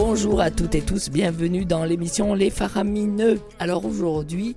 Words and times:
Bonjour 0.00 0.40
à 0.40 0.52
toutes 0.52 0.76
et 0.76 0.80
tous, 0.80 1.10
bienvenue 1.10 1.64
dans 1.64 1.84
l'émission 1.84 2.32
Les 2.32 2.50
Faramineux. 2.50 3.40
Alors 3.58 3.84
aujourd'hui, 3.84 4.54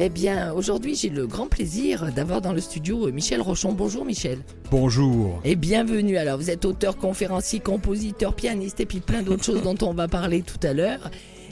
eh 0.00 0.08
bien, 0.08 0.52
aujourd'hui, 0.52 0.96
j'ai 0.96 1.10
le 1.10 1.28
grand 1.28 1.46
plaisir 1.46 2.12
d'avoir 2.12 2.40
dans 2.40 2.52
le 2.52 2.60
studio 2.60 3.08
Michel 3.12 3.40
Rochon. 3.40 3.72
Bonjour 3.72 4.04
Michel. 4.04 4.40
Bonjour. 4.68 5.40
Et 5.44 5.54
bienvenue. 5.54 6.16
Alors, 6.16 6.38
vous 6.38 6.50
êtes 6.50 6.64
auteur, 6.64 6.96
conférencier, 6.96 7.60
compositeur, 7.60 8.34
pianiste 8.34 8.80
et 8.80 8.84
puis 8.84 8.98
plein 8.98 9.22
d'autres 9.22 9.44
choses 9.44 9.62
dont 9.62 9.78
on 9.80 9.94
va 9.94 10.08
parler 10.08 10.42
tout 10.42 10.66
à 10.66 10.72
l'heure. 10.72 11.08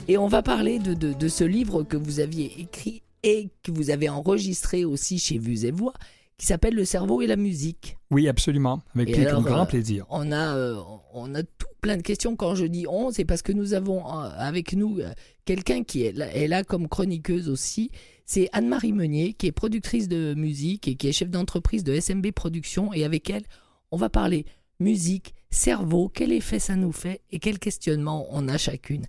Et 0.09 0.17
on 0.17 0.27
va 0.27 0.41
parler 0.41 0.77
de, 0.77 0.93
de, 0.93 1.27
ce 1.29 1.45
livre 1.45 1.83
que 1.83 1.95
vous 1.95 2.19
aviez 2.19 2.59
écrit 2.59 3.03
et 3.23 3.51
que 3.63 3.71
vous 3.71 3.89
avez 3.89 4.09
enregistré 4.09 4.83
aussi 4.83 5.17
chez 5.17 5.37
Vues 5.37 5.63
et 5.63 5.71
Voix, 5.71 5.93
qui 6.37 6.45
s'appelle 6.45 6.75
Le 6.75 6.83
cerveau 6.83 7.21
et 7.21 7.27
la 7.27 7.37
musique. 7.37 7.95
Oui, 8.11 8.27
absolument, 8.27 8.81
avec 8.95 9.17
grand 9.17 9.65
plaisir. 9.65 10.05
On 10.09 10.29
a, 10.33 10.57
euh, 10.57 10.75
on 11.13 11.33
a 11.35 11.43
tout 11.43 11.68
plein 11.79 11.97
de 11.97 12.01
questions. 12.01 12.35
Quand 12.35 12.55
je 12.55 12.65
dis 12.65 12.85
on, 12.87 13.11
c'est 13.11 13.25
parce 13.25 13.41
que 13.41 13.51
nous 13.51 13.73
avons 13.73 14.05
euh, 14.05 14.29
avec 14.37 14.73
nous 14.73 14.99
euh, 14.99 15.11
quelqu'un 15.45 15.83
qui 15.83 16.03
est 16.03 16.11
là, 16.11 16.33
est 16.33 16.47
là 16.47 16.63
comme 16.63 16.87
chroniqueuse 16.87 17.49
aussi. 17.49 17.91
C'est 18.25 18.49
Anne-Marie 18.51 18.93
Meunier, 18.93 19.33
qui 19.33 19.47
est 19.47 19.51
productrice 19.51 20.07
de 20.07 20.33
musique 20.35 20.87
et 20.87 20.95
qui 20.95 21.07
est 21.07 21.11
chef 21.11 21.29
d'entreprise 21.29 21.83
de 21.83 21.99
SMB 21.99 22.31
Productions. 22.31 22.93
Et 22.93 23.03
avec 23.03 23.29
elle, 23.29 23.43
on 23.91 23.97
va 23.97 24.09
parler 24.09 24.45
musique, 24.79 25.33
cerveau, 25.49 26.09
quel 26.09 26.31
effet 26.31 26.59
ça 26.59 26.75
nous 26.75 26.91
fait 26.91 27.21
et 27.31 27.39
quel 27.39 27.59
questionnement 27.59 28.27
on 28.29 28.47
a 28.47 28.57
chacune. 28.57 29.05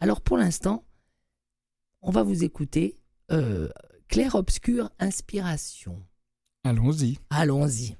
Alors 0.00 0.20
pour 0.20 0.36
l'instant, 0.36 0.84
on 2.02 2.10
va 2.10 2.22
vous 2.22 2.44
écouter 2.44 2.98
Claire 4.08 4.34
Obscure 4.34 4.90
Inspiration. 4.98 6.02
Allons-y. 6.64 7.18
Allons-y. 7.30 7.96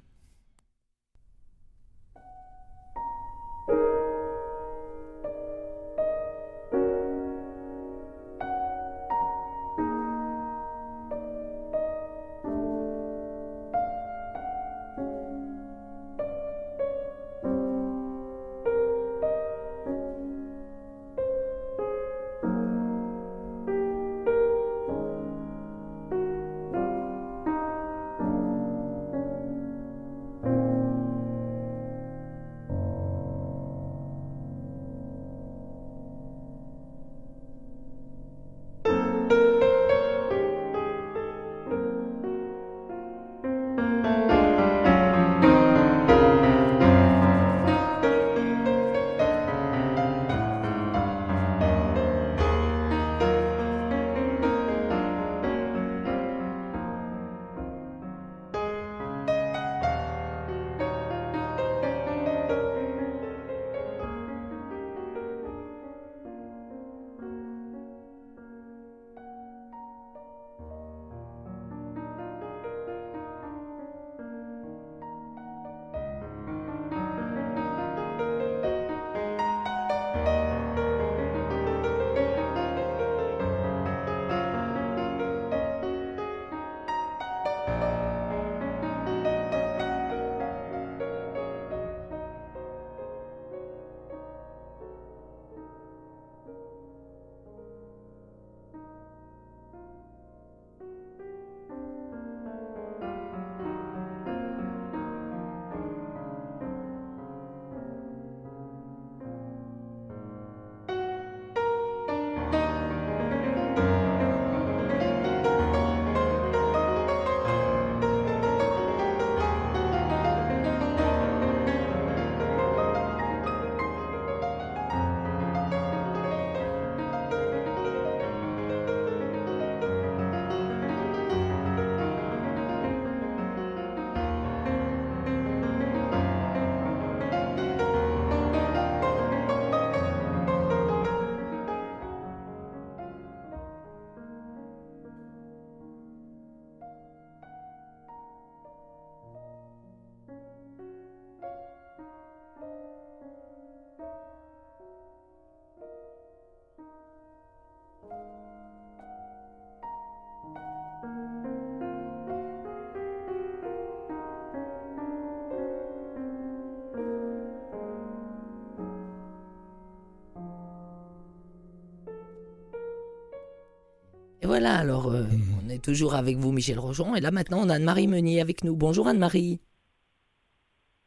Voilà, 174.54 174.78
alors 174.78 175.08
euh, 175.08 175.24
mhm. 175.24 175.62
on 175.64 175.68
est 175.68 175.82
toujours 175.82 176.14
avec 176.14 176.36
vous, 176.36 176.52
Michel 176.52 176.78
Rochon. 176.78 177.16
Et 177.16 177.20
là 177.20 177.32
maintenant, 177.32 177.66
on 177.66 177.68
a 177.68 177.74
Anne-Marie 177.74 178.06
Meunier 178.06 178.40
avec 178.40 178.62
nous. 178.62 178.76
Bonjour 178.76 179.08
Anne-Marie. 179.08 179.58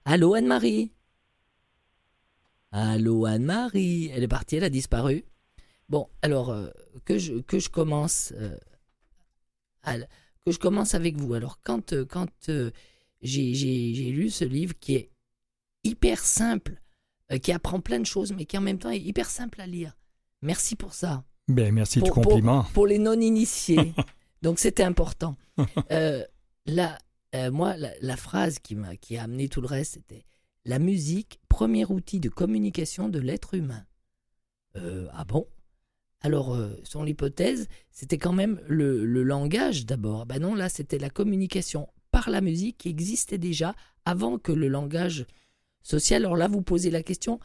Allô 0.03 0.34
Anne-Marie 0.34 0.91
Allô 2.74 3.25
Anne-Marie 3.25 4.12
Elle 4.13 4.24
est 4.24 4.28
partie, 4.28 4.58
elle 4.58 4.66
a 4.66 4.69
disparu. 4.69 5.24
Bon, 5.88 6.09
alors 6.22 6.50
euh, 6.50 6.68
que, 7.06 7.18
je, 7.18 7.35
que 7.35 7.58
je 7.58 7.69
commence 7.69 8.34
euh, 8.35 8.58
que 10.46 10.52
je 10.52 10.59
commence 10.59 10.93
avec 10.93 11.16
vous. 11.16 11.34
Alors 11.34 11.61
quand, 11.64 12.03
quand 12.03 12.50
j'ai 13.22 14.11
lu 14.11 14.29
ce 14.29 14.43
livre 14.43 14.73
qui 14.78 14.96
est 14.96 15.09
hyper 15.85 16.20
simple, 16.20 16.82
qui 17.41 17.53
apprend 17.53 17.79
plein 17.79 18.02
de 18.02 18.05
choses, 18.05 18.34
mais 18.34 18.43
qui 18.43 18.58
en 18.58 18.61
même 18.61 18.78
temps 18.78 18.91
est 18.91 19.00
hyper 19.00 19.29
simple 19.29 19.61
à 19.61 19.67
lire. 19.67 19.96
Merci 20.41 20.76
pour 20.76 20.93
ça. 20.93 21.23
Ben, 21.47 21.73
merci 21.73 22.02
du 22.02 22.09
compliment. 22.11 22.66
Pour, 22.73 22.88
les 22.88 22.97
non-initiés. 22.97 23.94
Donc 24.41 24.59
c'était 24.59 24.84
important. 24.84 25.35
Euh, 25.91 26.23
là, 26.67 26.99
euh, 27.34 27.49
moi, 27.49 27.76
la, 27.78 28.17
phrase 28.17 28.59
qui 28.59 28.76
m'a 28.76 28.96
qui 28.96 29.17
a 29.17 29.23
amené 29.23 29.49
tout 29.49 29.59
le 29.59 29.66
reste, 29.66 29.94
c'était 29.94 30.23
la 30.66 30.78
musique, 30.78 31.40
premier 31.49 31.84
outil 31.85 32.20
de 32.20 32.29
communication 32.29 33.09
de 33.09 33.17
l'être 33.17 33.55
humain. 33.55 33.84
Euh, 34.76 35.08
ah 35.14 35.26
bon? 35.26 35.47
Alors, 36.22 36.55
son 36.84 37.03
l'hypothèse, 37.03 37.67
c'était 37.90 38.20
quand 38.20 38.34
même 38.34 38.61
le, 38.67 39.03
le 39.03 39.23
langage 39.23 39.88
d'abord. 39.88 40.28
Ben 40.28 40.40
non, 40.40 40.53
là, 40.53 40.70
c'était 40.70 41.00
la 41.00 41.09
communication 41.09 41.88
par 42.11 42.29
la 42.29 42.41
musique 42.41 42.78
qui 42.78 42.90
existait 42.90 43.40
déjà 43.40 43.73
avant 44.05 44.38
que 44.38 44.52
le 44.52 44.67
langage 44.67 45.26
social. 45.82 46.23
Alors 46.23 46.38
là, 46.38 46.47
vous 46.47 46.61
posez 46.61 46.91
la 46.91 47.02
question, 47.02 47.40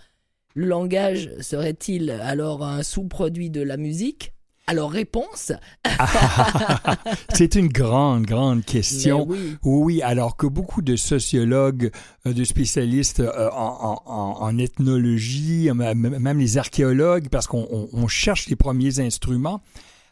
le 0.54 0.66
langage 0.66 1.30
serait-il 1.40 2.10
alors 2.10 2.64
un 2.64 2.82
sous-produit 2.82 3.50
de 3.50 3.62
la 3.62 3.76
musique? 3.76 4.32
Alors, 4.68 4.92
réponse 4.92 5.52
C'est 7.34 7.56
une 7.56 7.66
grande, 7.66 8.24
grande 8.24 8.64
question. 8.64 9.26
Oui. 9.28 9.56
oui. 9.64 10.02
alors 10.02 10.36
que 10.36 10.46
beaucoup 10.46 10.82
de 10.82 10.94
sociologues, 10.94 11.90
euh, 12.26 12.32
de 12.32 12.44
spécialistes 12.44 13.20
euh, 13.20 13.50
en, 13.50 14.56
ethnologie, 14.58 15.68
même 15.74 16.38
les 16.38 16.58
archéologues, 16.58 17.28
parce 17.28 17.48
qu'on 17.48 18.06
cherche 18.06 18.48
les 18.48 18.56
premiers 18.56 19.00
instruments. 19.00 19.62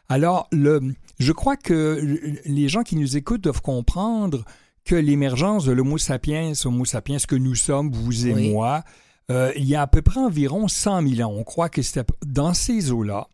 Alors, 0.09 0.47
le, 0.51 0.81
je 1.19 1.31
crois 1.31 1.55
que 1.55 2.19
les 2.45 2.67
gens 2.67 2.83
qui 2.83 2.97
nous 2.97 3.15
écoutent 3.15 3.41
doivent 3.41 3.61
comprendre 3.61 4.43
que 4.83 4.95
l'émergence 4.95 5.63
de 5.63 5.71
l'Homo 5.71 5.97
sapiens, 5.97 6.51
Homo 6.65 6.83
sapiens 6.83 7.17
que 7.25 7.35
nous 7.35 7.55
sommes, 7.55 7.91
vous 7.91 8.27
et 8.27 8.51
moi, 8.51 8.83
euh, 9.29 9.51
il 9.55 9.65
y 9.65 9.75
a 9.75 9.81
à 9.81 9.87
peu 9.87 10.01
près 10.01 10.19
environ 10.19 10.67
100 10.67 11.07
000 11.07 11.29
ans. 11.29 11.33
On 11.33 11.43
croit 11.43 11.69
que 11.69 11.81
c'était 11.81 12.05
dans 12.25 12.53
ces 12.53 12.91
eaux-là. 12.91 13.27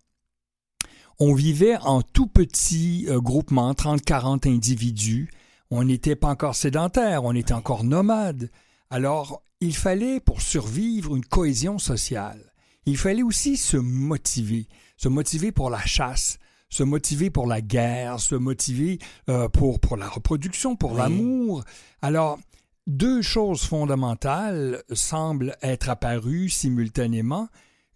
On 1.19 1.33
vivait 1.33 1.77
en 1.77 2.01
tout 2.01 2.27
petit 2.27 3.05
euh, 3.09 3.19
groupement, 3.19 3.71
30-40 3.71 4.47
individus. 4.47 5.29
On 5.71 5.83
n'était 5.83 6.15
pas 6.15 6.29
encore 6.29 6.55
sédentaire, 6.55 7.23
on 7.23 7.33
était 7.33 7.53
encore 7.53 7.83
nomade. 7.83 8.49
Alors, 8.89 9.41
il 9.59 9.75
fallait, 9.75 10.19
pour 10.19 10.41
survivre, 10.41 11.15
une 11.15 11.25
cohésion 11.25 11.79
sociale. 11.79 12.53
Il 12.85 12.97
fallait 12.97 13.23
aussi 13.23 13.57
se 13.57 13.75
motiver, 13.75 14.67
se 14.95 15.09
motiver 15.09 15.51
pour 15.51 15.69
la 15.69 15.83
chasse, 15.85 16.37
se 16.69 16.83
motiver 16.83 17.29
pour 17.29 17.47
la 17.47 17.61
guerre, 17.61 18.19
se 18.19 18.35
motiver 18.35 18.99
euh, 19.29 19.49
pour, 19.49 19.79
pour 19.79 19.97
la 19.97 20.07
reproduction, 20.07 20.75
pour 20.75 20.93
l'amour. 20.93 21.63
Alors, 22.01 22.39
deux 22.87 23.21
choses 23.21 23.63
fondamentales 23.63 24.81
semblent 24.93 25.55
être 25.61 25.89
apparues 25.89 26.49
simultanément. 26.49 27.49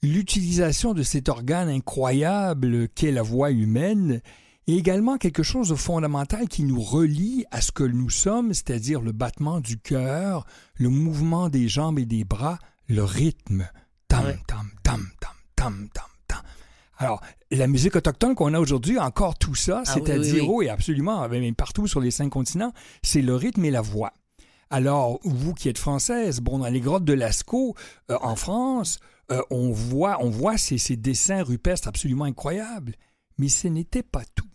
L'utilisation 0.04 0.94
de 0.94 1.02
cet 1.02 1.30
organe 1.30 1.70
incroyable 1.70 2.90
qu'est 2.90 3.12
la 3.12 3.22
voix 3.22 3.52
humaine 3.52 4.22
et 4.68 4.76
également 4.76 5.18
quelque 5.18 5.44
chose 5.44 5.70
de 5.70 5.76
fondamental 5.76 6.48
qui 6.48 6.64
nous 6.64 6.82
relie 6.82 7.46
à 7.52 7.62
ce 7.62 7.72
que 7.72 7.84
nous 7.84 8.10
sommes, 8.10 8.54
c'est-à-dire 8.54 9.02
le 9.02 9.12
battement 9.12 9.62
du 9.62 9.78
cœur, 9.78 10.46
le 10.76 10.90
mouvement 10.90 11.50
des 11.50 11.68
jambes 11.68 11.98
et 11.98 12.06
des 12.06 12.26
bras, 12.26 12.60
le 12.88 13.04
rythme. 13.04 13.68
Tam, 14.08 14.26
tam, 14.46 14.70
tam, 14.84 15.08
tam, 15.20 15.38
tam, 15.56 15.90
tam. 16.28 16.42
Alors, 16.98 17.22
la 17.50 17.68
musique 17.68 17.96
autochtone 17.96 18.36
qu'on 18.36 18.54
a 18.54 18.60
aujourd'hui, 18.60 19.00
encore 19.00 19.38
tout 19.38 19.56
ça, 19.56 19.84
ah 19.86 19.92
c'est-à-dire, 19.92 20.48
oui, 20.48 20.70
absolument, 20.70 21.28
même 21.28 21.56
partout 21.56 21.88
sur 21.88 22.00
les 22.00 22.12
cinq 22.12 22.30
continents, 22.30 22.74
c'est 23.02 23.24
le 23.24 23.36
rythme 23.36 23.66
et 23.66 23.72
la 23.72 23.82
voix. 23.82 24.14
Alors, 24.74 25.20
vous 25.26 25.54
qui 25.54 25.68
êtes 25.68 25.78
française, 25.78 26.40
bon, 26.40 26.60
dans 26.60 26.70
les 26.70 26.80
grottes 26.80 27.04
de 27.04 27.12
Lascaux, 27.12 27.76
euh, 28.10 28.18
en 28.22 28.38
France, 28.38 29.00
euh, 29.30 29.42
on 29.50 29.74
voit, 29.74 30.24
on 30.24 30.30
voit 30.30 30.58
ces, 30.58 30.78
ces, 30.78 30.96
dessins 30.96 31.44
rupestres 31.44 31.90
absolument 31.90 32.24
incroyables. 32.24 32.96
Mais 33.38 33.50
ce 33.50 33.68
n'était 33.68 34.02
pas 34.02 34.24
tout. 34.34 34.48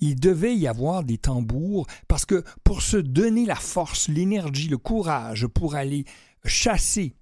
Il 0.00 0.20
devait 0.20 0.54
y 0.54 0.68
avoir 0.68 1.02
des 1.02 1.16
tambours 1.16 1.86
parce 2.08 2.26
que 2.26 2.44
pour 2.62 2.82
se 2.82 2.98
donner 2.98 3.46
la 3.46 3.54
force, 3.54 4.08
l'énergie, 4.08 4.68
le 4.68 4.76
courage 4.76 5.46
pour 5.46 5.76
aller 5.76 6.04
chasser 6.44 7.16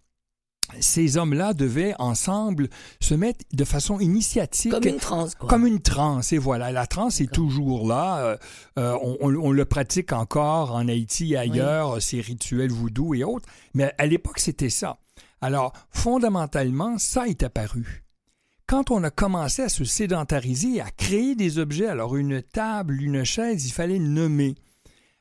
ces 0.81 1.17
hommes-là 1.17 1.55
devaient 1.55 1.94
ensemble 1.99 2.69
se 3.00 3.14
mettre 3.14 3.44
de 3.53 3.64
façon 3.64 4.00
initiatique. 4.00 4.73
Comme 4.73 4.87
une 4.87 4.99
transe, 4.99 5.35
quoi. 5.35 5.49
Comme 5.49 5.67
une 5.67 5.81
transe, 5.81 6.32
et 6.32 6.38
voilà. 6.38 6.73
La 6.73 6.87
transe 6.87 7.20
est 7.20 7.31
toujours 7.31 7.87
là. 7.87 8.19
Euh, 8.19 8.37
euh, 8.79 8.99
on, 9.20 9.50
le 9.50 9.64
pratique 9.64 10.12
encore 10.12 10.75
en 10.75 10.88
Haïti 10.88 11.35
et 11.35 11.37
ailleurs, 11.37 12.00
ces 12.00 12.20
rituels 12.20 12.70
voodoo 12.70 13.14
et 13.14 13.25
autres. 13.25 13.49
Mais 13.75 13.93
à 13.99 14.06
l'époque, 14.06 14.38
c'était 14.38 14.70
ça. 14.70 14.99
Alors, 15.41 15.73
fondamentalement, 15.91 16.99
ça 16.99 17.26
est 17.26 17.43
apparu. 17.43 18.05
Quand 18.67 18.91
on 18.91 19.03
a 19.03 19.11
commencé 19.11 19.62
à 19.62 19.69
se 19.69 19.85
sédentariser, 19.85 20.81
à 20.81 20.91
créer 20.91 21.35
des 21.35 21.59
objets, 21.59 21.88
alors 21.88 22.17
une 22.17 22.41
table, 22.41 23.03
une 23.03 23.25
chaise, 23.25 23.67
il 23.67 23.73
fallait 23.73 23.99
nommer. 23.99 24.55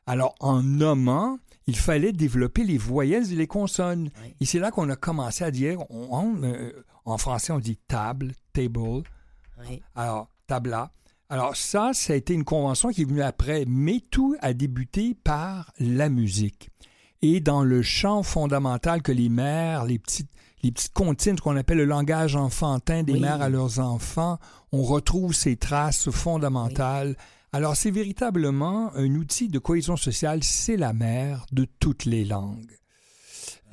Alors, 0.05 0.35
en 0.39 0.61
nommant, 0.61 1.39
il 1.67 1.77
fallait 1.77 2.11
développer 2.11 2.63
les 2.63 2.77
voyelles 2.77 3.31
et 3.31 3.35
les 3.35 3.47
consonnes. 3.47 4.09
Et 4.39 4.45
c'est 4.45 4.59
là 4.59 4.71
qu'on 4.71 4.89
a 4.89 4.95
commencé 4.95 5.43
à 5.43 5.51
dire, 5.51 5.79
euh, 5.91 6.71
en 7.05 7.17
français, 7.17 7.53
on 7.53 7.59
dit 7.59 7.77
table, 7.87 8.33
table. 8.53 9.03
Alors, 9.95 10.29
tabla. 10.47 10.91
Alors 11.29 11.55
ça, 11.55 11.91
ça 11.93 12.11
a 12.11 12.15
été 12.17 12.33
une 12.33 12.43
convention 12.43 12.89
qui 12.89 13.03
est 13.03 13.05
venue 13.05 13.21
après, 13.21 13.63
mais 13.65 14.01
tout 14.11 14.35
a 14.41 14.53
débuté 14.53 15.15
par 15.23 15.71
la 15.79 16.09
musique. 16.09 16.71
Et 17.21 17.39
dans 17.39 17.63
le 17.63 17.81
chant 17.81 18.21
fondamental 18.21 19.01
que 19.01 19.13
les 19.13 19.29
mères, 19.29 19.85
les 19.85 19.97
petites, 19.97 20.29
les 20.61 20.71
petites 20.71 20.93
comptines, 20.93 21.37
ce 21.37 21.41
qu'on 21.41 21.55
appelle 21.55 21.77
le 21.77 21.85
langage 21.85 22.35
enfantin 22.35 23.03
des 23.03 23.17
mères 23.17 23.41
à 23.41 23.47
leurs 23.47 23.79
enfants, 23.79 24.39
on 24.73 24.83
retrouve 24.83 25.33
ces 25.33 25.55
traces 25.55 26.09
fondamentales 26.09 27.15
alors 27.53 27.75
c'est 27.75 27.91
véritablement 27.91 28.95
un 28.95 29.15
outil 29.15 29.49
de 29.49 29.59
cohésion 29.59 29.97
sociale, 29.97 30.43
c'est 30.43 30.77
la 30.77 30.93
mère 30.93 31.45
de 31.51 31.65
toutes 31.79 32.05
les 32.05 32.23
langues. 32.23 32.71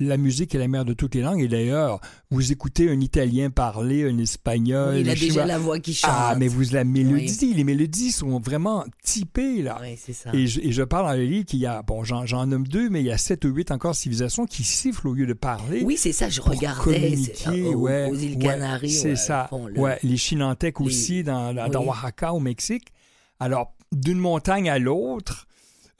La 0.01 0.15
musique 0.15 0.55
est 0.55 0.59
la 0.59 0.69
mère 0.69 0.85
de 0.85 0.93
toutes 0.93 1.15
les 1.15 1.21
langues. 1.21 1.41
Et 1.41 1.49
d'ailleurs, 1.49 1.99
vous 2.31 2.53
écoutez 2.53 2.89
un 2.89 3.01
Italien 3.01 3.49
parler, 3.49 4.09
un 4.09 4.17
Espagnol. 4.17 4.95
il 4.97 5.09
a 5.09 5.15
déjà 5.15 5.45
la 5.45 5.59
voix 5.59 5.79
qui 5.79 5.93
chante. 5.93 6.09
Ah, 6.13 6.35
mais 6.37 6.47
vous 6.47 6.63
la 6.71 6.85
mélodie, 6.85 7.53
les 7.53 7.65
mélodies 7.65 8.11
sont 8.11 8.39
vraiment 8.39 8.85
typées 9.03 9.61
là. 9.61 9.77
Oui, 9.81 9.97
c'est 9.97 10.13
ça. 10.13 10.29
Et 10.33 10.47
je, 10.47 10.83
parle 10.83 11.07
dans 11.07 11.17
le 11.17 11.25
livre 11.25 11.45
qu'il 11.45 11.59
y 11.59 11.65
a, 11.65 11.81
bon, 11.81 12.05
j'en 12.05 12.45
nomme 12.45 12.65
deux, 12.65 12.89
mais 12.89 13.01
il 13.01 13.07
y 13.07 13.11
a 13.11 13.17
sept 13.17 13.43
ou 13.43 13.49
huit 13.49 13.71
encore 13.71 13.93
civilisations 13.93 14.45
qui 14.45 14.63
sifflent 14.63 15.09
au 15.09 15.13
lieu 15.13 15.25
de 15.25 15.33
parler. 15.33 15.81
Oui, 15.83 15.97
c'est 15.97 16.13
ça. 16.13 16.29
Je 16.29 16.39
regardais 16.39 16.99
communiquer, 16.99 17.75
ouais, 17.75 18.07
aux 18.09 18.15
îles 18.15 18.39
Canaries. 18.39 18.91
c'est 18.91 19.17
ça. 19.17 19.49
Ouais, 19.75 19.99
les 20.03 20.17
Chinantèques 20.17 20.79
aussi 20.79 21.23
dans, 21.23 21.53
dans 21.69 21.83
Oaxaca 21.83 22.33
au 22.33 22.39
Mexique. 22.39 22.93
Alors, 23.39 23.75
d'une 23.91 24.19
montagne 24.19 24.69
à 24.69 24.79
l'autre, 24.79 25.47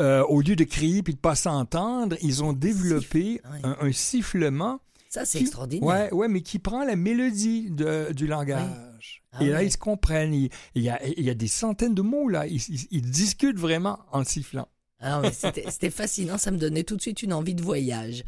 euh, 0.02 0.24
au 0.26 0.42
lieu 0.42 0.56
de 0.56 0.64
crier 0.64 1.04
puis 1.04 1.14
de 1.14 1.20
pas 1.20 1.36
s'entendre, 1.36 2.16
ils 2.22 2.44
ont 2.44 2.54
développé 2.54 3.42
un, 3.64 3.92
sifflement. 3.92 4.80
Ça, 5.10 5.26
c'est 5.26 5.42
extraordinaire. 5.42 5.88
Ouais, 5.88 6.14
ouais, 6.14 6.28
mais 6.28 6.42
qui 6.42 6.60
prend 6.60 6.84
la 6.84 6.96
mélodie 6.96 7.72
du 7.72 8.28
langage. 8.28 9.24
Ah 9.32 9.44
et 9.44 9.50
là, 9.50 9.64
ils 9.64 9.72
se 9.72 9.78
comprennent. 9.78 10.34
Il, 10.34 10.50
y 10.76 10.90
a, 10.90 11.06
il, 11.06 11.24
y 11.24 11.30
a, 11.30 11.34
des 11.34 11.48
centaines 11.48 11.94
de 11.94 12.02
mots, 12.02 12.30
là. 12.30 12.48
Ils, 12.48 13.02
discutent 13.02 13.60
vraiment 13.60 14.00
en 14.12 14.24
sifflant. 14.24 14.68
Ah 15.02 15.22
c'était 15.32 15.90
fascinant. 15.90 16.38
Ça 16.38 16.52
me 16.52 16.58
donnait 16.58 16.84
tout 16.84 16.96
de 16.96 17.02
suite 17.02 17.24
une 17.24 17.34
envie 17.34 17.56
de 17.56 17.62
voyage. 17.62 18.24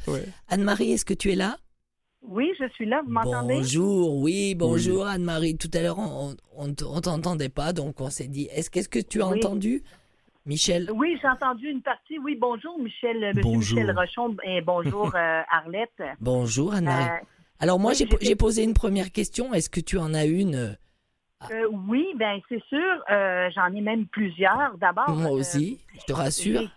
Anne-Marie, 0.48 0.92
est-ce 0.92 1.06
que 1.06 1.14
tu 1.14 1.32
es 1.32 1.36
là? 1.36 1.58
Oui, 2.28 2.52
je 2.60 2.68
suis 2.70 2.86
là, 2.86 3.02
vous 3.04 3.12
m'entendez? 3.12 3.56
Bonjour, 3.56 4.18
oui, 4.18 4.56
bonjour 4.56 5.08
Anne-Marie. 5.08 5.58
Tout 5.58 5.70
à 5.74 5.82
l'heure, 5.82 5.98
on 6.00 6.68
ne 6.68 6.74
t'entendait 6.74 7.50
pas, 7.50 7.74
donc 7.74 8.00
on 8.00 8.10
s'est 8.10 8.28
dit, 8.28 8.48
est-ce 8.54 8.70
qu'est-ce 8.70 8.90
que 8.90 9.00
tu 9.00 9.22
as 9.22 9.28
entendu 9.28 9.84
Michel? 10.46 10.90
Oui, 10.94 11.18
j'ai 11.22 11.28
entendu 11.28 11.68
une 11.70 11.82
partie. 11.82 12.20
Oui, 12.20 12.36
bonjour 12.40 12.78
Michel, 12.80 13.24
euh, 13.24 13.32
Monsieur 13.36 13.76
Michel 13.78 13.98
Rochon 13.98 14.36
et 14.44 14.62
bonjour 14.62 15.06
euh, 15.16 15.42
Arlette. 15.52 16.02
Bonjour 16.20 16.74
Anne-Marie. 16.74 17.10
Euh, 17.10 17.26
Alors 17.60 17.80
moi, 17.80 17.94
j'ai 17.94 18.36
posé 18.36 18.64
une 18.64 18.74
première 18.74 19.12
question. 19.12 19.54
Est-ce 19.54 19.70
que 19.70 19.82
tu 19.82 19.98
en 19.98 20.14
as 20.14 20.26
une 20.26 20.78
Oui, 21.72 22.06
ben 22.18 22.40
c'est 22.50 22.64
sûr. 22.70 23.04
J'en 23.56 23.74
ai 23.76 23.82
même 23.82 24.06
plusieurs. 24.08 24.78
D'abord. 24.80 25.10
Moi 25.10 25.32
aussi, 25.32 25.80
je 26.00 26.06
te 26.06 26.14
rassure. 26.14 26.70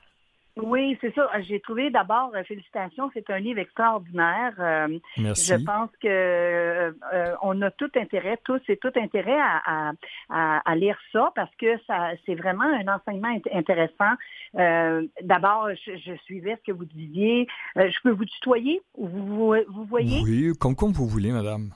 Oui, 0.56 0.96
c'est 1.00 1.12
ça. 1.14 1.28
J'ai 1.40 1.58
trouvé 1.58 1.90
d'abord, 1.90 2.30
euh, 2.34 2.44
félicitations, 2.44 3.10
c'est 3.12 3.28
un 3.28 3.40
livre 3.40 3.58
extraordinaire. 3.58 4.54
Euh, 4.60 4.98
Merci. 5.16 5.52
Je 5.52 5.64
pense 5.64 5.90
que 6.00 6.06
euh, 6.06 7.34
on 7.42 7.60
a 7.62 7.72
tout 7.72 7.90
intérêt, 7.96 8.38
tous 8.44 8.60
et 8.68 8.76
tout 8.76 8.92
intérêt 8.94 9.38
à, 9.40 9.92
à, 10.28 10.58
à, 10.64 10.76
lire 10.76 10.96
ça 11.12 11.32
parce 11.34 11.52
que 11.56 11.76
ça, 11.88 12.10
c'est 12.24 12.36
vraiment 12.36 12.64
un 12.64 12.86
enseignement 12.86 13.36
intéressant. 13.52 14.14
d'abord, 14.54 15.70
je, 15.74 16.14
suivais 16.24 16.56
ce 16.60 16.70
que 16.70 16.76
vous 16.76 16.84
disiez. 16.84 17.48
je 17.74 18.00
peux 18.04 18.10
vous 18.10 18.24
tutoyer 18.24 18.80
ou 18.94 19.08
vous, 19.08 19.54
vous, 19.68 19.84
voyez? 19.86 20.20
Oui, 20.22 20.52
comme, 20.60 20.76
comme 20.76 20.92
vous 20.92 21.08
voulez, 21.08 21.32
madame. 21.32 21.70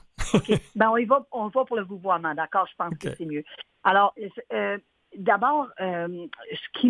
ben, 0.75 0.89
on 0.89 0.97
y 0.97 1.05
va, 1.05 1.25
on 1.31 1.47
va 1.47 1.65
pour 1.65 1.75
le 1.75 1.83
vouvoiement, 1.83 2.33
d'accord? 2.33 2.67
Je 2.69 2.75
pense 2.77 2.97
que 2.97 3.09
c'est 3.13 3.25
mieux. 3.25 3.43
Alors, 3.83 4.13
d'abord, 5.17 5.67
euh, 5.81 6.27
ce 6.51 6.79
qui 6.79 6.89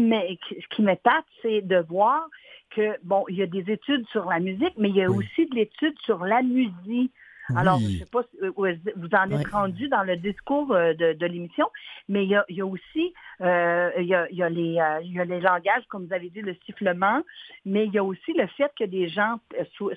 m'épate, 0.82 1.26
c'est 1.42 1.62
de 1.62 1.78
voir 1.88 2.28
que, 2.72 2.96
bon, 3.04 3.26
il 3.30 3.38
y 3.38 3.42
a 3.42 3.48
des 3.48 3.72
études 3.72 4.08
sur 4.10 4.26
la 4.26 4.40
musique, 4.40 4.74
mais 4.78 4.90
il 4.90 4.96
y 4.96 5.04
a 5.04 5.10
aussi 5.10 5.46
de 5.48 5.56
l'étude 5.56 5.98
sur 6.00 6.26
la 6.26 6.42
musique. 6.42 7.12
Alors, 7.56 7.80
je 7.80 7.86
ne 7.86 7.98
sais 8.00 8.06
pas 8.06 8.24
si 8.24 8.38
euh, 8.44 8.52
vous 8.96 9.10
en 9.14 9.32
êtes 9.32 9.48
rendu 9.48 9.88
dans 9.90 10.04
le 10.04 10.18
discours 10.18 10.72
euh, 10.72 10.94
de, 10.94 11.26
l'émission, 11.26 11.66
mais 12.08 12.24
il 12.24 12.30
y 12.30 12.36
a, 12.36 12.66
aussi 12.66 13.14
il, 13.40 14.06
y 14.06 14.14
a, 14.14 14.50
les, 14.50 14.78
il 15.04 15.14
y 15.14 15.20
a 15.20 15.26
les 15.26 15.40
langages, 15.40 15.84
comme 15.90 16.06
vous 16.06 16.14
avez 16.14 16.30
dit, 16.30 16.42
le 16.42 16.56
sifflement, 16.66 17.22
mais 17.66 17.86
il 17.86 17.94
y 17.94 17.98
a 17.98 18.04
aussi 18.04 18.34
le 18.34 18.48
fait 18.48 18.72
que 18.78 18.86
des 18.86 19.08
gens, 19.08 19.40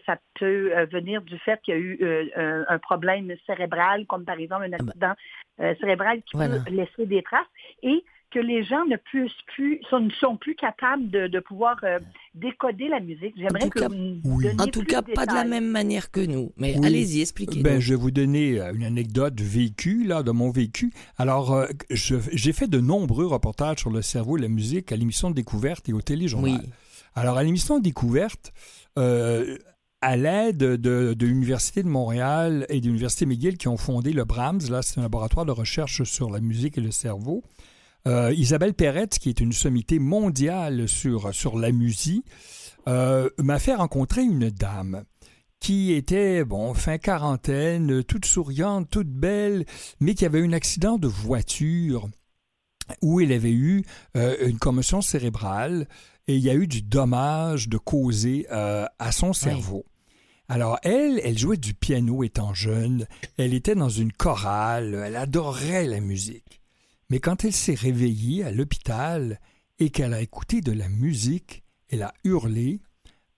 ça 0.07 0.19
peut 0.39 0.73
venir 0.93 1.23
du 1.23 1.39
fait 1.39 1.61
qu'il 1.63 1.75
y 1.75 1.77
a 1.77 1.81
eu 1.81 2.33
un 2.37 2.79
problème 2.79 3.33
cérébral, 3.47 4.07
comme 4.07 4.25
par 4.25 4.39
exemple 4.39 4.65
un 4.65 4.73
ah 4.73 4.77
ben. 4.79 4.89
accident 4.89 5.77
cérébral 5.81 6.23
qui 6.23 6.37
peut 6.37 6.71
laisser 6.71 7.07
des 7.07 7.23
traces, 7.23 7.47
et 7.83 8.05
que 8.33 8.39
les 8.39 8.65
gens 8.65 8.85
ne 8.87 8.97
puissent 8.97 9.31
plus, 9.55 9.81
sont, 9.91 10.01
ne 10.01 10.11
sont 10.11 10.37
plus 10.37 10.55
capables 10.55 11.11
de, 11.11 11.41
pouvoir 11.41 11.77
euh, 11.85 11.99
décoder 12.35 12.89
la 12.89 13.01
musique. 13.01 13.35
J'aimerais 13.37 13.69
que 13.69 13.85
vous 13.89 14.21
oui. 14.25 14.47
En 14.59 14.67
tout 14.67 14.85
cas, 14.85 15.03
pas 15.03 15.27
de 15.27 15.35
la 15.35 15.45
même 15.45 15.69
manière 15.69 16.11
que 16.11 16.21
nous. 16.21 16.53
Mais 16.57 16.75
allez-y, 16.85 17.21
expliquez-nous. 17.21 17.63
Ben, 17.63 17.81
je 17.81 17.91
vais 17.91 18.01
vous 18.01 18.11
donner 18.11 18.61
euh, 18.61 18.73
une 18.73 18.85
anecdote 18.85 19.41
vécue, 19.41 20.05
là, 20.05 20.23
de 20.23 20.31
mon 20.31 20.51
vécu. 20.51 20.93
Alors, 21.19 21.53
euh, 21.53 21.67
j'ai 21.91 22.53
fait 22.53 22.69
de 22.69 22.81
nombreux 22.81 23.27
reportages 23.27 23.79
sur 23.79 23.91
le 23.91 24.03
cerveau 24.03 24.39
et 24.39 24.41
la 24.41 24.49
musique 24.49 24.93
à 24.93 24.97
l'émission 24.97 25.31
de 25.31 25.35
Découverte 25.35 25.89
et 25.89 25.93
au 25.93 26.01
téléjournal. 26.01 26.61
Oui. 26.63 26.71
Alors, 27.15 27.37
à 27.37 27.43
l'émission 27.43 27.79
de 27.79 27.83
Découverte, 27.83 28.53
euh, 28.99 29.59
à 30.01 30.17
l'aide 30.17 30.59
de, 30.59 31.15
l'Université 31.21 31.83
de 31.83 31.89
Montréal 31.89 32.67
et 32.69 32.81
de 32.81 32.87
l'Université 32.87 33.27
McGill 33.27 33.57
qui 33.57 33.69
ont 33.69 33.77
fondé 33.77 34.13
le 34.13 34.25
BRAMS, 34.25 34.71
là, 34.71 34.83
c'est 34.83 34.99
un 34.99 35.03
laboratoire 35.03 35.47
de 35.47 35.53
recherche 35.53 36.03
sur 36.05 36.31
la 36.31 36.41
musique 36.41 36.79
et 36.79 36.81
le 36.81 36.91
cerveau. 36.91 37.43
Euh, 38.07 38.33
Isabelle 38.37 38.75
Perrette, 38.75 39.19
qui 39.19 39.29
est 39.29 39.41
une 39.41 39.53
sommité 39.53 39.99
mondiale 39.99 40.89
sur, 40.89 41.35
sur 41.35 41.59
la 41.59 41.71
musique, 41.71 42.27
euh, 42.89 43.31
m'a 43.39 43.59
fait 43.59 43.75
rencontrer 43.75 44.23
une 44.23 44.51
dame 44.51 45.05
qui 45.61 45.93
était, 45.93 46.45
bon, 46.45 46.75
fin 46.75 46.99
quarantaine, 46.99 48.03
toute 48.03 48.25
souriante, 48.25 48.91
toute 48.91 49.09
belle, 49.09 49.65
mais 50.01 50.15
qui 50.15 50.25
avait 50.25 50.41
eu 50.41 50.49
un 50.49 50.53
accident 50.53 50.99
de 50.99 51.07
voiture 51.07 52.09
où 53.01 53.21
elle 53.21 53.33
avait 53.33 53.53
eu 53.53 53.85
euh, 54.17 54.49
une 54.49 54.59
commotion 54.59 55.01
cérébrale 55.01 55.87
et 56.27 56.35
il 56.35 56.43
y 56.43 56.51
a 56.51 56.55
eu 56.55 56.67
du 56.67 56.83
dommage 56.83 57.69
de 57.69 57.79
causer 57.79 58.47
à 58.49 59.13
son 59.13 59.33
cerveau. 59.33 59.85
Alors, 60.49 60.79
elle, 60.83 61.21
elle 61.25 61.39
jouait 61.39 61.57
du 61.57 61.75
piano 61.75 62.23
étant 62.23 62.55
jeune, 62.55 63.07
elle 63.39 63.55
était 63.55 63.75
dans 63.75 63.89
une 63.89 64.13
chorale, 64.13 65.01
elle 65.05 65.17
adorait 65.17 65.87
la 65.87 66.01
musique. 66.01 66.62
Mais 67.13 67.21
quand 67.21 67.45
elle 67.45 67.53
s'est 67.53 67.75
réveillée 67.75 68.43
à 68.43 68.51
l'hôpital 68.51 69.39
et 69.79 69.91
qu'elle 69.91 70.15
a 70.15 70.23
écouté 70.23 70.63
de 70.63 70.73
la 70.73 70.89
musique, 70.89 71.63
elle 71.91 72.05
a 72.05 72.15
hurlé. 72.25 72.81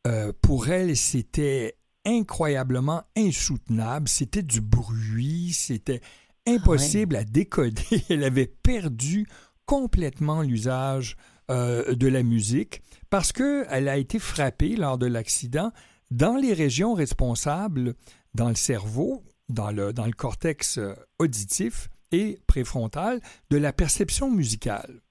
Euh, 0.07 0.33
pour 0.43 0.69
elle, 0.69 0.97
c'était 0.97 1.75
incroyablement 2.05 3.03
insoutenable, 3.17 4.07
c'était 4.09 4.45
du 4.45 4.61
bruit, 4.61 5.51
c'était 5.53 6.01
impossible 6.47 7.17
à 7.17 7.25
décoder. 7.25 7.83
Elle 8.11 8.23
avait 8.23 8.47
perdu 8.47 9.27
complètement 9.67 10.43
l'usage 10.43 11.17
euh, 11.51 11.97
de 11.97 12.07
la 12.07 12.23
musique 12.23 12.81
parce 13.11 13.33
qu'elle 13.33 13.89
a 13.89 13.97
été 13.97 14.21
frappée 14.21 14.77
lors 14.77 14.99
de 14.99 15.07
l'accident 15.07 15.73
dans 16.13 16.37
les 16.37 16.53
régions 16.53 16.95
responsables 16.95 17.95
dans 18.35 18.51
le 18.51 18.55
cerveau, 18.55 19.25
dans 19.49 19.73
le, 19.73 19.93
dans 19.93 20.07
le 20.07 20.13
cortex 20.13 20.79
euh, 20.79 20.95
auditif 21.19 21.89
et 22.15 22.39
préfrontal, 22.47 23.21
de 23.51 23.57
la 23.57 23.73
perception 23.73 24.31
musicale. 24.31 25.03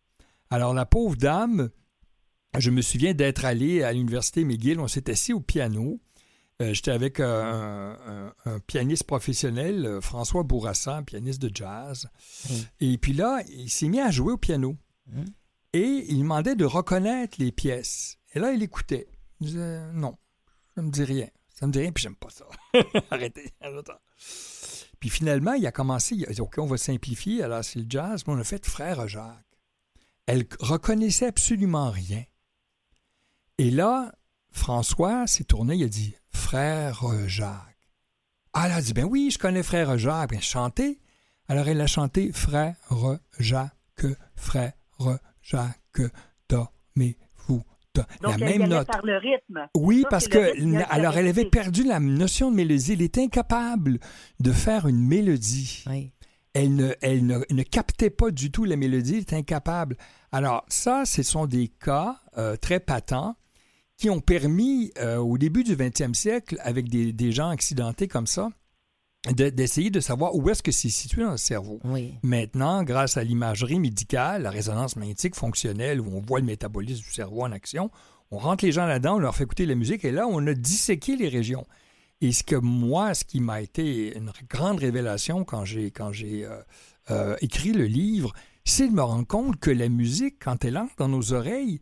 Alors 0.49 0.73
la 0.73 0.85
pauvre 0.85 1.15
dame, 1.15 1.69
je 2.57 2.69
me 2.69 2.81
souviens 2.81 3.13
d'être 3.13 3.45
allé 3.45 3.83
à 3.83 3.93
l'université 3.93 4.43
McGill, 4.43 4.79
on 4.79 4.87
s'est 4.87 5.09
assis 5.09 5.33
au 5.33 5.39
piano. 5.39 5.99
Euh, 6.61 6.73
j'étais 6.73 6.91
avec 6.91 7.19
un, 7.19 7.97
pianiste 8.67 9.05
professionnel, 9.05 9.85
euh, 9.85 10.01
François 10.01 10.43
Bourassa, 10.43 10.97
un 10.97 11.03
pianiste 11.03 11.41
de 11.41 11.49
jazz. 11.53 12.07
Mmh. 12.47 12.53
Et 12.81 12.97
puis 12.99 13.13
là, 13.13 13.41
il 13.49 13.69
s'est 13.69 13.87
mis 13.87 13.99
à 13.99 14.11
jouer 14.11 14.33
au 14.33 14.37
piano. 14.37 14.77
Mmh. 15.07 15.23
Et 15.73 16.05
il 16.09 16.19
demandait 16.19 16.55
de 16.55 16.65
reconnaître 16.65 17.37
les 17.39 17.51
pièces. 17.51 18.19
Et 18.35 18.39
là, 18.39 18.53
il 18.53 18.61
écoutait. 18.61 19.07
Il 19.39 19.47
disait 19.47 19.91
non. 19.93 20.15
Ça 20.75 20.81
me 20.83 20.91
dit 20.91 21.03
rien. 21.03 21.27
Ça 21.49 21.67
me 21.67 21.71
dit 21.71 21.79
rien, 21.79 21.91
puis 21.91 22.03
j'aime 22.03 22.15
pas 22.15 22.29
ça. 22.29 22.45
Arrêtez. 23.11 23.51
Puis 25.03 25.09
finalement, 25.09 25.51
il 25.51 25.67
a 25.67 25.71
commencé, 25.73 26.15
il 26.15 26.25
a 26.27 26.31
dit, 26.31 26.39
OK, 26.39 26.59
on 26.59 26.65
va 26.65 26.77
simplifier, 26.77 27.43
alors 27.43 27.61
c'est 27.61 27.79
le 27.79 27.85
jazz, 27.89 28.23
mais 28.25 28.35
on 28.35 28.39
a 28.39 28.43
fait 28.45 28.65
Frère 28.65 29.05
Jacques. 29.05 29.59
Elle 30.27 30.47
reconnaissait 30.61 31.27
absolument 31.27 31.91
rien. 31.91 32.23
Et 33.57 33.69
là, 33.69 34.13
François 34.51 35.27
s'est 35.27 35.43
tourné, 35.43 35.75
il 35.75 35.83
a 35.83 35.89
dit, 35.89 36.15
Frère 36.29 37.03
Jacques. 37.27 37.89
Ah, 38.53 38.67
elle 38.67 38.71
a 38.71 38.81
dit, 38.81 38.93
ben 38.93 39.03
oui, 39.03 39.29
je 39.29 39.37
connais 39.37 39.61
Frère 39.61 39.97
Jacques. 39.97 40.29
Bien, 40.29 40.39
chanter. 40.39 41.01
Alors 41.49 41.67
elle 41.67 41.81
a 41.81 41.87
chanté 41.87 42.31
Frère 42.31 42.77
Jacques, 43.39 44.05
Frère 44.37 44.71
Jacques, 45.41 46.01
Mi, 46.95 47.17
donc, 47.95 48.39
la 48.39 48.45
même 48.45 48.67
note. 48.67 48.87
Par 48.87 49.05
le 49.05 49.17
rythme. 49.17 49.67
Oui, 49.75 50.05
parce 50.09 50.27
que, 50.27 50.53
alors 50.91 51.17
elle 51.17 51.27
avait 51.27 51.45
perdu 51.45 51.83
la 51.83 51.99
notion 51.99 52.51
de 52.51 52.55
mélodie. 52.55 52.93
Elle 52.93 53.01
était 53.01 53.23
incapable 53.23 53.99
de 54.39 54.51
faire 54.51 54.87
une 54.87 55.05
mélodie. 55.05 55.85
Elle, 56.53 56.75
ne, 56.75 56.93
elle 57.01 57.25
ne, 57.25 57.63
captait 57.63 58.11
pas 58.11 58.29
du 58.29 58.51
tout 58.51 58.65
la 58.65 58.75
mélodie, 58.75 59.15
elle 59.15 59.21
était 59.21 59.35
incapable. 59.35 59.97
Alors 60.31 60.65
ça, 60.67 61.05
ce 61.05 61.23
sont 61.23 61.47
des 61.47 61.67
cas 61.67 62.19
euh, 62.37 62.55
très 62.55 62.79
patents 62.79 63.35
qui 63.97 64.09
ont 64.09 64.19
permis, 64.19 64.91
euh, 64.99 65.17
au 65.17 65.37
début 65.37 65.63
du 65.63 65.75
20e 65.75 66.13
siècle, 66.13 66.57
avec 66.61 66.89
des, 66.89 67.13
des 67.13 67.31
gens 67.31 67.49
accidentés 67.49 68.07
comme 68.07 68.27
ça, 68.27 68.49
d'essayer 69.31 69.89
de, 69.89 69.99
savoir 70.01 70.35
où 70.35 70.49
est-ce 70.49 70.61
que 70.61 70.71
c'est 70.71 70.89
situé 70.89 71.23
dans 71.23 71.31
le 71.31 71.37
cerveau. 71.37 71.79
Maintenant, 72.23 72.83
grâce 72.83 73.15
à 73.15 73.23
l'imagerie 73.23 73.79
médicale, 73.79 74.43
la 74.43 74.49
résonance 74.49 74.97
magnétique 74.97 75.35
fonctionnelle, 75.35 76.01
où 76.01 76.07
on 76.13 76.19
voit 76.19 76.39
le 76.39 76.45
métabolisme 76.45 77.03
du 77.03 77.11
cerveau 77.13 77.43
en 77.43 77.51
action, 77.51 77.89
on 78.31 78.37
rentre 78.37 78.65
les 78.65 78.71
gens 78.71 78.85
là-dedans, 78.85 79.15
on 79.15 79.19
leur 79.19 79.35
fait 79.35 79.45
écouter 79.45 79.65
la 79.65 79.75
musique, 79.75 80.03
et 80.03 80.11
là, 80.11 80.27
on 80.27 80.45
a 80.47 80.53
disséqué 80.53 81.15
les 81.15 81.29
régions. 81.29 81.65
Et 82.19 82.31
ce 82.31 82.43
que 82.43 82.55
moi, 82.55 83.13
ce 83.13 83.23
qui 83.23 83.39
m'a 83.39 83.61
été 83.61 84.17
une 84.17 84.31
grande 84.49 84.79
révélation 84.79 85.43
quand 85.43 85.65
j'ai 85.65 85.91
quand 85.91 86.11
j'ai 86.11 86.45
euh, 86.45 86.61
euh, 87.11 87.35
écrit 87.41 87.73
le 87.73 87.85
livre, 87.85 88.33
c'est 88.65 88.87
de 88.87 88.93
me 88.93 89.01
rendre 89.01 89.27
compte 89.27 89.59
que 89.59 89.69
la 89.69 89.89
musique, 89.89 90.35
quand 90.41 90.63
elle 90.63 90.77
entre 90.77 90.95
dans 90.97 91.09
nos 91.09 91.33
oreilles, 91.33 91.81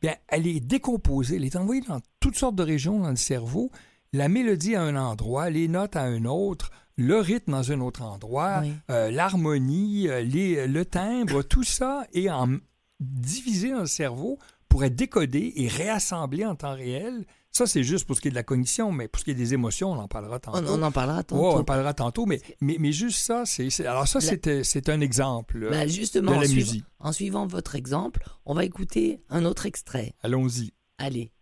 bien, 0.00 0.14
elle 0.28 0.46
est 0.46 0.60
décomposée, 0.60 1.36
elle 1.36 1.44
est 1.44 1.56
envoyée 1.56 1.82
dans 1.82 2.00
toutes 2.18 2.36
sortes 2.36 2.56
de 2.56 2.62
régions 2.62 2.98
dans 2.98 3.10
le 3.10 3.16
cerveau, 3.16 3.70
la 4.14 4.28
mélodie 4.28 4.76
à 4.76 4.82
un 4.82 4.94
endroit, 4.94 5.50
les 5.50 5.66
notes 5.66 5.96
à 5.96 6.02
un 6.02 6.24
autre, 6.24 6.70
le 6.96 7.18
rythme 7.18 7.50
dans 7.50 7.72
un 7.72 7.80
autre 7.80 8.02
endroit, 8.02 8.62
euh, 8.88 9.10
l'harmonie, 9.10 10.08
euh, 10.08 10.22
le 10.24 10.84
timbre, 10.84 11.42
tout 11.42 11.64
ça 11.64 12.06
est 12.14 12.30
en, 12.30 12.56
divisé 13.00 13.72
dans 13.72 13.80
le 13.80 13.86
cerveau 13.86 14.38
pour 14.68 14.84
être 14.84 14.94
décodé 14.94 15.52
et 15.56 15.66
réassemblé 15.66 16.46
en 16.46 16.54
temps 16.54 16.74
réel. 16.74 17.26
Ça, 17.50 17.66
c'est 17.66 17.82
juste 17.82 18.06
pour 18.06 18.14
ce 18.14 18.20
qui 18.20 18.28
est 18.28 18.30
de 18.30 18.36
la 18.36 18.44
cognition, 18.44 18.92
mais 18.92 19.08
pour 19.08 19.18
ce 19.18 19.24
qui 19.24 19.32
est 19.32 19.34
des 19.34 19.52
émotions, 19.52 19.90
on 19.90 19.98
en 19.98 20.08
parlera 20.08 20.38
tantôt. 20.38 20.64
On, 20.68 20.82
en 20.82 20.92
parlera 20.92 21.24
tantôt. 21.24 21.44
on 21.44 21.58
en 21.58 21.64
parlera 21.64 21.92
tantôt, 21.92 22.24
mais, 22.24 22.40
mais, 22.60 22.92
juste 22.92 23.18
ça, 23.18 23.44
c'est. 23.46 23.84
Alors, 23.84 24.06
ça, 24.06 24.20
c'est 24.20 24.88
un 24.88 25.00
exemple 25.00 25.68
ben, 25.70 25.88
justement, 25.88 26.36
de 26.36 26.42
la 26.42 26.48
musique. 26.48 26.84
En 27.00 27.10
suivant 27.10 27.46
votre 27.46 27.74
exemple, 27.74 28.24
on 28.44 28.54
va 28.54 28.64
écouter 28.64 29.20
un 29.28 29.44
autre 29.44 29.66
extrait. 29.66 30.14
Allons-y. 30.22 30.72
Allez. 30.98 31.33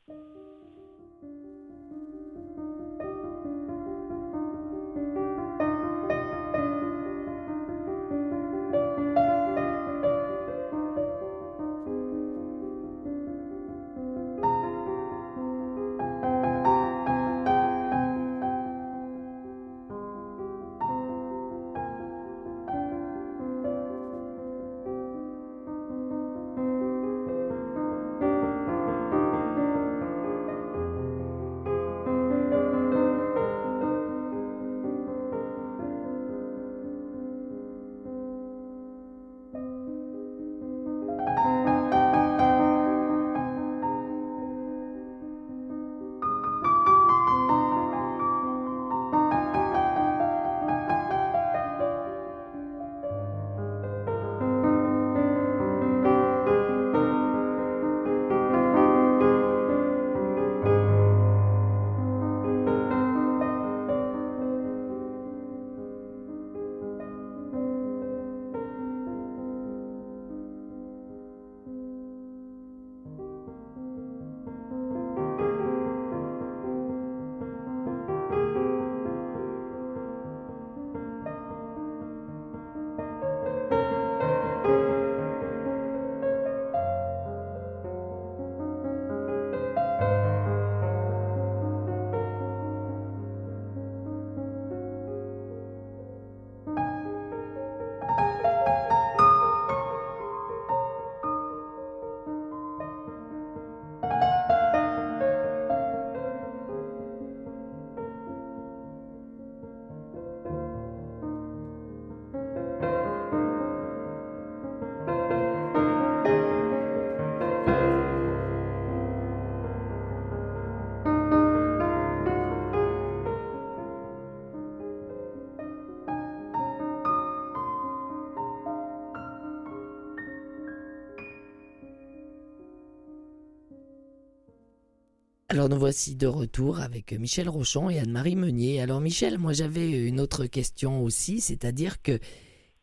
Alors 135.52 135.68
nous 135.68 135.78
voici 135.78 136.16
de 136.16 136.26
retour 136.26 136.80
avec 136.80 137.12
Michel 137.12 137.47
Rochon 137.47 137.90
et 137.90 137.99
Anne-Marie 137.99 138.37
Meunier. 138.37 138.80
Alors 138.80 139.02
Michel, 139.02 139.37
moi 139.37 139.52
j'avais 139.52 139.90
une 139.90 140.18
autre 140.18 140.47
question 140.47 141.02
aussi, 141.02 141.42
c'est-à-dire 141.42 142.00
que 142.00 142.18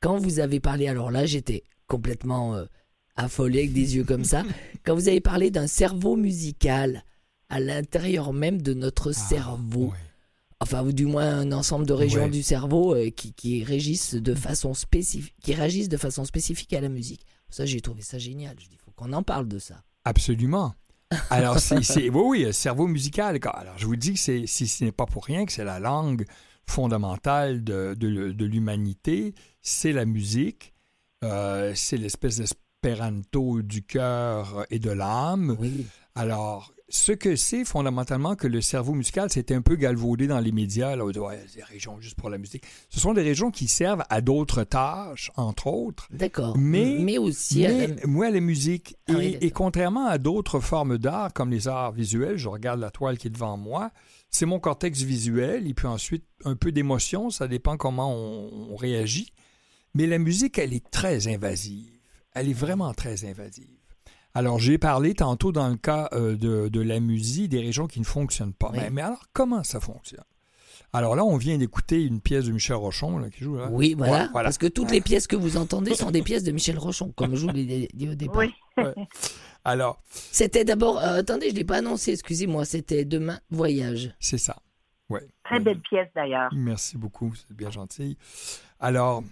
quand 0.01 0.19
vous 0.19 0.39
avez 0.39 0.59
parlé, 0.59 0.87
alors 0.87 1.09
là 1.09 1.25
j'étais 1.25 1.63
complètement 1.87 2.53
euh, 2.53 2.65
affolé 3.15 3.61
avec 3.61 3.73
des 3.73 3.95
yeux 3.95 4.03
comme 4.03 4.23
ça, 4.23 4.43
quand 4.85 4.93
vous 4.93 5.07
avez 5.07 5.19
parlé 5.19 5.49
d'un 5.49 5.65
cerveau 5.65 6.15
musical 6.15 7.05
à 7.49 7.59
l'intérieur 7.59 8.33
même 8.33 8.61
de 8.61 8.75
notre 8.75 9.09
ah, 9.09 9.13
cerveau, 9.13 9.91
enfin 10.59 10.83
ou 10.83 10.91
du 10.91 11.07
moins 11.07 11.39
un 11.39 11.51
ensemble 11.51 11.87
de 11.87 11.93
régions 11.93 12.27
du 12.27 12.43
cerveau 12.43 12.93
euh, 12.93 13.09
qui, 13.09 13.63
régissent 13.63 14.13
de 14.13 14.35
façon 14.35 14.75
spécifique, 14.75 15.33
qui 15.41 15.55
réagissent 15.55 15.89
de 15.89 15.97
façon 15.97 16.23
spécifique 16.23 16.73
à 16.73 16.81
la 16.81 16.89
musique. 16.89 17.25
Ça 17.49 17.65
j'ai 17.65 17.81
trouvé 17.81 18.03
ça 18.03 18.19
génial. 18.19 18.55
Je 18.59 18.67
dis, 18.67 18.75
il 18.75 18.79
faut 18.85 18.91
qu'on 18.91 19.13
en 19.13 19.23
parle 19.23 19.47
de 19.47 19.57
ça. 19.57 19.81
Absolument. 20.05 20.75
Alors, 21.29 21.59
c'est, 21.59 22.09
oui, 22.09 22.43
oui, 22.45 22.53
cerveau 22.53 22.87
musical. 22.87 23.39
Alors, 23.53 23.77
je 23.77 23.85
vous 23.85 23.95
dis 23.95 24.13
que 24.13 24.19
c'est, 24.19 24.45
si 24.45 24.67
ce 24.67 24.83
n'est 24.83 24.91
pas 24.91 25.05
pour 25.05 25.25
rien 25.25 25.45
que 25.45 25.51
c'est 25.51 25.63
la 25.63 25.79
langue 25.79 26.25
fondamentale 26.67 27.63
de, 27.63 27.95
de, 27.95 28.45
l'humanité, 28.45 29.33
c'est 29.61 29.91
la 29.91 30.05
musique, 30.05 30.73
euh, 31.23 31.73
c'est 31.75 31.97
l'espèce 31.97 32.37
d'espéranto 32.37 33.61
du 33.63 33.81
cœur 33.81 34.65
et 34.69 34.77
de 34.77 34.91
l'âme. 34.91 35.57
Oui. 35.59 35.87
Alors, 36.13 36.73
ce 36.89 37.11
que 37.11 37.35
c'est 37.35 37.65
fondamentalement 37.65 38.35
que 38.35 38.47
le 38.47 38.61
cerveau 38.61 38.93
musical 38.93 39.29
s'est 39.29 39.53
un 39.53 39.61
peu 39.61 39.75
galvaudé 39.75 40.27
dans 40.27 40.39
les 40.39 40.51
médias, 40.51 40.95
là, 40.95 41.05
ouais, 41.05 41.45
des 41.55 41.63
régions 41.63 41.99
juste 42.01 42.15
pour 42.15 42.29
la 42.29 42.37
musique. 42.37 42.63
Ce 42.89 42.99
sont 42.99 43.13
des 43.13 43.21
régions 43.21 43.51
qui 43.51 43.67
servent 43.67 44.03
à 44.09 44.21
d'autres 44.21 44.63
tâches, 44.63 45.31
entre 45.35 45.67
autres. 45.67 46.07
D'accord. 46.11 46.57
Mais, 46.57 46.97
mais 46.99 47.17
aussi 47.17 47.65
à 47.65 47.87
la... 47.87 48.07
moi, 48.07 48.29
la 48.31 48.39
musique. 48.39 48.97
Ah 49.07 49.13
et, 49.21 49.51
contrairement 49.51 50.07
à 50.07 50.17
d'autres 50.17 50.59
formes 50.59 50.97
d'art, 50.97 51.31
comme 51.33 51.51
les 51.51 51.67
arts 51.67 51.91
visuels, 51.91 52.37
je 52.37 52.49
regarde 52.49 52.79
la 52.79 52.89
toile 52.89 53.17
qui 53.17 53.27
est 53.27 53.31
devant 53.31 53.57
moi, 53.57 53.91
c'est 54.31 54.45
mon 54.45 54.59
cortex 54.59 55.01
visuel, 55.01 55.67
et 55.67 55.73
puis 55.73 55.87
ensuite 55.87 56.25
un 56.43 56.55
peu 56.55 56.71
d'émotion, 56.71 57.29
ça 57.29 57.47
dépend 57.47 57.77
comment 57.77 58.13
on 58.13 58.75
réagit. 58.75 59.31
Mais 59.93 60.07
la 60.07 60.19
musique, 60.19 60.57
elle 60.57 60.73
est 60.73 60.89
très 60.89 61.27
invasive. 61.27 61.91
Elle 62.33 62.49
est 62.49 62.53
vraiment 62.53 62.93
très 62.93 63.25
invasive. 63.25 63.78
Alors, 64.33 64.59
j'ai 64.59 64.77
parlé 64.77 65.13
tantôt 65.13 65.51
dans 65.51 65.67
le 65.67 65.75
cas 65.75 66.09
euh, 66.13 66.35
de, 66.37 66.81
la 66.81 66.99
musique 66.99 67.49
des 67.49 67.59
régions 67.59 67.87
qui 67.87 67.99
ne 67.99 68.05
fonctionnent 68.05 68.53
pas. 68.53 68.71
Mais, 68.91 69.01
alors, 69.01 69.25
comment 69.33 69.63
ça 69.63 69.79
fonctionne? 69.79 70.23
Alors 70.91 71.15
là, 71.15 71.23
on 71.23 71.37
vient 71.37 71.57
d'écouter 71.57 72.03
une 72.03 72.19
pièce 72.19 72.45
de 72.45 72.51
Michel 72.51 72.75
Rochon 72.75 73.29
qui 73.29 73.43
joue 73.43 73.57
là. 73.57 73.67
Oui, 73.69 73.93
voilà, 73.95 74.27
Parce 74.33 74.57
que 74.57 74.65
toutes 74.65 74.89
les 74.89 75.01
pièces 75.01 75.27
que 75.27 75.35
vous 75.35 75.57
entendez 75.57 75.93
sont 75.95 76.09
des 76.09 76.23
pièces 76.23 76.43
de 76.43 76.51
Michel 76.51 76.79
Rochon, 76.79 77.13
comme 77.15 77.35
je 77.35 77.45
vous 77.45 77.53
l'ai 77.53 77.87
dit 77.93 78.09
au 78.09 78.15
départ. 78.15 78.37
Oui. 78.37 78.83
Alors. 79.63 80.01
C'était 80.09 80.65
d'abord. 80.65 80.97
Euh, 80.97 81.19
attendez, 81.19 81.49
je 81.49 81.53
ne 81.53 81.59
l'ai 81.59 81.63
pas 81.63 81.77
annoncé, 81.77 82.13
excusez-moi. 82.13 82.65
C'était 82.65 83.05
Demain 83.05 83.39
Voyage. 83.51 84.15
C'est 84.19 84.39
ça. 84.39 84.57
Ouais. 85.09 85.27
Très 85.43 85.59
belle 85.59 85.79
pièce 85.79 86.07
d'ailleurs. 86.15 86.49
Merci 86.55 86.97
beaucoup, 86.97 87.33
c'est 87.35 87.55
bien 87.55 87.69
gentil. 87.69 88.17
Alors, 88.79 89.23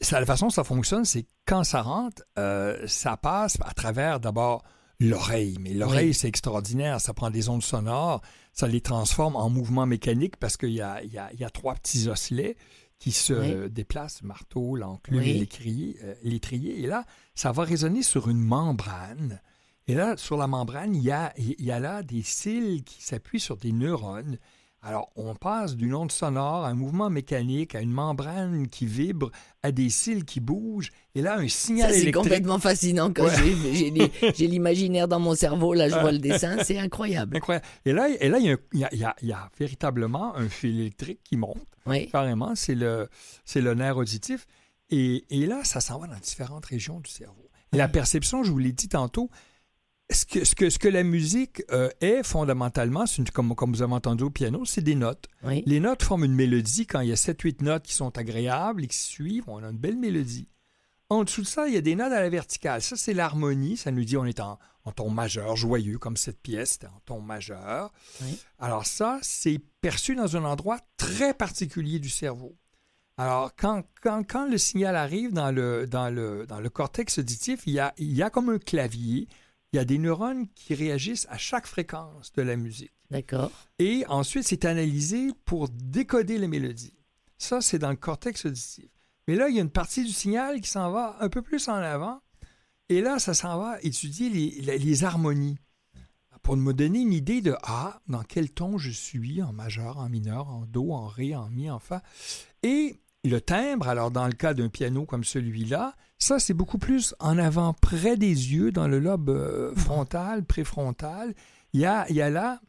ça, 0.00 0.20
la 0.20 0.26
façon 0.26 0.46
dont 0.46 0.50
ça 0.50 0.64
fonctionne, 0.64 1.04
c'est 1.04 1.26
quand 1.46 1.64
ça 1.64 1.82
rentre, 1.82 2.22
euh, 2.38 2.86
ça 2.86 3.16
passe 3.16 3.58
à 3.62 3.72
travers 3.74 4.20
d'abord 4.20 4.62
l'oreille. 5.00 5.56
Mais 5.60 5.74
l'oreille, 5.74 6.14
c'est 6.14 6.28
extraordinaire. 6.28 7.00
Ça 7.00 7.14
prend 7.14 7.30
des 7.30 7.48
ondes 7.48 7.62
sonores, 7.62 8.20
ça 8.52 8.66
les 8.66 8.80
transforme 8.80 9.36
en 9.36 9.48
mouvements 9.48 9.86
mécaniques 9.86 10.36
parce 10.36 10.56
qu'il 10.56 10.70
y 10.70 10.82
a, 10.82 11.02
y, 11.04 11.18
a, 11.18 11.32
y 11.32 11.44
a, 11.44 11.50
trois 11.50 11.74
petits 11.74 12.08
osselets 12.08 12.56
qui 12.98 13.12
se 13.12 13.68
déplacent, 13.68 14.22
marteau, 14.22 14.74
l'enclume 14.74 15.22
et 15.22 15.48
euh, 16.02 16.14
l'étrier. 16.22 16.82
Et 16.82 16.86
là, 16.86 17.04
ça 17.34 17.52
va 17.52 17.62
résonner 17.62 18.02
sur 18.02 18.28
une 18.28 18.40
membrane. 18.40 19.40
Et 19.86 19.94
là, 19.94 20.16
sur 20.16 20.36
la 20.36 20.48
membrane, 20.48 20.94
il 20.94 21.02
y 21.02 21.12
a, 21.12 21.32
il 21.38 21.64
y 21.64 21.70
a 21.70 21.78
là 21.78 22.02
des 22.02 22.22
cils 22.22 22.82
qui 22.82 23.02
s'appuient 23.02 23.40
sur 23.40 23.56
des 23.56 23.72
neurones 23.72 24.38
alors, 24.80 25.10
on 25.16 25.34
passe 25.34 25.74
d'une 25.74 25.92
onde 25.92 26.12
sonore 26.12 26.64
à 26.64 26.68
un 26.68 26.74
mouvement 26.74 27.10
mécanique, 27.10 27.74
à 27.74 27.80
une 27.80 27.90
membrane 27.90 28.68
qui 28.68 28.86
vibre, 28.86 29.32
à 29.64 29.72
des 29.72 29.90
cils 29.90 30.24
qui 30.24 30.38
bougent, 30.38 30.92
et 31.16 31.22
là, 31.22 31.36
un 31.36 31.48
signal 31.48 31.90
électrique. 31.90 32.14
C'est 32.14 32.20
complètement 32.20 32.60
fascinant 32.60 33.12
quand 33.12 33.26
j'ai 34.34 34.46
l'imaginaire 34.46 35.08
dans 35.08 35.18
mon 35.18 35.34
cerveau, 35.34 35.74
là, 35.74 35.88
je 35.88 35.98
vois 35.98 36.12
le 36.12 36.18
dessin, 36.18 36.62
c'est 36.62 36.78
incroyable. 36.78 37.36
Incroyable. 37.36 37.66
Et 37.84 37.92
là, 37.92 38.08
et 38.20 38.28
là 38.28 38.38
il, 38.38 38.56
y 38.72 38.84
a, 38.84 39.16
y 39.20 39.32
a, 39.32 39.50
véritablement 39.58 40.36
un 40.36 40.48
fil 40.48 40.78
électrique 40.78 41.20
qui 41.24 41.36
monte. 41.36 41.66
Oui. 41.86 42.08
Carrément, 42.08 42.54
c'est 42.54 42.76
le, 42.76 43.08
le 43.56 43.74
nerf 43.74 43.96
auditif. 43.96 44.46
Et, 44.90 45.24
et 45.30 45.46
là, 45.46 45.64
ça 45.64 45.80
s'en 45.80 45.98
va 45.98 46.06
dans 46.06 46.18
différentes 46.18 46.66
régions 46.66 47.00
du 47.00 47.10
cerveau. 47.10 47.50
Et 47.72 47.76
la 47.76 47.88
perception, 47.88 48.44
je 48.44 48.52
vous 48.52 48.58
l'ai 48.58 48.72
dit 48.72 48.88
tantôt, 48.88 49.28
ce 50.10 50.24
que, 50.24 50.44
ce 50.44 50.54
que, 50.54 50.70
ce 50.70 50.78
que 50.78 50.88
la 50.88 51.02
musique 51.02 51.62
euh, 51.70 51.90
est 52.00 52.22
fondamentalement, 52.22 53.04
une, 53.04 53.28
comme, 53.28 53.54
comme 53.54 53.72
vous 53.72 53.82
avez 53.82 53.92
entendu 53.92 54.24
au 54.24 54.30
piano, 54.30 54.64
c'est 54.64 54.82
des 54.82 54.94
notes. 54.94 55.26
Les 55.42 55.80
notes 55.80 56.02
forment 56.02 56.24
une 56.24 56.34
mélodie. 56.34 56.86
Quand 56.86 57.00
il 57.00 57.08
y 57.08 57.12
a 57.12 57.16
7-8 57.16 57.62
notes 57.62 57.82
qui 57.82 57.94
sont 57.94 58.16
agréables 58.16 58.84
et 58.84 58.86
qui 58.86 58.96
suivent, 58.96 59.44
on 59.48 59.62
a 59.62 59.68
une 59.68 59.76
belle 59.76 59.98
mélodie. 59.98 60.48
En 61.10 61.24
dessous 61.24 61.42
de 61.42 61.46
ça, 61.46 61.68
il 61.68 61.74
y 61.74 61.76
a 61.76 61.80
des 61.80 61.94
notes 61.94 62.12
à 62.12 62.20
la 62.20 62.28
verticale. 62.28 62.82
Ça, 62.82 62.96
c'est 62.96 63.14
l'harmonie. 63.14 63.76
Ça 63.76 63.90
nous 63.90 64.04
dit 64.04 64.16
on 64.16 64.24
est 64.24 64.40
en, 64.40 64.58
ton 64.96 65.10
majeur, 65.10 65.56
joyeux, 65.56 65.98
comme 65.98 66.16
cette 66.16 66.40
pièce, 66.40 66.78
en 66.84 67.00
ton 67.04 67.20
majeur. 67.20 67.92
Alors 68.58 68.86
ça, 68.86 69.18
c'est 69.20 69.60
perçu 69.82 70.14
dans 70.14 70.36
un 70.36 70.44
endroit 70.44 70.78
très 70.96 71.34
particulier 71.34 71.98
du 71.98 72.08
cerveau. 72.08 72.56
Alors, 73.18 73.50
quand, 73.56 73.82
quand, 74.00 74.22
quand 74.22 74.46
le 74.46 74.56
signal 74.58 74.96
arrive 74.96 75.32
dans 75.32 75.50
le, 75.50 75.86
dans 75.86 76.08
le, 76.08 76.46
dans 76.46 76.60
le 76.60 76.70
cortex 76.70 77.18
auditif, 77.18 77.62
il 77.66 77.72
y, 77.74 77.80
a, 77.80 77.92
il 77.98 78.12
y 78.12 78.22
a 78.22 78.30
comme 78.30 78.48
un 78.48 78.58
clavier 78.58 79.28
il 79.72 79.76
y 79.76 79.78
a 79.78 79.84
des 79.84 79.98
neurones 79.98 80.48
qui 80.54 80.74
réagissent 80.74 81.26
à 81.30 81.38
chaque 81.38 81.66
fréquence 81.66 82.32
de 82.32 82.42
la 82.42 82.56
musique. 82.56 82.92
D'accord. 83.10 83.50
Et 83.78 84.04
ensuite, 84.08 84.44
c'est 84.44 84.64
analysé 84.64 85.30
pour 85.44 85.68
décoder 85.68 86.38
les 86.38 86.48
mélodies. 86.48 86.94
Ça, 87.36 87.60
c'est 87.60 87.78
dans 87.78 87.90
le 87.90 87.96
cortex 87.96 88.46
auditif. 88.46 88.88
Mais 89.26 89.36
là, 89.36 89.48
il 89.48 89.56
y 89.56 89.58
a 89.58 89.62
une 89.62 89.70
partie 89.70 90.04
du 90.04 90.10
signal 90.10 90.60
qui 90.60 90.70
s'en 90.70 90.90
va 90.90 91.16
un 91.20 91.28
peu 91.28 91.42
plus 91.42 91.68
en 91.68 91.74
avant. 91.74 92.20
Et 92.88 93.02
là, 93.02 93.18
ça 93.18 93.34
s'en 93.34 93.58
va 93.58 93.78
étudier 93.82 94.30
les, 94.30 94.78
les, 94.78 95.04
harmonies. 95.04 95.58
Pour 96.42 96.56
me 96.56 96.72
donner 96.72 97.00
une 97.00 97.12
idée 97.12 97.42
de 97.42 97.54
Ah, 97.62 98.00
dans 98.08 98.22
quel 98.22 98.50
ton 98.50 98.78
je 98.78 98.90
suis, 98.90 99.42
en 99.42 99.52
majeur, 99.52 99.98
en 99.98 100.08
mineur, 100.08 100.48
en 100.48 100.64
do, 100.64 100.92
en 100.92 101.06
ré, 101.06 101.36
en 101.36 101.50
mi, 101.50 101.70
en 101.70 101.78
fa. 101.78 102.02
Et 102.62 103.00
le 103.28 103.40
timbre, 103.40 103.88
alors 103.88 104.10
dans 104.10 104.26
le 104.26 104.32
cas 104.32 104.54
d'un 104.54 104.68
piano 104.68 105.04
comme 105.04 105.24
celui-là, 105.24 105.94
ça 106.18 106.38
c'est 106.38 106.54
beaucoup 106.54 106.78
plus 106.78 107.14
en 107.20 107.38
avant, 107.38 107.72
près 107.74 108.16
des 108.16 108.52
yeux, 108.52 108.72
dans 108.72 108.88
le 108.88 108.98
lobe 108.98 109.30
euh, 109.30 109.74
frontal, 109.74 110.44
préfrontal. 110.44 111.34
Il 111.72 111.80
y 111.80 111.86
a, 111.86 112.06
il 112.10 112.16
là 112.16 112.60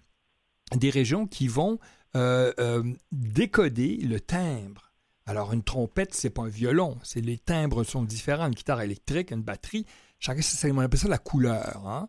des 0.75 0.89
régions 0.89 1.25
qui 1.25 1.47
vont 1.47 1.79
euh, 2.15 2.53
euh, 2.59 2.83
décoder 3.11 3.97
le 3.97 4.19
timbre. 4.19 4.91
Alors 5.25 5.53
une 5.53 5.63
trompette, 5.63 6.13
c'est 6.13 6.29
pas 6.29 6.43
un 6.43 6.47
violon, 6.47 6.97
c'est 7.03 7.21
les 7.21 7.37
timbres 7.37 7.83
sont 7.83 8.03
différents. 8.03 8.47
Une 8.47 8.55
guitare 8.55 8.81
électrique, 8.81 9.31
une 9.31 9.43
batterie, 9.43 9.85
chacun, 10.19 10.41
on 10.71 10.79
appelle 10.79 10.99
ça 10.99 11.07
la 11.07 11.17
couleur. 11.17 11.87
Hein. 11.87 12.07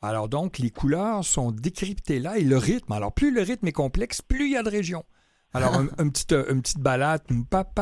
Alors 0.00 0.28
donc, 0.28 0.58
les 0.58 0.70
couleurs 0.70 1.24
sont 1.24 1.50
décryptées 1.50 2.20
là 2.20 2.38
et 2.38 2.44
le 2.44 2.56
rythme. 2.56 2.92
Alors 2.92 3.12
plus 3.12 3.32
le 3.32 3.42
rythme 3.42 3.66
est 3.66 3.72
complexe, 3.72 4.22
plus 4.22 4.46
il 4.46 4.52
y 4.52 4.56
a 4.56 4.62
de 4.62 4.70
régions. 4.70 5.04
Alors, 5.54 5.74
un, 5.76 5.88
une 5.98 6.12
petite 6.12 6.78
balade, 6.78 7.22
pap, 7.50 7.80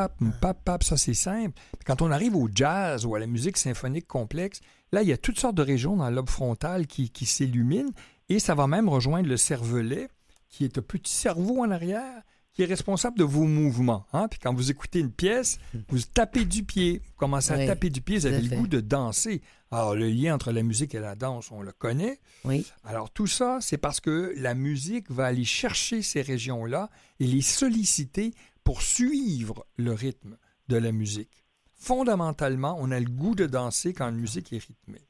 pap, 0.64 0.84
ça 0.84 0.96
c'est 0.96 1.14
simple. 1.14 1.58
Quand 1.84 2.02
on 2.02 2.10
arrive 2.10 2.36
au 2.36 2.48
jazz 2.52 3.04
ou 3.04 3.14
à 3.14 3.18
la 3.18 3.26
musique 3.26 3.56
symphonique 3.56 4.06
complexe, 4.06 4.60
là, 4.92 5.02
il 5.02 5.08
y 5.08 5.12
a 5.12 5.16
toutes 5.16 5.38
sortes 5.38 5.56
de 5.56 5.62
régions 5.62 5.96
dans 5.96 6.08
le 6.08 6.14
lobe 6.14 6.30
frontal 6.30 6.86
qui, 6.86 7.10
qui 7.10 7.26
s'illuminent 7.26 7.92
et 8.28 8.38
ça 8.38 8.54
va 8.54 8.66
même 8.66 8.88
rejoindre 8.88 9.28
le 9.28 9.36
cervelet, 9.36 10.08
qui 10.48 10.64
est 10.64 10.78
un 10.78 10.82
petit 10.82 11.12
cerveau 11.12 11.62
en 11.62 11.70
arrière, 11.70 12.22
qui 12.56 12.62
est 12.62 12.66
responsable 12.66 13.18
de 13.18 13.24
vos 13.24 13.44
mouvements. 13.44 14.06
Hein? 14.12 14.28
Puis 14.28 14.40
quand 14.42 14.54
vous 14.54 14.70
écoutez 14.70 15.00
une 15.00 15.12
pièce, 15.12 15.58
vous 15.88 16.00
tapez 16.00 16.46
du 16.46 16.64
pied, 16.64 17.02
vous 17.04 17.12
commencez 17.16 17.52
à 17.52 17.66
taper 17.66 17.90
du 17.90 18.00
pied, 18.00 18.18
vous 18.18 18.26
avez 18.26 18.40
le 18.40 18.56
goût 18.56 18.66
de 18.66 18.80
danser. 18.80 19.42
Alors, 19.76 19.94
le 19.94 20.08
lien 20.08 20.34
entre 20.34 20.52
la 20.52 20.62
musique 20.62 20.94
et 20.94 21.00
la 21.00 21.16
danse, 21.16 21.50
on 21.50 21.60
le 21.60 21.70
connaît. 21.70 22.18
Oui. 22.44 22.66
Alors, 22.82 23.10
tout 23.10 23.26
ça, 23.26 23.58
c'est 23.60 23.76
parce 23.76 24.00
que 24.00 24.32
la 24.38 24.54
musique 24.54 25.10
va 25.10 25.26
aller 25.26 25.44
chercher 25.44 26.00
ces 26.00 26.22
régions-là 26.22 26.88
et 27.20 27.26
les 27.26 27.42
solliciter 27.42 28.32
pour 28.64 28.80
suivre 28.80 29.66
le 29.76 29.92
rythme 29.92 30.38
de 30.68 30.78
la 30.78 30.92
musique. 30.92 31.44
Fondamentalement, 31.74 32.78
on 32.80 32.90
a 32.90 32.98
le 32.98 33.10
goût 33.10 33.34
de 33.34 33.44
danser 33.44 33.92
quand 33.92 34.06
la 34.06 34.12
musique 34.12 34.50
est 34.54 34.64
rythmée. 34.64 35.06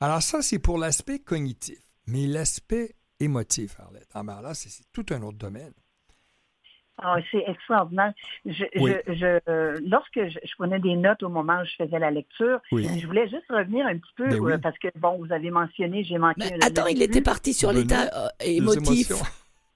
Alors, 0.00 0.24
ça, 0.24 0.42
c'est 0.42 0.58
pour 0.58 0.76
l'aspect 0.76 1.20
cognitif. 1.20 1.78
Mais 2.08 2.26
l'aspect 2.26 2.96
émotif, 3.20 3.78
Arlette, 3.78 4.10
ah 4.14 4.24
ben 4.24 4.42
là, 4.42 4.54
c'est 4.54 4.70
tout 4.92 5.06
un 5.10 5.22
autre 5.22 5.38
domaine. 5.38 5.72
Ah, 7.02 7.16
c'est 7.30 7.44
extraordinaire. 7.46 8.12
Je, 8.44 8.64
je, 8.74 9.80
lorsque 9.88 10.14
je, 10.14 10.54
prenais 10.56 10.78
des 10.78 10.96
notes 10.96 11.22
au 11.22 11.28
moment 11.28 11.60
où 11.60 11.64
je 11.64 11.84
faisais 11.84 11.98
la 11.98 12.10
lecture, 12.10 12.60
je 12.72 13.06
voulais 13.06 13.28
juste 13.28 13.46
revenir 13.48 13.86
un 13.86 13.96
petit 13.96 14.12
peu 14.16 14.28
ben 14.28 14.44
euh, 14.44 14.58
parce 14.58 14.78
que, 14.78 14.88
bon, 14.96 15.18
vous 15.18 15.32
avez 15.32 15.50
mentionné, 15.50 16.04
j'ai 16.04 16.18
manqué. 16.18 16.40
Mais 16.40 16.64
attends, 16.64 16.86
il 16.86 17.02
était 17.02 17.22
parti 17.22 17.54
sur 17.54 17.72
l'état 17.72 18.10
euh, 18.14 18.28
émotif. 18.40 19.12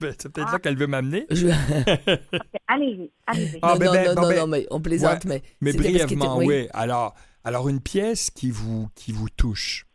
Ben, 0.01 0.13
c'est 0.19 0.31
peut-être 0.31 0.51
là 0.51 0.59
qu'elle 0.59 0.77
veut 0.77 0.89
m'amener. 0.89 1.25
Allez-y, 2.67 3.11
allez-y. 3.29 3.59
Ah, 3.63 3.77
non, 3.79 3.95
non, 3.95 4.15
non, 4.15 4.37
non, 4.37 4.47
mais 4.49 4.67
on 4.73 4.81
plaisante, 4.81 5.25
mais. 5.25 5.41
Mais 5.61 5.73
brièvement, 5.73 6.37
oui. 6.39 6.47
oui. 6.49 6.69
Alors, 6.75 7.15
alors, 7.45 7.69
une 7.69 7.81
pièce 7.81 8.29
qui 8.29 8.51
vous, 8.51 8.89
qui 8.97 9.13
vous 9.13 9.29
touche, 9.29 9.87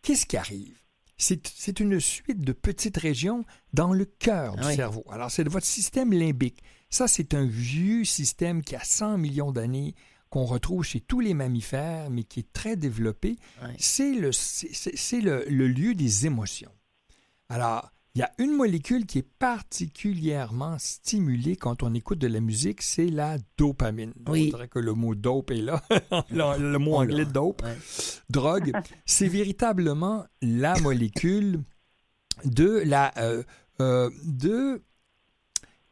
qu'est-ce 0.00 0.24
qui 0.24 0.38
arrive? 0.38 0.77
C'est 1.18 1.80
une 1.80 1.98
suite 1.98 2.40
de 2.40 2.52
petites 2.52 2.96
régions 2.96 3.44
dans 3.72 3.92
le 3.92 4.04
cœur 4.04 4.56
du 4.56 4.74
cerveau. 4.74 5.04
Alors, 5.10 5.30
c'est 5.30 5.46
votre 5.48 5.66
système 5.66 6.12
limbique. 6.12 6.62
Ça, 6.90 7.08
c'est 7.08 7.34
un 7.34 7.44
vieux 7.44 8.04
système 8.04 8.62
qui 8.62 8.76
a 8.76 8.82
100 8.82 9.18
millions 9.18 9.52
d'années 9.52 9.94
qu'on 10.30 10.44
retrouve 10.44 10.84
chez 10.84 11.00
tous 11.00 11.20
les 11.20 11.34
mammifères, 11.34 12.10
mais 12.10 12.22
qui 12.22 12.40
est 12.40 12.52
très 12.52 12.76
développé. 12.76 13.36
C'est 13.78 14.12
le, 14.12 14.30
le, 15.48 15.68
lieu 15.68 15.94
des 15.94 16.26
émotions. 16.26 16.72
Alors, 17.48 17.90
il 18.18 18.22
y 18.22 18.24
a 18.24 18.32
une 18.38 18.56
molécule 18.56 19.06
qui 19.06 19.18
est 19.18 19.28
particulièrement 19.38 20.76
stimulée 20.80 21.54
quand 21.54 21.84
on 21.84 21.94
écoute 21.94 22.18
de 22.18 22.26
la 22.26 22.40
musique, 22.40 22.82
c'est 22.82 23.06
la 23.06 23.36
dopamine. 23.56 24.12
Oui. 24.26 24.50
On 24.52 24.56
dirait 24.56 24.66
que 24.66 24.80
le 24.80 24.92
mot 24.92 25.14
dope 25.14 25.52
est 25.52 25.62
là, 25.62 25.80
le, 26.32 26.78
mot 26.78 26.96
anglais 26.96 27.24
dope, 27.24 27.62
drogue. 28.28 28.72
C'est 29.06 29.28
véritablement 29.28 30.26
la 30.42 30.76
molécule 30.80 31.60
de 32.44 32.82
la 32.84 33.12
euh, 33.18 33.44
euh, 33.80 34.10
de 34.24 34.82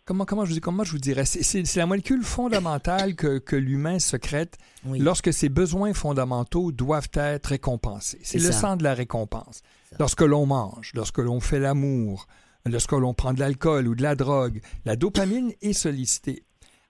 comment, 0.07 0.25
comment, 0.25 0.47
je, 0.47 0.59
comment 0.61 0.85
je 0.85 0.93
vous 0.93 0.99
dirais, 0.99 1.27
c'est 1.27 1.77
la 1.77 1.85
molécule 1.85 2.23
fondamentale 2.23 3.15
que, 3.15 3.39
que 3.39 3.57
l'humain 3.57 3.99
secrète 3.99 4.57
lorsque 4.87 5.33
ses 5.33 5.51
besoins 5.51 5.93
fondamentaux 5.93 6.73
doivent 6.73 7.11
être 7.15 7.49
récompensés. 7.49 8.21
C'est 8.23 8.39
le 8.39 8.53
sang 8.53 8.77
de 8.77 8.85
la 8.85 8.95
récompense. 8.95 9.63
Lorsque 9.99 10.23
l'on 10.23 10.47
mange, 10.47 10.93
lorsque 10.95 11.19
l'on 11.19 11.41
fait 11.41 11.59
l'amour, 11.59 12.27
lorsque 12.65 12.93
l'on 12.93 13.13
prend 13.13 13.35
de 13.35 13.41
l'alcool 13.41 13.89
ou 13.89 13.95
de 13.95 14.03
la 14.03 14.15
drogue, 14.15 14.61
la 14.85 14.97
dopamine 14.97 15.53
est 15.61 15.73
sollicitée. 15.73 16.45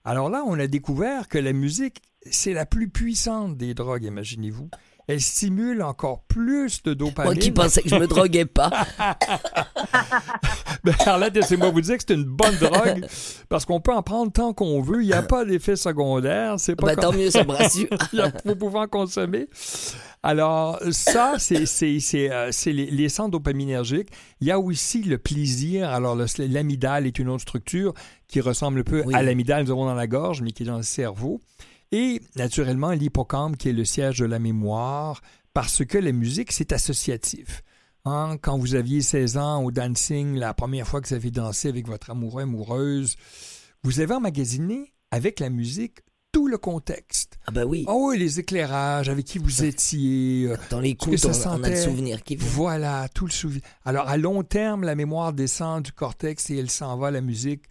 Alors 0.05 0.29
là, 0.29 0.43
on 0.45 0.57
a 0.57 0.67
découvert 0.67 1.27
que 1.27 1.37
la 1.37 1.53
musique, 1.53 2.01
c'est 2.29 2.53
la 2.53 2.65
plus 2.65 2.87
puissante 2.87 3.57
des 3.57 3.73
drogues, 3.73 4.03
imaginez-vous 4.03 4.69
elle 5.07 5.21
stimule 5.21 5.81
encore 5.83 6.23
plus 6.23 6.83
de 6.83 6.93
dopamine. 6.93 7.31
Moi 7.33 7.41
qui 7.41 7.51
pensais 7.51 7.81
que 7.81 7.89
je 7.89 7.95
me 7.95 8.07
droguais 8.07 8.45
pas. 8.45 8.69
ben, 10.83 10.93
Arlette, 11.05 11.35
laissez-moi 11.35 11.69
vous 11.69 11.79
dire 11.79 11.97
que 11.97 12.03
c'est 12.05 12.13
une 12.13 12.25
bonne 12.25 12.55
drogue 12.57 13.05
parce 13.47 13.65
qu'on 13.65 13.79
peut 13.79 13.93
en 13.93 14.03
prendre 14.03 14.31
tant 14.33 14.53
qu'on 14.53 14.81
veut. 14.81 15.01
Il 15.01 15.07
n'y 15.07 15.13
a 15.13 15.21
pas 15.21 15.45
d'effet 15.45 15.77
secondaire. 15.77 16.59
C'est 16.59 16.75
pas 16.75 16.87
ben, 16.87 17.01
Tant 17.01 17.13
mieux, 17.13 17.31
ça 17.31 17.45
me 17.45 17.51
rassure. 17.51 17.87
Vous 18.45 18.55
pouvez 18.55 18.79
en 18.79 18.87
consommer. 18.87 19.47
Alors, 20.23 20.79
ça, 20.91 21.35
c'est 21.37 21.63
euh, 22.15 22.51
les, 22.65 22.91
les, 22.91 23.09
centres 23.09 23.31
dopaminergiques. 23.31 24.09
Il 24.41 24.47
y 24.47 24.51
a 24.51 24.59
aussi 24.59 25.03
le 25.03 25.17
plaisir. 25.17 25.89
Alors, 25.89 26.17
l'amidale 26.39 27.07
est 27.07 27.17
une 27.17 27.29
autre 27.29 27.43
structure 27.43 27.93
qui 28.27 28.41
ressemble 28.41 28.79
un 28.79 28.83
peu 28.83 29.05
à 29.13 29.23
l'amidale 29.23 29.63
nous 29.63 29.71
avons 29.71 29.85
dans 29.85 29.93
la 29.93 30.07
gorge, 30.07 30.41
mais 30.41 30.51
qui 30.51 30.63
est 30.63 30.65
dans 30.65 30.77
le 30.77 30.83
cerveau. 30.83 31.39
Et 31.91 32.21
naturellement, 32.35 32.91
l'hippocampe 32.91 33.57
qui 33.57 33.69
est 33.69 33.73
le 33.73 33.85
siège 33.85 34.19
de 34.19 34.25
la 34.25 34.39
mémoire, 34.39 35.21
parce 35.53 35.85
que 35.85 35.97
la 35.97 36.11
musique, 36.11 36.51
c'est 36.51 36.73
associatif. 36.73 37.63
Hein, 38.05 38.37
quand 38.41 38.57
vous 38.57 38.75
aviez 38.75 39.01
16 39.01 39.37
ans 39.37 39.63
au 39.63 39.71
dancing, 39.71 40.35
la 40.35 40.53
première 40.53 40.87
fois 40.87 41.01
que 41.01 41.09
vous 41.09 41.13
avez 41.15 41.31
dansé 41.31 41.67
avec 41.67 41.87
votre 41.87 42.09
amoureux, 42.09 42.43
amoureuse, 42.43 43.15
vous 43.83 43.99
avez 43.99 44.13
emmagasiné 44.13 44.93
avec 45.11 45.39
la 45.39 45.49
musique 45.49 45.99
tout 46.31 46.47
le 46.47 46.57
contexte. 46.57 47.39
Ah 47.47 47.51
ben 47.51 47.63
oui. 47.65 47.85
Oh 47.87 48.09
oui, 48.09 48.19
les 48.19 48.39
éclairages, 48.39 49.09
avec 49.09 49.25
qui 49.25 49.39
vous 49.39 49.63
étiez. 49.63 50.45
Euh, 50.47 50.57
Dans 50.69 50.79
les 50.79 50.95
coups, 50.95 51.25
on, 51.25 51.63
a 51.63 51.69
le 51.69 51.75
souvenir 51.75 52.23
qui 52.23 52.35
vient. 52.35 52.47
Voilà, 52.49 53.07
tout 53.13 53.25
le 53.25 53.31
souvenir. 53.31 53.63
Alors, 53.85 54.07
à 54.07 54.17
long 54.17 54.43
terme, 54.43 54.83
la 54.83 54.95
mémoire 54.95 55.33
descend 55.33 55.83
du 55.83 55.91
cortex 55.91 56.49
et 56.49 56.57
elle 56.57 56.69
s'en 56.69 56.97
va, 56.97 57.11
la 57.11 57.21
musique, 57.21 57.63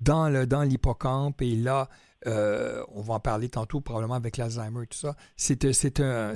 dans 0.00 0.28
l'hippocampe. 0.28 1.40
Dans 1.40 1.46
et 1.46 1.56
là, 1.56 1.88
euh, 2.26 2.82
on 2.94 3.02
va 3.02 3.14
en 3.14 3.20
parler 3.20 3.48
tantôt 3.48 3.80
probablement 3.80 4.14
avec 4.14 4.36
l'Alzheimer 4.36 4.84
et 4.84 4.86
tout 4.86 4.98
ça, 4.98 5.16
c'est 5.36 6.00
un, 6.00 6.34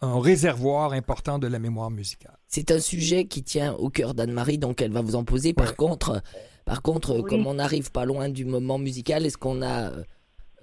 un 0.00 0.20
réservoir 0.20 0.92
important 0.92 1.38
de 1.38 1.46
la 1.46 1.58
mémoire 1.58 1.90
musicale. 1.90 2.38
C'est 2.46 2.70
un 2.70 2.80
sujet 2.80 3.26
qui 3.26 3.42
tient 3.42 3.74
au 3.74 3.90
cœur 3.90 4.14
d'Anne-Marie, 4.14 4.58
donc 4.58 4.80
elle 4.80 4.92
va 4.92 5.02
vous 5.02 5.16
en 5.16 5.24
poser. 5.24 5.52
Par 5.52 5.76
contre, 5.76 6.22
par 6.64 6.82
contre 6.82 7.20
comme 7.22 7.46
on 7.46 7.54
n'arrive 7.54 7.90
pas 7.90 8.04
loin 8.04 8.28
du 8.28 8.44
moment 8.44 8.78
musical, 8.78 9.26
est-ce 9.26 9.38
qu'on 9.38 9.62
a, 9.62 9.92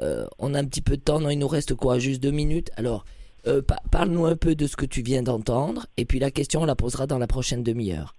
euh, 0.01 0.25
on 0.39 0.54
a 0.54 0.60
un 0.60 0.65
petit 0.65 0.82
peu 0.82 0.97
de 0.97 1.01
temps? 1.01 1.19
Non, 1.19 1.30
il 1.30 1.39
nous 1.39 1.47
reste 1.47 1.75
quoi? 1.75 1.99
Juste 1.99 2.21
deux 2.21 2.32
minutes? 2.32 2.71
Alors, 2.75 3.06
euh, 3.47 3.62
parle-nous 3.91 4.25
un 4.25 4.36
peu 4.36 4.56
de 4.56 4.65
ce 4.67 4.75
que 4.75 4.86
tu 4.86 5.04
viens 5.04 5.21
d'entendre, 5.21 5.86
et 5.97 6.06
puis 6.06 6.19
la 6.19 6.32
question, 6.32 6.62
on 6.62 6.65
la 6.65 6.75
posera 6.75 7.06
dans 7.06 7.19
la 7.19 7.28
prochaine 7.28 7.62
demi-heure. 7.62 8.15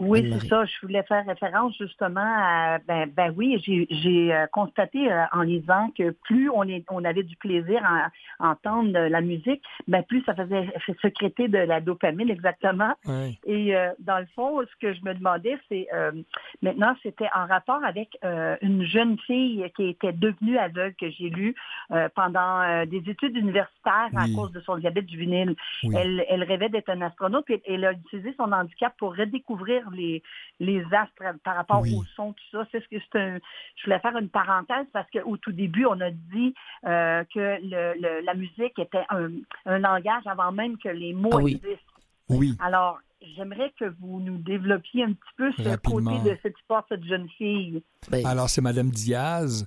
Oui, 0.00 0.28
c'est 0.32 0.48
ça. 0.48 0.64
Je 0.64 0.74
voulais 0.82 1.02
faire 1.04 1.24
référence 1.26 1.76
justement 1.78 2.20
à, 2.20 2.78
ben, 2.86 3.08
ben 3.08 3.32
oui, 3.36 3.62
j'ai 3.64 4.34
euh, 4.34 4.46
constaté 4.48 5.10
euh, 5.10 5.24
en 5.32 5.42
lisant 5.42 5.90
que 5.96 6.10
plus 6.10 6.50
on, 6.50 6.64
est, 6.64 6.84
on 6.90 7.04
avait 7.04 7.22
du 7.22 7.36
plaisir 7.36 7.80
à, 7.84 8.10
entendre 8.40 8.90
la 8.92 9.20
musique, 9.20 9.62
ben 9.86 10.02
plus 10.02 10.22
ça 10.24 10.34
faisait 10.34 10.68
sécréter 11.00 11.48
de 11.48 11.58
la 11.58 11.80
dopamine 11.80 12.28
exactement. 12.28 12.92
Et 13.44 13.76
euh, 13.76 13.90
dans 14.00 14.18
le 14.18 14.26
fond, 14.34 14.60
ce 14.62 14.76
que 14.80 14.92
je 14.92 15.04
me 15.04 15.14
demandais, 15.14 15.58
c'est 15.68 15.86
maintenant, 16.62 16.94
c'était 17.02 17.28
en 17.34 17.46
rapport 17.46 17.82
avec 17.84 18.18
une 18.62 18.84
jeune 18.84 19.18
fille 19.20 19.64
qui 19.76 19.88
était 19.88 20.12
devenue 20.12 20.58
aveugle 20.58 20.94
que 20.94 21.10
j'ai 21.10 21.30
lu 21.30 21.54
pendant 22.14 22.84
des 22.86 23.02
études 23.08 23.36
universitaires 23.36 24.10
à 24.16 24.26
cause 24.34 24.52
de 24.52 24.60
son 24.60 24.76
diabète 24.78 25.08
juvénile. 25.08 25.54
Elle, 25.94 26.24
elle 26.28 26.42
rêvait 26.42 26.68
d'être 26.68 26.88
un 26.88 27.02
astronaute 27.02 27.48
et 27.50 27.62
elle 27.66 27.84
a 27.84 27.92
utilisé 27.92 28.34
son 28.36 28.52
handicap 28.52 28.94
pour 28.98 29.16
redécouvrir 29.16 29.83
les, 29.90 30.22
les 30.60 30.82
astres 30.92 31.38
par 31.42 31.56
rapport 31.56 31.82
au 31.82 32.04
son, 32.16 32.32
tout 32.32 32.44
ça. 32.52 32.66
C'est 32.72 32.82
ce 32.82 32.88
que 32.88 33.02
c'est 33.12 33.40
Je 33.76 33.84
voulais 33.84 34.00
faire 34.00 34.16
une 34.16 34.28
parenthèse 34.28 34.86
parce 34.92 35.08
qu'au 35.10 35.36
tout 35.36 35.52
début, 35.52 35.86
on 35.86 36.00
a 36.00 36.10
dit 36.10 36.54
euh, 36.86 37.24
que 37.34 37.58
le, 37.62 38.24
la 38.24 38.34
musique 38.34 38.78
était 38.78 39.04
un, 39.10 39.30
un, 39.66 39.78
langage 39.78 40.26
avant 40.26 40.52
même 40.52 40.76
que 40.78 40.88
les 40.88 41.12
mots 41.12 41.38
ah 41.38 41.40
existent. 41.42 41.92
Oui. 42.28 42.56
Alors, 42.60 42.98
j'aimerais 43.36 43.72
que 43.78 43.84
vous 44.00 44.20
nous 44.20 44.38
développiez 44.38 45.04
un 45.04 45.12
petit 45.12 45.34
peu 45.36 45.52
ce 45.52 45.76
côté 45.76 46.30
de 46.30 46.38
cette 46.42 46.58
histoire 46.58 46.84
cette 46.88 47.04
jeune 47.04 47.28
fille. 47.36 47.82
Ben, 48.10 48.24
Alors, 48.26 48.48
c'est 48.48 48.60
Madame 48.60 48.90
Diaz. 48.90 49.66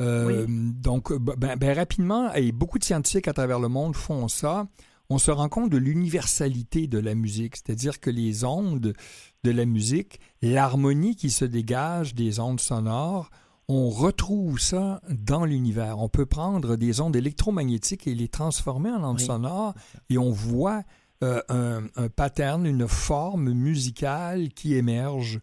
Euh, 0.00 0.44
donc, 0.48 1.12
ben, 1.12 1.56
ben, 1.56 1.76
rapidement, 1.76 2.32
et 2.34 2.50
beaucoup 2.50 2.78
de 2.78 2.84
scientifiques 2.84 3.28
à 3.28 3.32
travers 3.32 3.60
le 3.60 3.68
monde 3.68 3.94
font 3.94 4.26
ça 4.28 4.66
on 5.10 5.18
se 5.18 5.30
rend 5.30 5.48
compte 5.48 5.70
de 5.70 5.76
l'universalité 5.76 6.86
de 6.86 6.98
la 6.98 7.14
musique, 7.14 7.56
c'est-à-dire 7.56 8.00
que 8.00 8.10
les 8.10 8.44
ondes 8.44 8.94
de 9.44 9.50
la 9.50 9.66
musique, 9.66 10.20
l'harmonie 10.42 11.16
qui 11.16 11.30
se 11.30 11.44
dégage 11.44 12.14
des 12.14 12.40
ondes 12.40 12.60
sonores, 12.60 13.30
on 13.68 13.88
retrouve 13.88 14.60
ça 14.60 15.00
dans 15.08 15.44
l'univers. 15.44 15.98
On 15.98 16.08
peut 16.08 16.26
prendre 16.26 16.76
des 16.76 17.00
ondes 17.00 17.16
électromagnétiques 17.16 18.06
et 18.06 18.14
les 18.14 18.28
transformer 18.28 18.90
en 18.90 19.02
ondes 19.04 19.20
sonores 19.20 19.74
et 20.10 20.18
on 20.18 20.30
voit 20.30 20.82
euh, 21.22 21.40
un, 21.48 22.08
pattern, 22.08 22.66
une 22.66 22.88
forme 22.88 23.52
musicale 23.52 24.50
qui 24.50 24.74
émerge. 24.74 25.40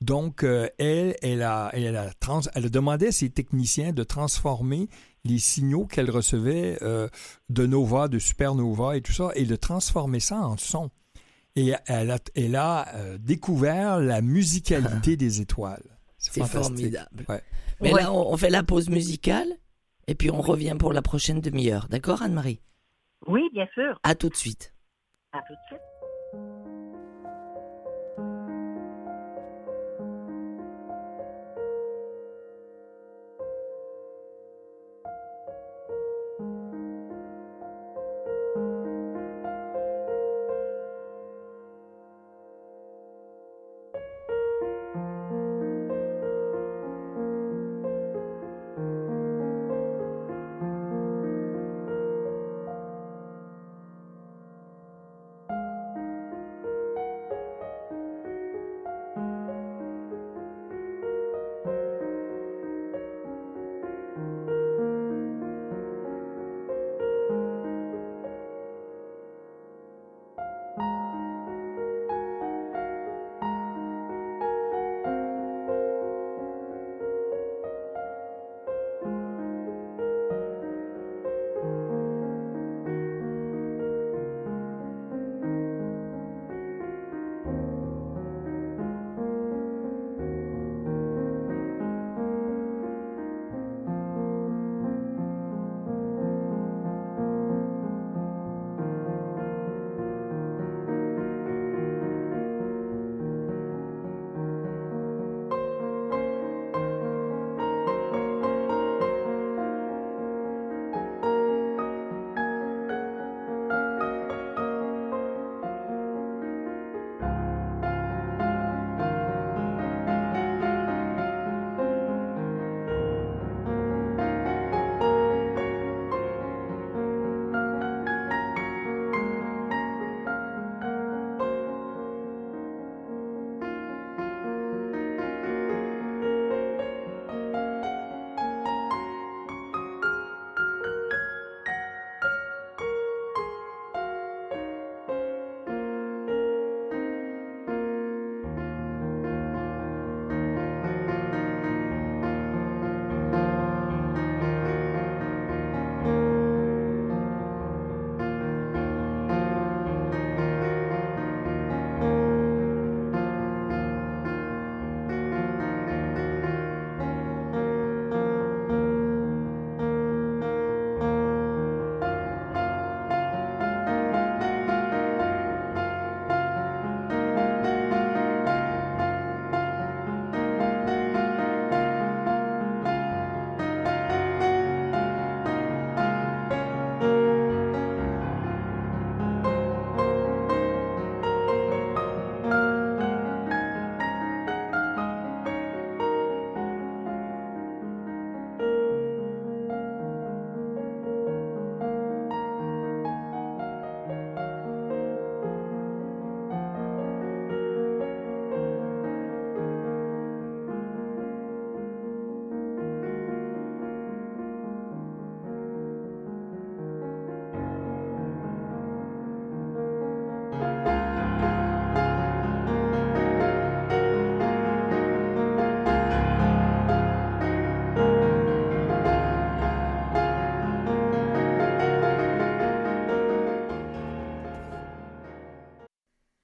Donc, 0.00 0.44
euh, 0.44 0.68
elle, 0.78 1.16
elle 1.22 1.42
a, 1.42 1.70
elle, 1.74 1.96
a 1.96 2.10
elle 2.54 2.64
a 2.64 2.68
demandé 2.68 3.08
à 3.08 3.12
ses 3.12 3.28
techniciens 3.28 3.92
de 3.92 4.04
transformer 4.04 4.88
les 5.24 5.38
signaux 5.38 5.86
qu'elle 5.86 6.10
recevait 6.10 6.78
euh, 6.82 7.08
de 7.48 7.66
nova, 7.66 8.08
de 8.08 8.18
supernova 8.18 8.96
et 8.96 9.00
tout 9.00 9.12
ça, 9.12 9.30
et 9.34 9.44
de 9.44 9.56
transformer 9.56 10.20
ça 10.20 10.36
en 10.36 10.56
son. 10.56 10.90
Et 11.56 11.72
elle 11.86 12.10
a, 12.10 12.18
elle 12.36 12.56
a 12.56 12.94
euh, 12.94 13.18
découvert 13.18 13.98
la 13.98 14.20
musicalité 14.20 15.16
des 15.18 15.40
étoiles. 15.40 15.98
C'est 16.18 16.44
formidable. 16.44 17.24
Mais 17.80 17.92
là, 17.92 18.12
on, 18.12 18.36
fait 18.36 18.50
la 18.50 18.62
pause 18.62 18.88
musicale 18.88 19.48
et 20.08 20.14
puis 20.14 20.30
on 20.30 20.40
revient 20.40 20.76
pour 20.78 20.92
la 20.92 21.02
prochaine 21.02 21.40
demi-heure. 21.40 21.88
D'accord, 21.88 22.22
Anne-Marie? 22.22 22.60
Oui, 23.26 23.42
bien 23.52 23.66
sûr. 23.74 23.98
À 24.02 24.14
tout 24.14 24.28
de 24.28 24.36
suite. 24.36 24.74
À 25.32 25.38
tout 25.46 25.52
de 25.52 25.58
suite. 25.68 26.77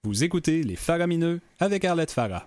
Vous 0.04 0.22
écoutez 0.22 0.62
Les 0.62 0.76
Faramineux 0.76 1.40
avec 1.58 1.82
Arlette 1.86 2.10
Farah. 2.10 2.46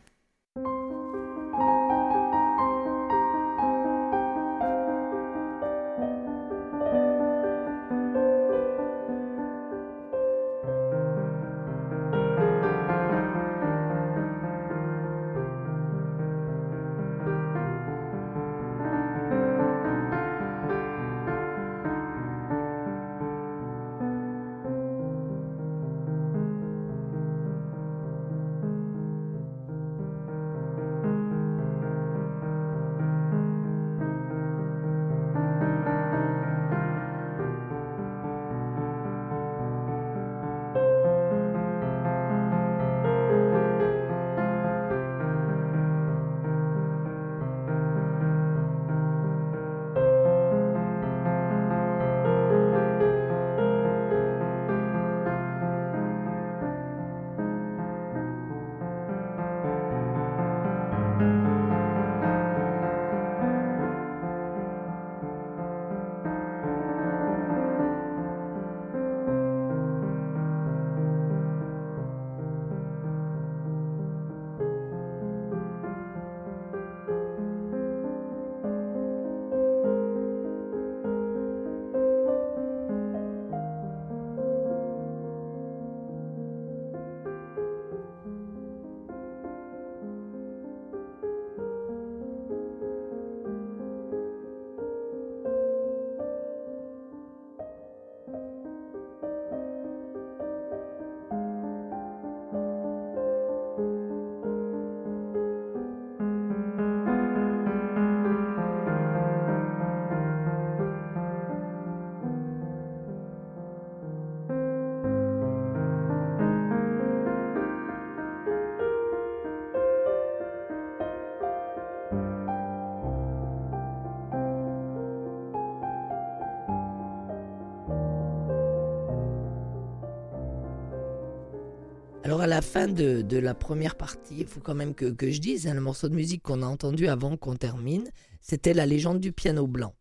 La 132.58 132.64
fin 132.64 132.88
de, 132.88 133.38
la 133.38 133.54
première 133.54 133.94
partie, 133.94 134.40
il 134.40 134.48
faut 134.48 134.60
quand 134.60 134.74
même 134.74 134.96
que, 134.96 135.14
je 135.30 135.40
dise, 135.40 135.68
hein, 135.68 135.76
le 135.76 135.80
morceau 135.80 136.10
de 136.10 136.16
musique 136.16 136.42
qu'on 136.42 136.64
a 136.64 136.66
entendu 136.66 137.08
avant 137.08 137.38
qu'on 137.38 137.56
termine, 137.56 138.10
c'était 138.42 138.74
la 138.74 138.88
légende 138.88 139.20
du 139.20 139.32
piano 139.32 139.68
blanc. 139.68 139.94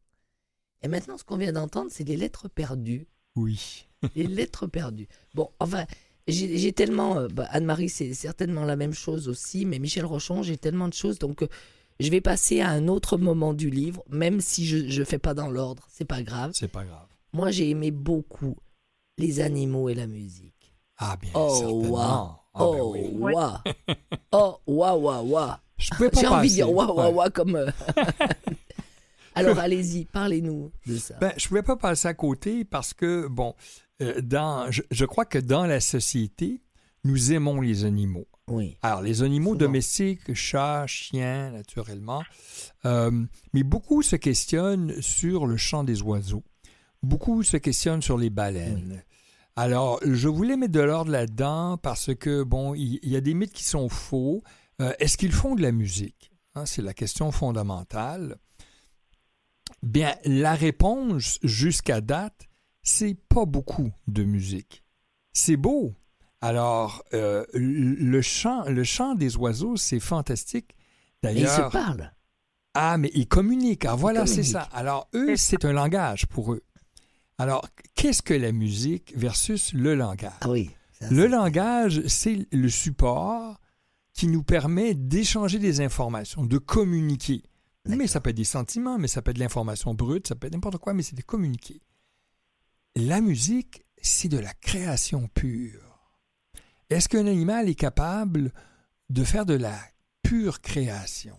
Et 0.81 0.89
maintenant, 0.89 1.19
ce 1.19 1.25
qu'on 1.25 1.37
vient 1.37 1.53
d'entendre, 1.53 1.91
c'est 1.93 2.05
les 2.05 2.17
lettres 2.17 2.49
perdues. 2.49 3.09
Oui. 3.35 3.87
les 4.15 4.27
lettres 4.27 4.67
perdues. 4.67 5.07
Bon, 5.35 5.51
enfin, 5.61 5.85
j'ai 6.29 6.73
tellement... 6.73 7.19
Euh, 7.19 7.29
bah, 7.29 7.47
Anne-Marie, 7.51 7.91
c'est 7.91 8.15
certainement 8.15 8.65
la 8.65 8.77
même 8.77 8.95
chose 8.95 9.29
aussi, 9.29 9.67
mais 9.67 9.79
Michel 9.79 10.07
Rochon, 10.07 10.43
j'ai 10.43 10.57
tellement 10.57 10.89
de 10.89 10.95
choses, 10.95 11.19
donc 11.19 11.43
euh, 11.43 11.49
je 12.01 12.09
vais 12.09 12.23
passer 12.23 12.63
à 12.63 12.71
un 12.71 12.89
autre 12.89 13.19
moment 13.19 13.53
du 13.53 13.69
livre, 13.69 14.03
même 14.09 14.41
si 14.41 14.65
je 14.65 14.99
ne 14.99 15.05
fais 15.05 15.19
pas 15.19 15.35
dans 15.35 15.51
l'ordre, 15.51 15.87
c'est 15.91 16.07
pas 16.07 16.23
grave. 16.23 16.53
C'est 16.55 16.69
pas 16.69 16.87
grave. 16.87 17.09
Moi, 17.35 17.51
j'ai 17.51 17.69
aimé 17.69 17.91
beaucoup 17.91 18.57
les 19.19 19.41
animaux 19.41 19.91
et 19.91 19.95
la 19.95 20.07
musique. 20.07 20.56
Ah, 20.99 21.17
bien, 21.21 21.31
oh, 21.35 21.55
certainement. 21.59 22.41
Ah, 22.55 22.59
ben 22.59 22.65
oh, 22.65 22.97
waouh. 23.19 23.59
Oh, 24.33 24.61
waouh, 24.67 25.01
waouh, 25.01 25.27
waouh. 25.29 25.53
J'ai 25.79 26.27
envie 26.27 26.49
de 26.49 26.55
dire 26.55 26.73
waouh, 26.73 26.95
waouh, 26.95 27.15
waouh 27.15 27.31
comme. 27.31 27.57
Euh, 27.57 27.71
Alors, 29.37 29.59
allez-y, 29.59 30.07
parlez-nous 30.07 30.73
de 30.87 30.97
ça. 30.97 31.15
Ben, 31.21 31.33
je 31.37 31.45
ne 31.45 31.49
pouvais 31.49 31.63
pas 31.63 31.77
passer 31.77 32.09
à 32.09 32.15
côté 32.15 32.65
parce 32.65 32.95
que, 32.95 33.27
bon, 33.29 33.55
euh, 34.01 34.21
dans, 34.23 34.71
je, 34.71 35.05
crois 35.05 35.27
que 35.27 35.39
dans 35.39 35.67
la 35.67 35.81
société, 35.81 36.63
nous 37.05 37.33
aimons 37.33 37.61
les 37.61 37.85
animaux. 37.85 38.27
Oui. 38.49 38.79
Alors, 38.81 39.03
les 39.03 39.23
animaux 39.23 39.55
domestiques, 39.55 40.33
chats, 40.33 40.87
chiens, 40.87 41.51
naturellement, 41.51 42.23
euh, 42.87 43.11
mais 43.53 43.63
beaucoup 43.63 44.03
se 44.03 44.17
questionnent 44.17 45.03
sur 45.03 45.47
le 45.47 45.59
chant 45.59 45.85
des 45.85 46.01
oiseaux. 46.01 46.45
Beaucoup 47.03 47.43
se 47.43 47.59
questionnent 47.59 48.03
sur 48.03 48.17
les 48.17 48.31
baleines. 48.31 49.03
Alors, 49.57 50.01
je 50.05 50.29
voulais 50.29 50.57
mettre 50.57 50.73
de 50.73 50.81
l'ordre 50.81 51.11
là-dedans 51.11 51.79
parce 51.79 52.15
que, 52.15 52.43
bon, 52.43 52.75
il 52.75 52.99
y, 53.03 53.17
a 53.17 53.23
des 53.23 53.33
mythes 53.33 53.55
qui 53.55 53.65
sont 53.65 53.89
faux. 53.89 54.43
Euh, 54.83 54.93
est-ce 54.99 55.17
qu'ils 55.17 55.33
font 55.33 55.55
de 55.55 55.63
la 55.63 55.73
musique? 55.73 56.31
Hein, 56.55 56.67
c'est 56.67 56.83
la 56.83 56.93
question 56.93 57.33
fondamentale. 57.33 58.37
Bien, 59.83 60.15
la 60.27 60.55
réponse 60.55 61.39
jusqu'à 61.43 62.03
date, 62.03 62.49
c'est 62.83 63.17
pas 63.29 63.47
beaucoup 63.47 63.91
de 64.09 64.25
musique. 64.25 64.85
C'est 65.33 65.57
beau. 65.57 65.95
Alors, 66.43 67.03
euh, 67.15 67.47
le, 67.55 68.21
chant, 68.21 68.65
le 68.69 68.85
chant 68.85 69.15
des 69.15 69.39
oiseaux, 69.39 69.77
c'est 69.77 70.01
fantastique. 70.01 70.77
D'ailleurs. 71.23 71.59
Ils 71.59 71.65
se 71.65 71.71
parlent. 71.71 72.13
Ah, 72.75 72.99
mais 72.99 73.11
ils 73.15 73.27
communiquent. 73.27 73.87
Ah, 73.87 73.95
voilà, 73.95 74.27
c'est 74.27 74.43
ça. 74.43 74.69
Alors, 74.75 75.09
eux, 75.15 75.35
c'est 75.37 75.65
un 75.65 75.73
langage 75.73 76.27
pour 76.27 76.53
eux. 76.53 76.63
Alors, 77.39 77.69
qu'est-ce 77.95 78.23
que 78.23 78.35
la 78.35 78.53
musique 78.53 79.13
versus 79.17 79.73
le 79.73 79.95
langage? 79.95 80.33
Ah 80.41 80.49
oui. 80.49 80.71
le 81.11 81.27
langage, 81.27 82.07
c'est 82.07 82.47
le 82.51 82.69
support 82.69 83.61
qui 84.15 84.29
nous 84.29 84.43
permet 84.43 84.95
d'échanger 84.95 85.59
des 85.59 85.83
informations, 85.83 86.45
de 86.45 86.59
communiquer. 86.59 87.43
Mais 87.85 88.07
ça 88.07 88.21
peut 88.21 88.31
être 88.31 88.37
des 88.37 88.45
sentiments, 88.45 88.99
mais 88.99 89.07
ça 89.07 89.23
peut 89.23 89.31
être 89.31 89.37
de 89.37 89.43
l'information 89.43 89.95
brute, 89.95 90.27
ça 90.27 90.35
peut 90.35 90.47
être 90.47 90.55
n'importe 90.55 90.79
quoi, 90.79 90.95
mais 90.95 91.03
c'est 91.03 91.15
de 91.15 91.23
communiquer. 91.23 91.83
La 92.97 93.21
musique, 93.21 93.85
c'est 94.01 94.29
de 94.29 94.39
la 94.39 94.55
création 94.55 95.29
pure. 95.29 95.83
Est-ce 96.89 97.09
qu'un 97.09 97.27
animal 97.27 97.69
est 97.69 97.75
capable 97.75 98.53
de 99.11 99.23
faire 99.23 99.45
de 99.45 99.55
la 99.55 99.79
pure 100.23 100.61
création? 100.61 101.37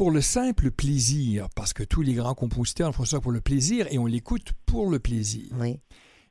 Pour 0.00 0.10
le 0.10 0.22
simple 0.22 0.70
plaisir, 0.70 1.50
parce 1.54 1.74
que 1.74 1.82
tous 1.82 2.00
les 2.00 2.14
grands 2.14 2.34
compositeurs 2.34 2.94
font 2.94 3.04
ça 3.04 3.20
pour 3.20 3.32
le 3.32 3.42
plaisir 3.42 3.86
et 3.90 3.98
on 3.98 4.06
l'écoute 4.06 4.54
pour 4.64 4.88
le 4.88 4.98
plaisir. 4.98 5.54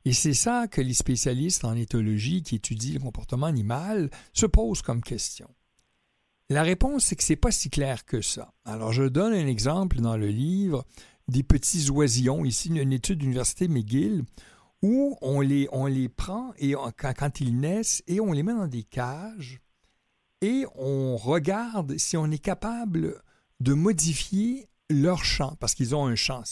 Et 0.04 0.12
c'est 0.12 0.34
ça 0.34 0.66
que 0.66 0.80
les 0.80 0.92
spécialistes 0.92 1.64
en 1.64 1.76
éthologie 1.76 2.42
qui 2.42 2.56
étudient 2.56 2.94
le 2.94 2.98
comportement 2.98 3.46
animal 3.46 4.10
se 4.32 4.46
posent 4.46 4.82
comme 4.82 5.02
question. 5.02 5.48
La 6.48 6.64
réponse, 6.64 7.04
c'est 7.04 7.14
que 7.14 7.22
c'est 7.22 7.36
pas 7.36 7.52
si 7.52 7.70
clair 7.70 8.04
que 8.04 8.20
ça. 8.20 8.52
Alors, 8.64 8.92
je 8.92 9.04
donne 9.04 9.34
un 9.34 9.46
exemple 9.46 10.00
dans 10.00 10.16
le 10.16 10.30
livre 10.30 10.84
des 11.28 11.44
petits 11.44 11.90
oisillons, 11.90 12.44
ici 12.44 12.70
une 12.70 12.92
étude 12.92 13.18
de 13.18 13.22
l'Université 13.22 13.68
McGill, 13.68 14.24
où 14.82 15.16
on 15.22 15.40
les, 15.40 15.68
on 15.70 15.86
les 15.86 16.08
prend 16.08 16.52
et 16.58 16.72
quand, 16.72 17.14
quand, 17.16 17.40
ils 17.40 17.56
naissent 17.56 18.02
et 18.08 18.18
on 18.18 18.32
les 18.32 18.42
met 18.42 18.52
dans 18.52 18.66
des 18.66 18.82
cages 18.82 19.60
et 20.40 20.64
on 20.74 21.16
regarde 21.16 21.96
si 21.98 22.16
on 22.16 22.32
est 22.32 22.42
capable 22.42 23.22
de 23.60 23.74
modifier 23.74 24.68
leur 24.90 25.24
chant, 25.24 25.56
parce 25.60 25.74
qu'ils 25.74 25.94
ont 25.94 26.06
un 26.06 26.16
chant. 26.16 26.42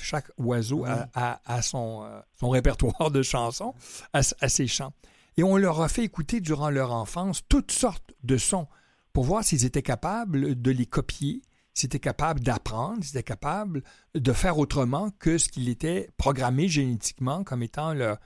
Chaque 0.00 0.30
oiseau 0.38 0.84
a, 0.86 1.62
son, 1.62 2.04
euh, 2.04 2.20
son, 2.38 2.48
répertoire 2.48 3.10
de 3.10 3.22
chansons, 3.22 3.74
a, 4.12 4.22
ses 4.22 4.66
chants. 4.66 4.92
Et 5.36 5.42
on 5.42 5.56
leur 5.56 5.80
a 5.80 5.88
fait 5.88 6.04
écouter 6.04 6.40
durant 6.40 6.70
leur 6.70 6.92
enfance 6.92 7.42
toutes 7.48 7.72
sortes 7.72 8.14
de 8.22 8.36
sons 8.36 8.68
pour 9.12 9.24
voir 9.24 9.44
s'ils 9.44 9.64
étaient 9.64 9.82
capables 9.82 10.60
de 10.60 10.70
les 10.70 10.86
copier, 10.86 11.42
s'ils 11.74 11.86
étaient 11.86 11.98
capables 11.98 12.40
d'apprendre, 12.40 13.02
s'ils 13.02 13.16
étaient 13.16 13.22
capables 13.22 13.82
de 14.14 14.32
faire 14.32 14.58
autrement 14.58 15.10
que 15.18 15.38
ce 15.38 15.48
qu'il 15.48 15.68
était 15.68 16.10
programmé 16.16 16.68
génétiquement 16.68 17.44
comme 17.44 17.62
étant 17.62 17.94
le... 17.94 18.16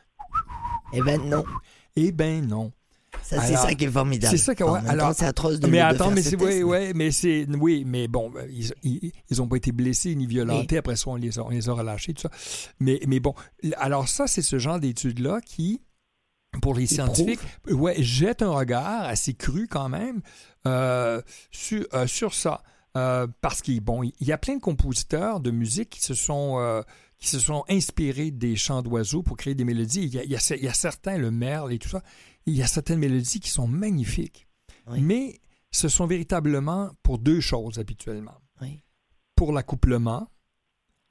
Eh 0.92 1.00
ben 1.02 1.20
non. 1.22 1.44
Eh 1.96 2.12
ben 2.12 2.46
non. 2.46 2.72
Ça, 3.22 3.40
c'est 3.42 3.56
ça 3.56 3.74
qui 3.74 3.84
est 3.84 3.90
formidable. 3.90 4.36
C'est 4.36 4.42
ça 4.42 4.54
qui 4.54 4.62
alors 4.62 5.14
c'est 5.14 5.26
atroce 5.26 5.60
de 5.60 5.66
Mais 5.66 5.80
attends, 5.80 6.10
mais 6.10 6.22
c'est 6.22 6.36
oui, 6.36 6.62
ouais, 6.62 6.92
mais 6.94 7.10
c'est 7.10 7.46
oui, 7.48 7.84
mais 7.86 8.08
bon, 8.08 8.32
ils, 8.50 9.12
ils, 9.30 9.42
ont 9.42 9.48
pas 9.48 9.56
été 9.56 9.72
blessés 9.72 10.14
ni 10.14 10.26
violentés. 10.26 10.78
Après 10.78 10.96
ça, 10.96 11.10
on 11.10 11.16
les 11.16 11.38
a, 11.38 11.44
on 11.44 11.50
les 11.50 11.68
a 11.68 11.72
relâchés, 11.72 12.14
tout 12.14 12.22
ça. 12.22 12.30
Mais 12.80 13.00
mais 13.06 13.20
bon, 13.20 13.34
alors 13.76 14.08
ça, 14.08 14.26
c'est 14.26 14.42
ce 14.42 14.58
genre 14.58 14.80
d'études 14.80 15.20
là 15.20 15.40
qui 15.40 15.80
pour 16.60 16.74
les 16.74 16.86
scientifiques, 16.86 17.40
ouais, 17.70 18.02
jette 18.02 18.42
un 18.42 18.50
regard 18.50 19.04
assez 19.04 19.32
cru 19.32 19.68
quand 19.68 19.88
même 19.88 20.20
euh, 20.66 21.22
sur, 21.50 21.86
euh, 21.94 22.06
sur 22.06 22.34
ça. 22.34 22.62
Euh, 22.94 23.26
parce 23.40 23.62
qu'il 23.62 23.80
bon, 23.80 24.02
il 24.02 24.12
y 24.20 24.32
a 24.32 24.38
plein 24.38 24.56
de 24.56 24.60
compositeurs 24.60 25.40
de 25.40 25.50
musique 25.50 25.88
qui 25.88 26.02
se 26.02 26.12
sont 26.12 26.82
qui 27.16 27.28
se 27.28 27.38
sont 27.38 27.64
inspirés 27.70 28.32
des 28.32 28.56
chants 28.56 28.82
d'oiseaux 28.82 29.22
pour 29.22 29.36
créer 29.36 29.54
des 29.54 29.64
mélodies. 29.64 30.02
Il 30.02 30.12
y, 30.12 30.18
a, 30.18 30.24
il, 30.24 30.62
y 30.62 30.68
a, 30.68 30.74
certains, 30.74 31.16
le 31.16 31.30
merle 31.30 31.72
et 31.72 31.78
tout 31.78 31.88
ça, 31.88 32.02
il 32.46 32.54
y 32.54 32.62
a 32.62 32.66
certaines 32.66 32.98
mélodies 32.98 33.40
qui 33.40 33.50
sont 33.50 33.68
magnifiques. 33.68 34.46
Mais 34.88 35.40
ce 35.70 35.88
sont 35.88 36.06
véritablement 36.06 36.90
pour 37.02 37.18
deux 37.18 37.40
choses 37.40 37.78
habituellement. 37.78 38.38
Pour 39.34 39.52
l'accouplement. 39.52 40.28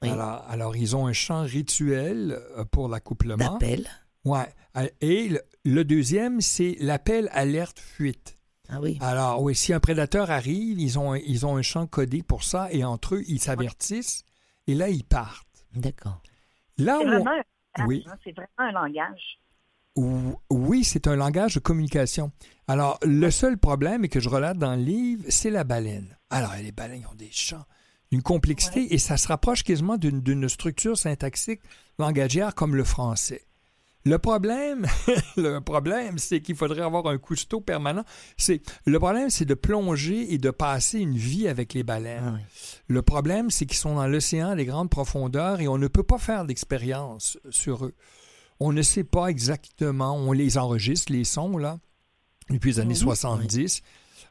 Alors, 0.00 0.44
alors, 0.48 0.76
ils 0.76 0.96
ont 0.96 1.06
un 1.06 1.12
chant 1.12 1.42
rituel 1.42 2.40
pour 2.70 2.88
l'accouplement. 2.88 3.36
D'appel. 3.36 3.88
Ouais. 4.24 4.52
Et 5.00 5.30
le, 5.64 5.84
deuxième, 5.84 6.40
c'est 6.40 6.76
l'appel 6.80 7.28
alerte 7.32 7.78
fuite. 7.78 8.38
Ah 8.68 8.80
oui. 8.80 8.98
Alors, 9.00 9.42
oui, 9.42 9.54
si 9.54 9.72
un 9.72 9.80
prédateur 9.80 10.30
arrive, 10.30 10.80
ils 10.80 10.98
ont, 10.98 11.14
ils 11.14 11.44
ont 11.44 11.56
un 11.56 11.62
champ 11.62 11.86
codé 11.86 12.22
pour 12.22 12.42
ça 12.42 12.72
et 12.72 12.84
entre 12.84 13.16
eux, 13.16 13.22
ils 13.28 13.40
s'avertissent 13.40 14.24
et 14.66 14.74
là, 14.74 14.88
ils 14.88 15.04
partent. 15.04 15.66
D'accord. 15.74 16.22
Là 16.78 16.98
c'est 17.00 17.06
vraiment, 17.06 17.42
oui. 17.86 18.04
Hein, 18.06 18.16
c'est 18.24 18.32
vraiment 18.32 18.48
un 18.58 18.72
langage. 18.72 19.38
Oui, 19.96 20.84
c'est 20.84 21.06
un 21.06 21.16
langage 21.16 21.54
de 21.54 21.60
communication. 21.60 22.32
Alors, 22.66 22.98
le 23.02 23.30
seul 23.30 23.58
problème, 23.58 24.04
et 24.04 24.08
que 24.08 24.20
je 24.20 24.28
relate 24.28 24.58
dans 24.58 24.74
le 24.74 24.82
livre, 24.82 25.24
c'est 25.28 25.50
la 25.50 25.64
baleine. 25.64 26.16
Alors, 26.30 26.52
les 26.62 26.72
baleines 26.72 27.06
ont 27.10 27.14
des 27.14 27.30
chants, 27.30 27.64
une 28.10 28.22
complexité, 28.22 28.94
et 28.94 28.98
ça 28.98 29.16
se 29.16 29.28
rapproche 29.28 29.62
quasiment 29.64 29.98
d'une 29.98 30.48
structure 30.48 30.96
syntaxique 30.96 31.60
langagière 31.98 32.54
comme 32.54 32.74
le 32.74 32.84
français. 32.84 33.46
Le 34.04 34.18
problème, 34.18 34.86
le 35.36 35.60
problème, 35.60 36.18
c'est 36.18 36.40
qu'il 36.40 36.56
faudrait 36.56 36.82
avoir 36.82 37.06
un 37.06 37.18
cousteau 37.18 37.60
permanent. 37.60 38.04
C'est 38.36 38.60
le 38.84 38.98
problème, 38.98 39.30
c'est 39.30 39.44
de 39.44 39.54
plonger 39.54 40.34
et 40.34 40.38
de 40.38 40.50
passer 40.50 40.98
une 40.98 41.16
vie 41.16 41.46
avec 41.46 41.72
les 41.72 41.84
baleines. 41.84 42.40
Ah 42.40 42.72
le 42.88 43.02
problème, 43.02 43.50
c'est 43.50 43.64
qu'ils 43.64 43.78
sont 43.78 43.94
dans 43.94 44.08
l'océan, 44.08 44.56
des 44.56 44.64
grandes 44.64 44.90
profondeurs, 44.90 45.60
et 45.60 45.68
on 45.68 45.78
ne 45.78 45.86
peut 45.86 46.02
pas 46.02 46.18
faire 46.18 46.44
d'expérience 46.44 47.38
sur 47.50 47.84
eux. 47.84 47.94
On 48.64 48.72
ne 48.72 48.82
sait 48.82 49.02
pas 49.02 49.26
exactement. 49.26 50.14
On 50.14 50.30
les 50.30 50.56
enregistre 50.56 51.12
les 51.12 51.24
sons 51.24 51.56
là 51.56 51.80
depuis 52.48 52.70
les 52.70 52.80
années 52.80 52.94
70. 52.94 53.82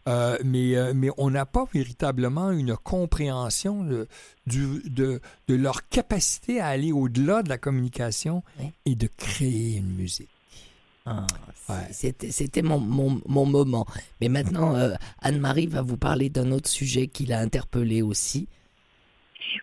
Euh, 0.07 0.37
mais, 0.45 0.77
euh, 0.77 0.93
mais 0.95 1.09
on 1.17 1.29
n'a 1.29 1.45
pas 1.45 1.65
véritablement 1.73 2.51
une 2.51 2.77
compréhension 2.77 3.83
de, 3.83 4.07
du, 4.47 4.81
de, 4.85 5.19
de, 5.49 5.55
leur 5.55 5.89
capacité 5.89 6.61
à 6.61 6.67
aller 6.67 6.93
au-delà 6.93 7.43
de 7.43 7.49
la 7.49 7.57
communication 7.57 8.41
et 8.85 8.95
de 8.95 9.07
créer 9.07 9.75
une 9.77 9.93
musique. 9.93 10.29
Ah, 11.05 11.27
C'était 11.91 12.61
mon, 12.61 12.79
mon, 12.79 13.21
mon, 13.27 13.45
moment. 13.45 13.85
Mais 14.21 14.29
maintenant, 14.29 14.75
euh, 14.75 14.93
Anne-Marie 15.19 15.67
va 15.67 15.81
vous 15.81 15.97
parler 15.97 16.29
d'un 16.29 16.51
autre 16.51 16.69
sujet 16.69 17.07
qui 17.07 17.25
l'a 17.25 17.41
interpellé 17.41 18.01
aussi. 18.01 18.47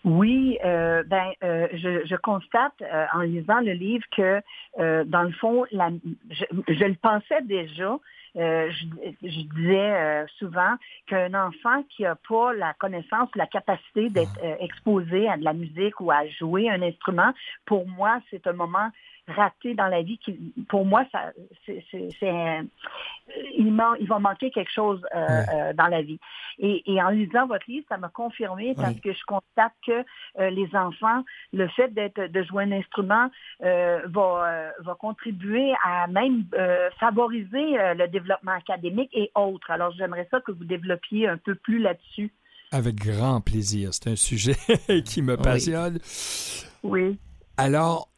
Oui, 0.04 0.58
euh, 0.64 1.02
ben, 1.04 1.32
euh, 1.42 1.68
je, 1.72 2.06
je, 2.06 2.16
constate 2.16 2.82
en 3.14 3.20
lisant 3.20 3.60
le 3.60 3.72
livre 3.72 4.04
que, 4.16 4.40
dans 5.04 5.22
le 5.22 5.32
fond, 5.32 5.64
la, 5.72 5.90
je, 6.30 6.44
je, 6.68 6.84
le 6.84 6.94
pensais 6.94 7.42
déjà, 7.42 7.98
euh, 8.36 8.70
je, 8.70 9.26
disais 9.26 9.94
euh, 9.94 10.26
souvent 10.38 10.74
qu'un 11.06 11.34
enfant 11.34 11.82
qui 11.90 12.02
n'a 12.02 12.14
pas 12.14 12.52
la 12.52 12.74
connaissance, 12.74 13.28
la 13.34 13.46
capacité 13.46 14.10
d'être 14.10 14.38
euh, 14.44 14.54
exposé 14.60 15.28
à 15.28 15.36
de 15.36 15.44
la 15.44 15.54
musique 15.54 16.00
ou 16.00 16.10
à 16.10 16.26
jouer 16.28 16.70
un 16.70 16.82
instrument, 16.82 17.32
pour 17.64 17.88
moi, 17.88 18.20
c'est 18.30 18.46
un 18.46 18.52
moment 18.52 18.90
raté 19.28 19.74
dans 19.74 19.86
la 19.86 20.02
vie. 20.02 20.18
Qui, 20.18 20.52
pour 20.68 20.84
moi, 20.84 21.04
ça, 21.12 21.32
c'est, 21.66 21.84
il, 23.56 23.80
il 24.00 24.08
va 24.08 24.18
manquer 24.18 24.50
quelque 24.50 24.72
chose 24.72 25.00
euh, 25.14 25.26
euh, 25.52 25.72
dans 25.74 25.86
la 25.86 26.02
vie. 26.02 26.18
Et, 26.58 26.82
et, 26.92 27.02
en 27.02 27.10
lisant 27.10 27.46
votre 27.46 27.64
livre, 27.68 27.86
ça 27.88 27.98
m'a 27.98 28.08
confirmé 28.08 28.74
parce 28.74 28.98
que 29.00 29.12
je 29.12 29.24
constate 29.26 29.72
que 29.86 30.04
euh, 30.40 30.50
les 30.50 30.68
enfants, 30.74 31.22
le 31.52 31.68
fait 31.68 31.88
d'être 31.94 32.20
de 32.20 32.42
jouer 32.42 32.64
un 32.64 32.72
instrument 32.72 33.30
va, 33.60 34.72
va 34.80 34.94
contribuer 34.98 35.72
à 35.84 36.06
même 36.08 36.44
favoriser 36.98 37.76
le 37.94 38.06
développement 38.08 38.52
académique 38.52 39.10
et 39.12 39.30
autres. 39.34 39.70
Alors, 39.70 39.92
j'aimerais 39.92 40.26
ça 40.30 40.40
que 40.40 40.52
vous 40.52 40.64
développiez 40.64 41.28
un 41.28 41.36
peu 41.36 41.54
plus 41.54 41.78
là-dessus. 41.78 42.32
Avec 42.70 42.96
grand 42.96 43.40
plaisir. 43.40 43.90
C'est 43.94 44.10
un 44.10 44.16
sujet 44.16 44.56
qui 45.04 45.22
me 45.22 45.36
passionne. 45.36 45.98
Oui. 46.82 47.18
Alors, 47.56 48.08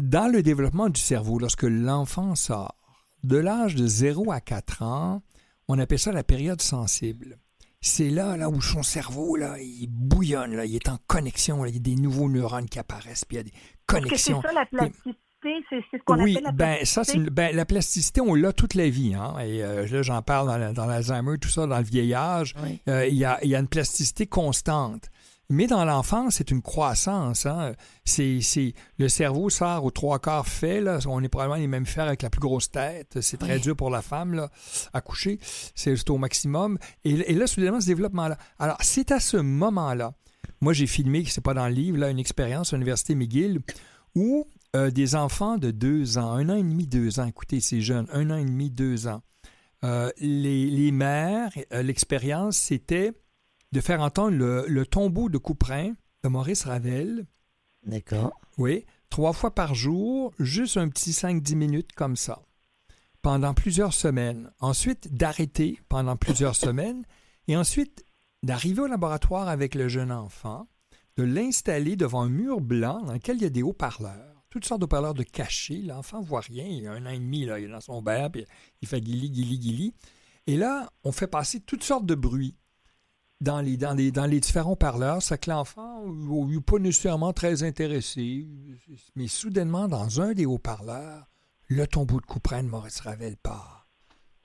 dans 0.00 0.30
le 0.30 0.42
développement 0.42 0.88
du 0.88 1.00
cerveau, 1.00 1.38
lorsque 1.38 1.64
l'enfant 1.64 2.34
sort, 2.34 2.76
de 3.24 3.36
l'âge 3.36 3.74
de 3.74 3.86
0 3.86 4.30
à 4.30 4.40
4 4.40 4.82
ans, 4.82 5.22
on 5.68 5.78
appelle 5.78 5.98
ça 5.98 6.12
la 6.12 6.22
période 6.22 6.62
sensible. 6.62 7.38
C'est 7.80 8.10
là, 8.10 8.36
là 8.36 8.48
où 8.48 8.60
son 8.60 8.82
cerveau, 8.82 9.36
là, 9.36 9.56
il 9.60 9.88
bouillonne, 9.88 10.54
là, 10.54 10.64
il 10.64 10.74
est 10.74 10.88
en 10.88 10.98
connexion, 11.06 11.64
il 11.66 11.74
y 11.74 11.76
a 11.76 11.80
des 11.80 11.94
nouveaux 11.94 12.28
neurones 12.28 12.68
qui 12.68 12.78
apparaissent, 12.78 13.24
puis 13.24 13.36
il 13.36 13.38
y 13.38 13.40
a 13.40 13.44
des 13.44 13.52
connexions. 13.86 14.40
C'est 14.42 14.48
ça 14.48 14.54
la 14.54 14.66
plasticité, 14.66 15.64
c'est 15.68 15.82
ce 15.92 16.02
qu'on 16.04 16.20
oui, 16.20 16.36
appelle 16.36 16.44
la 16.44 16.52
ben, 16.52 16.84
Ça, 16.84 17.02
ben, 17.30 17.54
la 17.54 17.64
plasticité, 17.64 18.20
on 18.20 18.34
l'a 18.34 18.52
toute 18.52 18.74
la 18.74 18.88
vie. 18.88 19.14
Hein? 19.14 19.34
Et 19.40 19.62
euh, 19.62 19.86
là, 19.86 20.02
j'en 20.02 20.22
parle 20.22 20.74
dans, 20.74 20.86
l'Alzheimer, 20.86 21.38
tout 21.38 21.48
ça, 21.48 21.66
dans 21.66 21.78
le 21.78 21.84
vieillage. 21.84 22.54
Euh, 22.88 23.06
il, 23.06 23.16
y 23.16 23.24
a, 23.24 23.38
il 23.44 23.50
y 23.50 23.54
a 23.54 23.60
une 23.60 23.68
plasticité 23.68 24.26
constante. 24.26 25.10
Mais 25.48 25.68
dans 25.68 25.84
l'enfance, 25.84 26.36
c'est 26.36 26.50
une 26.50 26.60
croissance. 26.60 27.46
Hein? 27.46 27.74
C'est, 28.04 28.74
le 28.98 29.08
cerveau 29.08 29.48
sort 29.48 29.84
aux 29.84 29.90
trois 29.90 30.18
quarts 30.18 30.48
fait. 30.48 30.80
Là. 30.80 30.98
On 31.06 31.22
est 31.22 31.28
probablement 31.28 31.60
les 31.60 31.68
mêmes 31.68 31.86
fers 31.86 32.06
avec 32.06 32.22
la 32.22 32.30
plus 32.30 32.40
grosse 32.40 32.70
tête. 32.70 33.18
C'est 33.20 33.36
très 33.36 33.60
dur 33.60 33.76
pour 33.76 33.90
la 33.90 34.02
femme 34.02 34.34
là, 34.34 34.50
à 34.92 35.00
coucher. 35.00 35.38
C'est 35.74 36.10
au 36.10 36.18
maximum. 36.18 36.78
Et, 37.04 37.34
là, 37.34 37.46
soudainement, 37.46 37.80
ce 37.80 37.86
développement-là. 37.86 38.36
Alors, 38.58 38.78
c'est 38.80 39.12
à 39.12 39.20
ce 39.20 39.36
moment-là. 39.36 40.14
Moi, 40.60 40.72
j'ai 40.72 40.86
filmé, 40.86 41.24
c'est 41.26 41.42
pas 41.42 41.54
dans 41.54 41.68
le 41.68 41.74
livre, 41.74 41.98
là, 41.98 42.10
une 42.10 42.18
expérience 42.18 42.72
à 42.72 42.76
l'Université 42.76 43.14
McGill 43.14 43.60
où 44.14 44.46
euh, 44.74 44.90
des 44.90 45.14
enfants 45.14 45.58
de 45.58 45.70
deux 45.70 46.18
ans, 46.18 46.32
un 46.32 46.48
an 46.48 46.56
et 46.56 46.62
demi, 46.62 46.86
deux 46.86 47.20
ans, 47.20 47.26
écoutez, 47.26 47.60
c'est 47.60 47.82
jeune, 47.82 48.06
un 48.10 48.30
an 48.30 48.36
et 48.36 48.44
demi, 48.44 48.70
deux 48.70 49.06
ans, 49.06 49.22
euh, 49.84 50.10
les, 50.18 50.70
les 50.70 50.90
mères, 50.90 51.50
euh, 51.72 51.82
l'expérience, 51.82 52.56
c'était 52.56 53.12
de 53.72 53.80
faire 53.80 54.00
entendre 54.00 54.36
le, 54.36 54.86
tombeau 54.86 55.28
de 55.28 55.38
Couperin 55.38 55.92
de 56.22 56.28
Maurice 56.28 56.64
Ravel. 56.64 57.26
D'accord. 57.84 58.40
Oui, 58.58 58.84
trois 59.10 59.32
fois 59.32 59.54
par 59.54 59.74
jour, 59.74 60.32
juste 60.38 60.76
un 60.76 60.88
petit 60.88 61.10
5-10 61.10 61.54
minutes 61.54 61.92
comme 61.92 62.16
ça, 62.16 62.42
pendant 63.22 63.54
plusieurs 63.54 63.92
semaines. 63.92 64.50
Ensuite, 64.60 65.14
d'arrêter 65.14 65.80
pendant 65.88 66.16
plusieurs 66.16 66.56
semaines, 66.56 67.04
et 67.48 67.56
ensuite 67.56 68.04
d'arriver 68.42 68.82
au 68.82 68.86
laboratoire 68.86 69.48
avec 69.48 69.74
le 69.74 69.88
jeune 69.88 70.12
enfant, 70.12 70.68
de 71.16 71.22
l'installer 71.22 71.96
devant 71.96 72.22
un 72.22 72.28
mur 72.28 72.60
blanc 72.60 73.02
dans 73.02 73.14
lequel 73.14 73.36
il 73.36 73.42
y 73.42 73.46
a 73.46 73.50
des 73.50 73.62
haut-parleurs, 73.62 74.44
toutes 74.50 74.64
sortes 74.64 74.80
de 74.80 74.84
haut-parleurs 74.84 75.14
de 75.14 75.22
cachés. 75.22 75.82
L'enfant 75.82 76.20
voit 76.20 76.40
rien, 76.40 76.64
il 76.64 76.86
a 76.86 76.92
un 76.92 77.06
an 77.06 77.10
et 77.10 77.18
demi, 77.18 77.46
là, 77.46 77.58
il 77.58 77.66
est 77.66 77.72
dans 77.72 77.80
son 77.80 78.02
bain, 78.02 78.30
puis 78.30 78.44
il 78.82 78.88
fait 78.88 79.00
guili, 79.00 79.30
guili, 79.30 79.58
guili. 79.58 79.94
Et 80.46 80.56
là, 80.56 80.90
on 81.04 81.12
fait 81.12 81.26
passer 81.26 81.60
toutes 81.60 81.82
sortes 81.82 82.06
de 82.06 82.14
bruits 82.14 82.54
dans 83.40 83.60
les, 83.60 83.76
dans 83.76 83.94
les, 83.94 84.10
dans 84.10 84.26
les 84.26 84.40
différents 84.40 84.76
parleurs, 84.76 85.22
c'est 85.22 85.38
que 85.38 85.50
l'enfant 85.50 86.06
n'est 86.06 86.60
pas 86.60 86.78
nécessairement 86.78 87.32
très 87.32 87.62
intéressé, 87.62 88.46
mais 89.14 89.28
soudainement, 89.28 89.88
dans 89.88 90.20
un 90.20 90.32
des 90.32 90.46
haut-parleurs, 90.46 91.26
le 91.68 91.86
tombeau 91.86 92.20
de 92.20 92.26
couperin 92.26 92.62
de 92.62 92.68
Maurice 92.68 93.00
Ravel 93.00 93.36
part. 93.36 93.86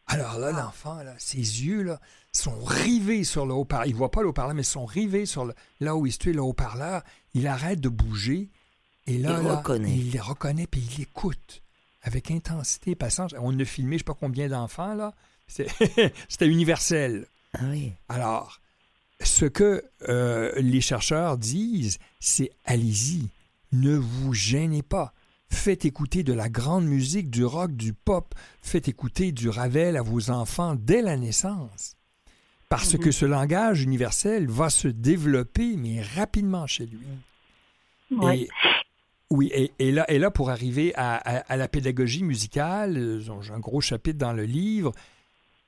Alors 0.08 0.39
là, 0.39 0.52
ah. 0.54 0.64
l'enfant, 0.64 1.00
ses 1.18 1.38
yeux 1.38 1.84
là, 1.84 2.02
sont 2.34 2.60
rivés 2.64 3.24
sur 3.24 3.46
le 3.46 3.54
haut-parleur. 3.54 3.88
Il 3.88 3.94
ne 3.94 3.98
voit 3.98 4.12
pas 4.12 4.22
le 4.22 4.28
haut-parleur, 4.28 4.56
mais 4.56 4.64
sont 4.64 4.86
rivés 4.86 5.26
sur 5.26 5.46
le, 5.46 5.54
là 5.80 5.96
où 5.96 6.06
il 6.06 6.12
se 6.12 6.30
le 6.30 6.42
haut-parleur. 6.42 7.04
Il 7.34 7.48
arrête 7.48 7.80
de 7.80 7.89
bouger. 7.89 8.50
Et 9.08 9.18
là, 9.18 9.39
il, 9.42 9.48
reconnaît. 9.48 9.96
il 9.96 10.12
les 10.12 10.20
reconnaît, 10.20 10.68
puis 10.68 10.86
il 10.98 11.04
écoute 11.04 11.64
avec 12.04 12.30
intensité, 12.32 12.96
patience. 12.96 13.34
On 13.39 13.58
a 13.58 13.66
filmé 13.66 13.92
je 13.92 13.96
ne 13.96 13.98
sais 14.00 14.04
pas 14.04 14.18
combien 14.20 14.50
d'enfants, 14.50 14.96
là. 14.96 15.14
C'était 15.48 16.48
universel. 16.48 17.28
Ah 17.54 17.60
oui. 17.70 17.94
Alors, 18.10 18.60
ce 19.24 19.45
que 19.45 19.84
euh, 20.09 20.51
les 20.57 20.82
chercheurs 20.82 21.38
disent, 21.38 21.97
c'est 22.19 22.51
allez-y, 22.65 23.30
ne 23.72 23.95
vous 23.95 24.34
gênez 24.34 24.82
pas. 24.82 25.13
Faites 25.49 25.86
écouter 25.86 26.24
de 26.24 26.34
la 26.34 26.49
grande 26.49 26.86
musique, 26.86 27.30
du 27.30 27.43
rock, 27.43 27.74
du 27.74 27.93
pop, 27.93 28.34
faites 28.61 28.88
écouter 28.88 29.32
du 29.32 29.49
Ravel 29.49 29.97
à 29.97 30.01
vos 30.01 30.32
enfants 30.32 30.76
dès 30.76 31.01
la 31.01 31.17
naissance. 31.17 31.97
Parce 32.69 32.97
que 32.97 33.11
ce 33.11 33.26
langage 33.26 33.84
universel 33.84 34.47
va 34.47 34.69
se 34.69 34.88
développer, 34.88 35.76
mais 35.76 36.01
rapidement 36.01 36.67
chez 36.67 36.86
lui. 36.86 37.05
Oui. 38.11 38.47
Oui, 39.30 39.49
et, 39.80 39.91
là, 39.91 40.09
et 40.11 40.19
là, 40.19 40.30
pour 40.30 40.49
arriver 40.49 40.93
à, 40.95 41.55
la 41.55 41.67
pédagogie 41.69 42.24
musicale, 42.24 43.22
j'ai 43.41 43.53
un 43.53 43.59
gros 43.59 43.80
chapitre 43.80 44.17
dans 44.17 44.34
le 44.34 44.43
livre. 44.43 44.91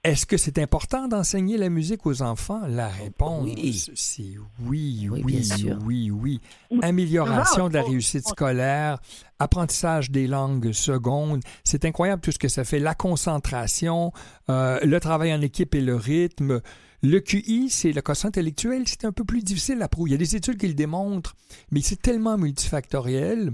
Est-ce 0.04 0.26
que 0.26 0.36
c'est 0.36 0.58
important 0.58 1.08
d'enseigner 1.08 1.56
la 1.56 1.70
musique 1.70 2.06
aux 2.06 2.22
enfants? 2.22 2.68
La 2.68 2.90
réponse, 2.90 3.48
c'est 3.96 4.36
oui, 4.60 5.08
oui, 5.10 5.24
oui, 5.24 6.12
oui, 6.12 6.12
oui, 6.12 6.42
Amélioration 6.82 7.70
de 7.70 7.76
la 7.76 7.84
réussite 7.84 8.28
scolaire, 8.28 9.00
apprentissage 9.40 10.12
des 10.12 10.28
langues 10.28 10.74
secondes. 10.74 11.42
C'est 11.64 11.86
incroyable 11.86 12.22
tout 12.22 12.34
ce 12.34 12.40
que 12.40 12.50
ça 12.50 12.66
fait. 12.66 12.80
La 12.80 12.96
concentration, 12.96 14.12
euh, 14.50 14.78
le 14.84 15.00
travail 15.00 15.34
en 15.34 15.40
équipe 15.40 15.74
et 15.74 15.82
le 15.82 15.96
rythme. 15.96 16.60
Le 17.02 17.20
QI, 17.22 17.70
c'est 17.70 17.94
le 17.94 18.02
quotient 18.02 18.28
intellectuel, 18.28 18.84
c'est 18.88 19.06
un 19.06 19.14
peu 19.14 19.24
plus 19.24 19.42
difficile 19.42 19.82
à 19.82 19.88
prouver. 19.88 20.10
Il 20.10 20.14
y 20.14 20.16
a 20.16 20.18
des 20.18 20.36
études 20.36 20.58
qui 20.58 20.68
le 20.68 20.74
démontrent, 20.74 21.34
mais 21.72 21.80
c'est 21.80 22.02
tellement 22.02 22.38
multifactoriel. 22.38 23.54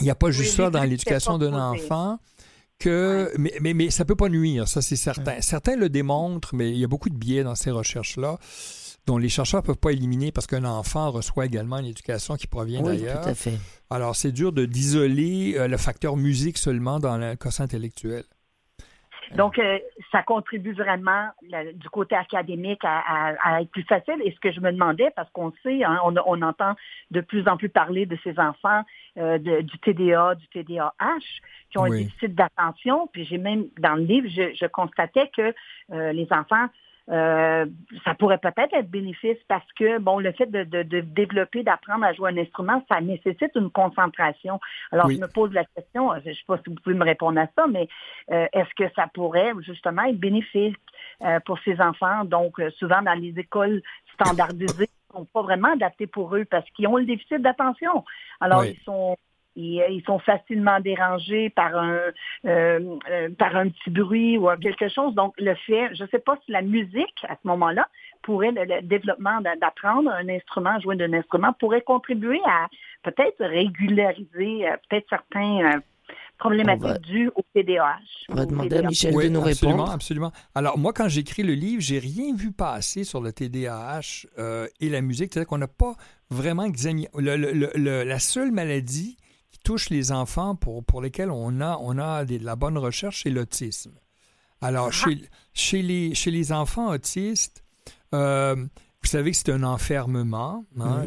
Il 0.00 0.04
n'y 0.04 0.10
a 0.10 0.14
pas 0.14 0.30
juste 0.30 0.56
ça 0.56 0.68
dans 0.68 0.82
l'éducation 0.82 1.38
d'un 1.38 1.54
enfant 1.54 2.18
que, 2.78 3.32
mais, 3.38 3.54
mais, 3.60 3.74
mais, 3.74 3.90
ça 3.90 4.04
peut 4.04 4.16
pas 4.16 4.28
nuire, 4.28 4.68
ça 4.68 4.82
c'est 4.82 4.96
certain. 4.96 5.40
Certains 5.40 5.76
le 5.76 5.88
démontrent, 5.88 6.54
mais 6.54 6.70
il 6.70 6.78
y 6.78 6.84
a 6.84 6.88
beaucoup 6.88 7.08
de 7.08 7.16
biais 7.16 7.44
dans 7.44 7.54
ces 7.54 7.70
recherches-là 7.70 8.38
dont 9.06 9.18
les 9.18 9.28
chercheurs 9.28 9.60
ne 9.60 9.66
peuvent 9.66 9.76
pas 9.76 9.92
éliminer 9.92 10.32
parce 10.32 10.46
qu'un 10.46 10.64
enfant 10.64 11.10
reçoit 11.10 11.46
également 11.46 11.78
une 11.78 11.86
éducation 11.86 12.36
qui 12.36 12.46
provient 12.46 12.82
oui, 12.82 12.98
d'ailleurs. 12.98 13.20
Tout 13.22 13.28
à 13.28 13.34
fait. 13.34 13.58
Alors, 13.90 14.16
c'est 14.16 14.32
dur 14.32 14.52
de 14.52 14.64
d'isoler 14.64 15.54
euh, 15.56 15.68
le 15.68 15.76
facteur 15.76 16.16
musique 16.16 16.58
seulement 16.58 17.00
dans 17.00 17.18
le 17.18 17.36
quotient 17.36 17.64
intellectuel. 17.64 18.24
Donc, 19.32 19.58
euh, 19.58 19.78
ça 20.12 20.22
contribue 20.22 20.72
vraiment 20.72 21.28
du 21.74 21.88
côté 21.88 22.14
académique 22.14 22.80
à, 22.84 23.60
être 23.60 23.70
plus 23.70 23.82
facile. 23.82 24.20
Et 24.24 24.32
ce 24.32 24.40
que 24.40 24.52
je 24.52 24.60
me 24.60 24.72
demandais, 24.72 25.10
parce 25.14 25.30
qu'on 25.30 25.52
sait, 25.62 25.84
hein, 25.84 26.00
on, 26.04 26.42
entend 26.42 26.74
de 27.10 27.20
plus 27.20 27.46
en 27.48 27.56
plus 27.56 27.68
parler 27.68 28.06
de 28.06 28.18
ces 28.22 28.38
enfants 28.38 28.82
euh, 29.18 29.38
du 29.38 29.78
TDA, 29.78 30.34
du 30.34 30.46
TDAH, 30.48 30.90
qui 31.70 31.78
ont 31.78 31.84
un 31.84 31.90
déficit 31.90 32.34
d'attention. 32.34 33.08
Puis 33.12 33.24
j'ai 33.24 33.38
même, 33.38 33.66
dans 33.78 33.94
le 33.94 34.02
livre, 34.02 34.28
je, 34.28 34.66
constatais 34.66 35.30
que 35.36 35.54
euh, 35.92 36.12
les 36.12 36.26
enfants 36.30 36.66
euh, 37.10 37.66
ça 38.04 38.14
pourrait 38.14 38.38
peut-être 38.38 38.72
être 38.72 38.90
bénéfice 38.90 39.36
parce 39.48 39.70
que, 39.78 39.98
bon, 39.98 40.18
le 40.18 40.32
fait 40.32 40.46
de, 40.50 40.62
développer, 41.00 41.62
d'apprendre 41.62 42.04
à 42.04 42.12
jouer 42.12 42.30
un 42.30 42.38
instrument, 42.38 42.82
ça 42.90 43.00
nécessite 43.00 43.50
une 43.54 43.70
concentration. 43.70 44.58
Alors, 44.90 45.10
je 45.10 45.18
me 45.18 45.26
pose 45.26 45.52
la 45.52 45.64
question, 45.64 46.12
je 46.24 46.30
ne 46.30 46.34
sais 46.34 46.40
pas 46.46 46.56
si 46.58 46.70
vous 46.70 46.76
pouvez 46.82 46.94
me 46.94 47.04
répondre 47.04 47.38
à 47.38 47.46
ça, 47.56 47.66
mais 47.66 47.88
euh, 48.30 48.46
est-ce 48.52 48.74
que 48.74 48.90
ça 48.94 49.06
pourrait 49.12 49.52
justement 49.60 50.04
être 50.04 50.18
bénéfique 50.18 50.76
euh, 51.22 51.40
pour 51.40 51.58
ces 51.64 51.78
enfants? 51.80 52.24
Donc, 52.24 52.60
souvent 52.78 53.02
dans 53.02 53.14
les 53.14 53.38
écoles 53.38 53.82
standardisées, 54.14 54.88
ne 55.12 55.18
sont 55.18 55.24
pas 55.26 55.42
vraiment 55.42 55.72
adaptées 55.72 56.06
pour 56.06 56.34
eux 56.34 56.44
parce 56.44 56.68
qu'ils 56.70 56.88
ont 56.88 56.96
le 56.96 57.04
déficit 57.04 57.40
d'attention. 57.42 58.04
Alors, 58.40 58.64
ils 58.64 58.80
sont 58.84 59.16
euh, 59.56 59.88
ils, 59.88 60.02
sont 60.04 60.18
facilement 60.18 60.80
dérangés 60.80 61.50
par 61.50 61.76
un 61.76 61.98
euh, 62.46 62.96
euh, 63.10 63.28
par 63.38 63.54
un 63.54 63.68
petit 63.68 63.90
bruit 63.90 64.36
ou 64.36 64.48
quelque 64.60 64.88
chose. 64.88 65.14
Donc 65.14 65.34
le 65.38 65.54
fait, 65.54 65.94
je 65.94 66.02
ne 66.02 66.08
sais 66.08 66.18
pas 66.18 66.36
si 66.44 66.52
la 66.52 66.62
musique 66.62 67.24
à 67.28 67.34
ce 67.34 67.46
moment-là 67.48 67.88
pourrait 68.22 68.52
le, 68.52 68.82
développement 68.82 69.40
d'apprendre 69.60 70.10
un 70.10 70.28
instrument, 70.28 70.78
jouer 70.80 70.96
d'un 70.96 71.12
instrument 71.12 71.52
pourrait 71.58 71.82
contribuer 71.82 72.40
à 72.46 72.68
peut-être 73.02 73.44
régulariser 73.44 74.66
peut-être 74.88 75.06
certains 75.08 75.80
problématiques 76.38 77.02
dues 77.02 77.30
au 77.36 77.42
TDAH. 77.54 77.98
On 78.30 78.34
va 78.34 78.46
demander 78.46 78.78
à 78.78 78.82
Michel 78.82 79.14
de 79.14 79.28
nous 79.28 79.40
absolument, 79.40 79.76
répondre. 79.76 79.90
Absolument. 79.92 80.32
Alors, 80.54 80.78
moi, 80.78 80.92
quand 80.92 81.08
j'écris 81.08 81.42
le 81.42 81.52
livre, 81.52 81.80
j'ai 81.80 81.98
rien 81.98 82.34
vu 82.34 82.50
passer 82.50 83.04
sur 83.04 83.20
le 83.20 83.32
TDAH 83.32 84.26
et 84.80 84.88
la 84.88 85.00
musique. 85.00 85.32
C'est-à-dire 85.32 85.48
qu'on 85.48 85.58
n'a 85.58 85.68
pas 85.68 85.94
vraiment 86.30 86.64
examiné. 86.64 87.08
la 87.14 88.18
seule 88.18 88.50
maladie 88.50 89.16
touche 89.64 89.90
les 89.90 90.12
enfants 90.12 90.54
pour, 90.54 90.84
pour 90.84 91.02
lesquels 91.02 91.30
on 91.30 91.60
a, 91.60 91.78
on 91.80 91.98
a 91.98 92.24
de 92.24 92.38
la 92.38 92.54
bonne 92.54 92.78
recherche, 92.78 93.22
c'est 93.24 93.30
l'autisme. 93.30 93.92
Alors, 94.60 94.88
ah. 94.88 94.92
chez, 94.92 95.28
chez, 95.52 95.82
les, 95.82 96.14
chez 96.14 96.30
les 96.30 96.52
enfants 96.52 96.90
autistes, 96.90 97.64
euh, 98.14 98.54
vous 98.54 99.08
savez 99.08 99.32
que 99.32 99.36
c'est 99.36 99.50
un 99.50 99.64
enfermement, 99.64 100.64
hein, 100.78 101.04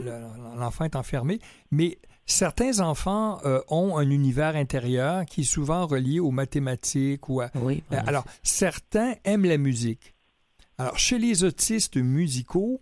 l'enfant 0.58 0.86
est 0.86 0.96
enfermé, 0.96 1.40
mais 1.72 1.98
certains 2.26 2.80
enfants 2.80 3.40
euh, 3.46 3.62
ont 3.70 3.98
un 3.98 4.10
univers 4.10 4.56
intérieur 4.56 5.26
qui 5.26 5.42
est 5.42 5.46
souvent 5.46 5.88
relié 5.88 6.20
aux 6.20 6.32
mathématiques 6.32 7.30
ou 7.30 7.42
à... 7.42 7.50
Oui, 7.56 7.84
euh, 7.94 7.98
alors, 8.06 8.26
certains 8.44 9.16
aiment 9.24 9.46
la 9.46 9.58
musique. 9.58 10.14
Alors, 10.78 10.98
chez 11.00 11.18
les 11.18 11.44
autistes 11.44 11.98
musicaux, 11.98 12.82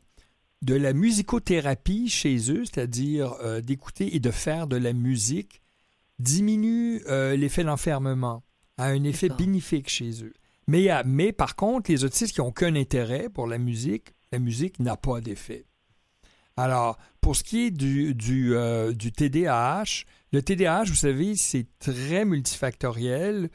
de 0.62 0.74
la 0.74 0.94
musicothérapie 0.94 2.10
chez 2.10 2.52
eux, 2.52 2.64
c'est-à-dire 2.66 3.36
d'écouter 3.62 4.16
et 4.16 4.20
de 4.20 4.32
faire 4.32 4.66
de 4.66 4.78
la 4.78 4.94
musique, 4.94 5.62
diminue 6.20 7.02
euh, 7.08 7.36
l'effet 7.36 7.64
d'enfermement, 7.64 8.44
a 8.78 8.88
un 8.88 9.04
effet 9.04 9.30
bénéfique 9.30 9.90
chez 9.90 10.24
eux. 10.24 10.34
Mais, 10.68 10.90
mais 11.06 11.32
par 11.32 11.56
contre, 11.56 11.92
les 11.92 12.04
autistes 12.04 12.34
qui 12.34 12.42
n'ont 12.42 12.48
aucun 12.48 12.76
intérêt 12.76 13.30
pour 13.30 13.48
la 13.48 13.58
musique, 13.58 14.16
la 14.32 14.40
musique 14.40 14.80
n'a 14.80 14.98
pas 14.98 15.22
d'effet. 15.22 15.66
Alors, 16.58 16.98
pour 17.22 17.36
ce 17.36 17.44
qui 17.44 17.66
est 17.66 17.72
du, 17.72 18.16
du, 18.16 18.56
euh, 18.56 18.94
du 18.94 19.12
TDAH, 19.12 20.06
le 20.32 20.42
TDAH, 20.42 20.86
vous 20.86 20.96
savez, 20.96 21.36
c'est 21.36 21.68
très 21.80 22.26
multifactoriel. 22.26 23.50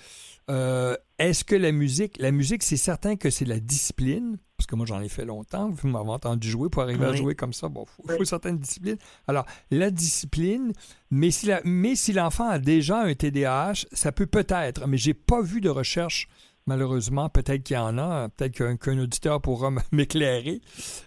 Euh, 0.50 0.96
est-ce 1.18 1.44
que 1.44 1.54
la 1.54 1.72
musique, 1.72 2.18
la 2.18 2.30
musique, 2.30 2.62
c'est 2.62 2.76
certain 2.76 3.16
que 3.16 3.30
c'est 3.30 3.44
la 3.46 3.58
discipline, 3.58 4.38
parce 4.60 4.66
que 4.66 4.76
moi 4.76 4.84
j'en 4.84 5.00
ai 5.00 5.08
fait 5.08 5.24
longtemps, 5.24 5.70
vous 5.70 5.88
m'avez 5.88 6.10
entendu 6.10 6.50
jouer, 6.50 6.68
pour 6.68 6.82
arriver 6.82 7.06
à 7.06 7.14
jouer 7.14 7.34
comme 7.34 7.54
ça, 7.54 7.70
bon, 7.70 7.86
il 8.04 8.16
faut, 8.18 8.24
certaines 8.26 8.58
disciplines. 8.58 8.98
Alors, 9.26 9.46
la 9.70 9.90
discipline, 9.90 10.74
mais 11.10 11.30
si, 11.30 11.50
mais 11.64 11.94
si 11.94 12.12
l'enfant 12.12 12.46
a 12.46 12.58
déjà 12.58 13.00
un 13.00 13.14
TDAH, 13.14 13.86
ça 13.90 14.12
peut 14.12 14.26
peut-être, 14.26 14.86
mais 14.86 14.98
j'ai 14.98 15.14
pas 15.14 15.40
vu 15.40 15.62
de 15.62 15.70
recherche 15.70 16.28
malheureusement, 16.66 17.30
peut-être 17.30 17.62
qu'il 17.62 17.76
y 17.76 17.78
en 17.78 17.96
a, 17.96 18.28
peut-être 18.28 18.76
qu'un 18.76 18.98
auditeur 18.98 19.40
pourra 19.40 19.72
m'éclairer, 19.92 20.60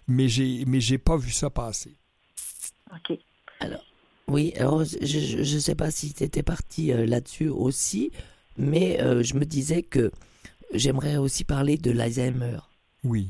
mais 0.08 0.28
j'ai 0.28 0.66
mais 0.66 0.82
j'ai 0.82 0.98
pas 0.98 1.16
vu 1.16 1.30
ça 1.30 1.52
passer. 1.52 1.96
OK. 2.92 3.20
Alors, 3.60 3.86
oui, 4.30 4.54
alors 4.58 4.84
je 4.84 5.38
ne 5.56 5.60
sais 5.60 5.76
pas 5.76 5.92
si 5.92 6.12
tu 6.12 6.24
étais 6.24 6.42
parti 6.42 6.92
euh, 6.92 7.06
là-dessus 7.06 7.50
aussi, 7.50 8.12
mais 8.58 9.00
euh, 9.00 9.22
je 9.22 9.36
me 9.36 9.46
disais 9.46 9.84
que 9.84 10.12
j'aimerais 10.74 11.18
aussi 11.18 11.44
parler 11.44 11.78
de 11.78 11.92
l'Alzheimer. 11.92 12.58
Oui. 13.04 13.30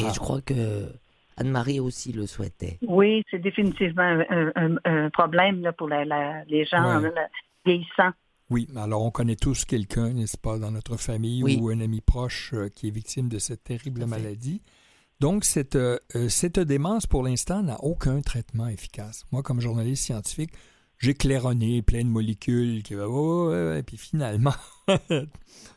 Et 0.00 0.06
ah. 0.06 0.12
je 0.14 0.18
crois 0.18 0.40
que 0.40 0.88
Anne-Marie 1.36 1.80
aussi 1.80 2.12
le 2.12 2.26
souhaitait. 2.26 2.78
Oui, 2.86 3.24
c'est 3.30 3.38
définitivement 3.38 4.22
un, 4.30 5.10
problème 5.10 5.70
pour 5.76 5.88
les 5.88 6.64
gens 6.66 7.02
vieillissants. 7.64 8.12
Oui, 8.50 8.66
alors 8.76 9.02
on 9.02 9.12
connaît 9.12 9.36
tous 9.36 9.64
quelqu'un, 9.64 10.12
n'est-ce 10.12 10.36
pas, 10.36 10.58
dans 10.58 10.72
notre 10.72 10.96
famille 10.96 11.44
ou 11.60 11.68
un 11.68 11.80
ami 11.80 12.00
proche 12.00 12.52
euh, 12.52 12.68
qui 12.68 12.88
est 12.88 12.90
victime 12.90 13.28
de 13.28 13.38
cette 13.38 13.62
terrible 13.62 14.06
maladie. 14.06 14.60
Donc, 15.20 15.44
cette, 15.44 15.76
euh, 15.76 15.98
cette 16.28 16.58
démence, 16.58 17.06
pour 17.06 17.22
l'instant, 17.22 17.62
n'a 17.62 17.76
aucun 17.84 18.20
traitement 18.22 18.66
efficace. 18.66 19.24
Moi, 19.30 19.42
comme 19.42 19.60
journaliste 19.60 20.04
scientifique, 20.04 20.50
j'ai 21.00 21.14
claironné 21.14 21.82
plein 21.82 22.04
de 22.04 22.08
molécules 22.08 22.82
qui 22.82 22.94
oh, 22.94 23.52
et 23.74 23.82
puis 23.82 23.96
finalement 23.96 24.54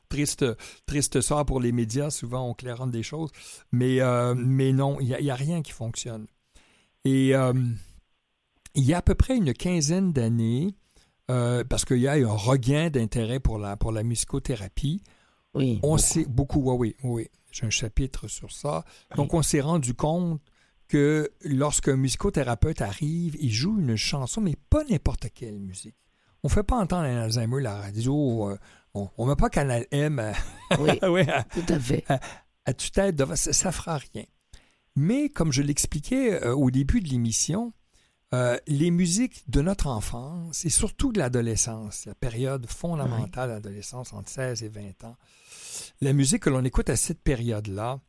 triste 0.10 0.46
triste 0.86 1.22
sort 1.22 1.46
pour 1.46 1.60
les 1.60 1.72
médias 1.72 2.12
souvent 2.12 2.48
on 2.48 2.54
claironne 2.54 2.92
des 2.92 3.04
choses 3.04 3.32
mais 3.72 4.02
euh, 4.02 4.36
mais 4.36 4.74
non 4.74 5.00
il 5.00 5.08
n'y 5.08 5.32
a, 5.32 5.36
rien 5.36 5.62
qui 5.62 5.72
fonctionne. 5.72 6.28
Et 7.06 7.36
euh, 7.36 7.54
il 8.76 8.84
y 8.84 8.94
a 8.94 8.98
à 8.98 9.02
peu 9.02 9.16
près 9.16 9.36
une 9.36 9.54
quinzaine 9.54 10.14
d'années 10.14 10.76
euh, 11.32 11.64
parce 11.64 11.86
qu'il 11.86 12.00
y 12.00 12.08
a 12.08 12.18
eu 12.18 12.26
un 12.26 12.34
regain 12.34 12.90
d'intérêt 12.90 13.40
pour 13.40 13.58
la 13.58 13.78
pour 13.78 13.92
la 13.92 14.04
musicothérapie 14.04 15.02
oui 15.54 15.80
on 15.84 15.98
s'est 15.98 16.26
beaucoup 16.26 16.62
oui 16.72 16.76
oui, 16.78 16.96
oui. 17.04 17.28
j'ai 17.52 17.66
un 17.66 17.70
chapitre 17.70 18.28
sur 18.28 18.52
ça. 18.52 18.84
Donc 19.16 19.34
on 19.34 19.42
s'est 19.42 19.62
rendu 19.62 19.94
compte 19.94 20.42
que 20.94 21.32
lorsqu'un 21.42 21.96
musicothérapeute 21.96 22.84
arrive, 22.84 23.36
il 23.40 23.52
joue 23.52 23.80
une 23.80 23.96
chanson, 23.96 24.42
mais 24.42 24.56
pas 24.70 24.84
n'importe 24.84 25.26
quelle 25.34 25.58
musique. 25.58 25.96
On 26.44 26.50
ne 26.50 26.54
fait 26.54 26.62
pas 26.62 26.76
entendre 26.76 27.06
un 27.06 27.24
Alzheimer 27.24 27.64
la 27.64 27.78
radio, 27.78 28.52
euh, 28.52 28.60
on 28.94 29.10
ne 29.18 29.30
met 29.30 29.36
pas 29.36 29.50
Canal 29.50 29.88
M 29.90 30.22
oui, 30.80 30.92
tout 31.52 31.74
à 31.74 31.80
fait. 31.80 32.06
à, 32.66 32.74
tue-tête, 32.76 33.20
ça 33.34 33.70
ne 33.70 33.74
fera 33.74 33.98
rien. 33.98 34.26
Mais 34.96 35.30
comme 35.30 35.52
je 35.52 35.64
l'expliquais 35.64 36.44
euh, 36.44 36.54
au 36.54 36.70
début 36.70 37.02
de 37.02 37.10
l'émission, 37.10 37.74
euh, 38.36 38.60
les 38.68 38.92
musiques 38.92 39.50
de 39.50 39.62
notre 39.62 39.88
enfance 39.88 40.64
et 40.64 40.70
surtout 40.70 41.12
de 41.12 41.18
l'adolescence, 41.18 42.06
la 42.06 42.14
période 42.14 42.68
fondamentale 42.68 43.50
de 43.50 43.54
l'adolescence 43.56 44.14
entre 44.14 44.30
16 44.30 44.62
et 44.62 44.70
20 44.70 45.06
ans, 45.06 45.18
la 46.02 46.14
musique 46.14 46.44
que 46.44 46.52
l'on 46.52 46.64
écoute 46.64 46.92
à 46.92 46.96
cette 46.96 47.24
période-là, 47.24 48.00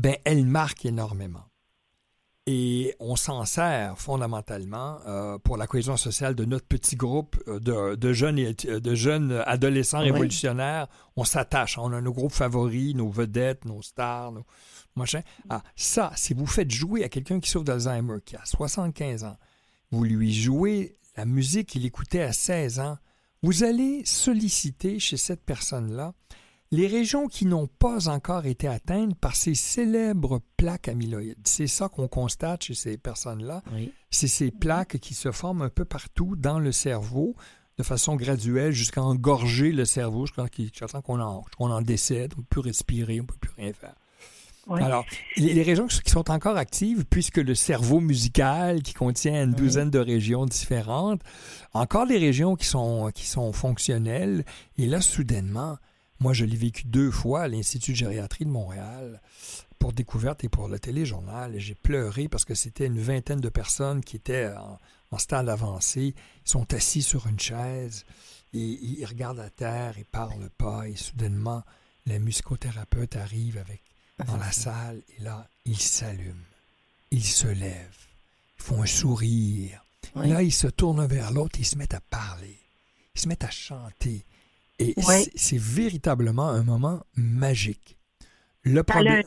ben, 0.00 0.16
elle 0.24 0.44
marque 0.44 0.84
énormément. 0.84 1.47
Et 2.50 2.94
on 2.98 3.14
s'en 3.14 3.44
sert 3.44 3.98
fondamentalement 3.98 5.00
euh, 5.06 5.36
pour 5.36 5.58
la 5.58 5.66
cohésion 5.66 5.98
sociale 5.98 6.34
de 6.34 6.46
notre 6.46 6.64
petit 6.64 6.96
groupe 6.96 7.36
euh, 7.46 7.94
de, 7.94 8.12
jeunes, 8.14 8.54
de 8.54 8.94
jeunes 8.94 9.42
adolescents 9.44 9.98
révolutionnaires. 9.98 10.86
On 11.16 11.24
s'attache, 11.24 11.76
on 11.76 11.92
a 11.92 12.00
nos 12.00 12.14
groupes 12.14 12.32
favoris, 12.32 12.94
nos 12.94 13.10
vedettes, 13.10 13.66
nos 13.66 13.82
stars, 13.82 14.32
nos 14.32 14.46
machins. 14.96 15.20
Ah, 15.50 15.62
ça, 15.76 16.10
si 16.16 16.32
vous 16.32 16.46
faites 16.46 16.70
jouer 16.70 17.04
à 17.04 17.10
quelqu'un 17.10 17.38
qui 17.38 17.50
souffre 17.50 17.66
d'Alzheimer, 17.66 18.16
qui 18.24 18.34
a 18.34 18.44
75 18.46 19.24
ans, 19.24 19.36
vous 19.90 20.04
lui 20.04 20.32
jouez 20.32 20.96
la 21.18 21.26
musique 21.26 21.68
qu'il 21.68 21.84
écoutait 21.84 22.22
à 22.22 22.32
16 22.32 22.80
ans, 22.80 22.96
vous 23.42 23.62
allez 23.62 24.06
solliciter 24.06 24.98
chez 24.98 25.18
cette 25.18 25.44
personne-là 25.44 26.14
les 26.70 26.86
régions 26.86 27.28
qui 27.28 27.46
n'ont 27.46 27.66
pas 27.66 28.08
encore 28.08 28.46
été 28.46 28.68
atteintes 28.68 29.14
par 29.14 29.36
ces 29.36 29.54
célèbres 29.54 30.40
plaques 30.56 30.88
amyloïdes. 30.88 31.38
C'est 31.44 31.66
ça 31.66 31.88
qu'on 31.88 32.08
constate 32.08 32.64
chez 32.64 32.74
ces 32.74 32.98
personnes-là. 32.98 33.62
C'est 34.10 34.28
ces 34.28 34.50
plaques 34.50 34.98
qui 34.98 35.14
se 35.14 35.32
forment 35.32 35.62
un 35.62 35.70
peu 35.70 35.84
partout 35.84 36.36
dans 36.36 36.58
le 36.58 36.72
cerveau 36.72 37.34
de 37.78 37.82
façon 37.82 38.16
graduelle 38.16 38.72
jusqu'à 38.72 39.02
engorger 39.02 39.72
le 39.72 39.84
cerveau, 39.84 40.26
jusqu'à 40.26 41.02
qu'on 41.02 41.20
en, 41.20 41.44
en 41.58 41.82
décède, 41.82 42.34
on 42.36 42.40
ne 42.40 42.42
peut 42.42 42.48
plus 42.50 42.60
respirer, 42.60 43.20
on 43.20 43.22
ne 43.22 43.28
peut 43.28 43.36
plus 43.40 43.52
rien 43.56 43.72
faire. 43.72 43.94
Alors, 44.70 45.06
les, 45.36 45.62
régions 45.62 45.86
qui 45.86 46.10
sont 46.10 46.30
encore 46.30 46.58
actives, 46.58 47.06
puisque 47.08 47.38
le 47.38 47.54
cerveau 47.54 48.00
musical, 48.00 48.82
qui 48.82 48.92
contient 48.92 49.44
une 49.44 49.52
douzaine 49.52 49.88
de 49.88 49.98
régions 49.98 50.44
différentes, 50.44 51.22
encore 51.72 52.06
des 52.06 52.18
régions 52.18 52.54
qui 52.54 52.66
sont, 52.66 53.10
qui 53.14 53.26
sont 53.26 53.52
fonctionnelles, 53.52 54.44
et 54.76 54.86
là, 54.86 55.00
soudainement, 55.00 55.78
moi, 56.20 56.32
je 56.32 56.44
l'ai 56.44 56.56
vécu 56.56 56.84
deux 56.86 57.10
fois 57.10 57.42
à 57.42 57.48
l'Institut 57.48 57.92
de 57.92 57.96
gériatrie 57.96 58.44
de 58.44 58.50
Montréal 58.50 59.20
pour 59.78 59.92
découverte 59.92 60.42
et 60.42 60.48
pour 60.48 60.68
le 60.68 60.78
téléjournal, 60.78 61.58
j'ai 61.58 61.74
pleuré 61.74 62.28
parce 62.28 62.44
que 62.44 62.54
c'était 62.54 62.86
une 62.86 62.98
vingtaine 62.98 63.40
de 63.40 63.48
personnes 63.48 64.02
qui 64.02 64.16
étaient 64.16 64.48
en, 64.48 64.78
en 65.12 65.18
stade 65.18 65.48
avancé, 65.48 66.14
ils 66.44 66.50
sont 66.50 66.72
assis 66.74 67.02
sur 67.02 67.26
une 67.28 67.38
chaise, 67.38 68.04
et 68.52 68.58
ils 68.58 69.04
regardent 69.04 69.38
la 69.38 69.50
terre, 69.50 69.94
ils 69.98 70.04
parlent 70.04 70.50
pas, 70.58 70.88
et 70.88 70.96
soudainement, 70.96 71.62
la 72.06 72.18
musicothérapeute 72.18 73.16
arrive 73.16 73.58
avec 73.58 73.82
dans 74.26 74.36
la 74.36 74.50
salle 74.50 75.02
et 75.16 75.22
là, 75.22 75.48
ils 75.64 75.78
s'allument. 75.78 76.44
Ils 77.10 77.24
se 77.24 77.46
lèvent. 77.46 78.06
Ils 78.58 78.62
font 78.62 78.82
un 78.82 78.86
sourire. 78.86 79.84
Là, 80.14 80.42
ils 80.42 80.52
se 80.52 80.66
tournent 80.66 81.06
vers 81.06 81.30
l'autre, 81.30 81.60
ils 81.60 81.66
se 81.66 81.76
mettent 81.76 81.94
à 81.94 82.00
parler. 82.00 82.58
Ils 83.14 83.20
se 83.20 83.28
mettent 83.28 83.44
à 83.44 83.50
chanter. 83.50 84.24
Et 84.78 84.94
c'est 85.34 85.58
véritablement 85.58 86.48
un 86.48 86.62
moment 86.62 87.00
magique. 87.16 87.98
Le 88.62 88.82
problème. 88.82 89.24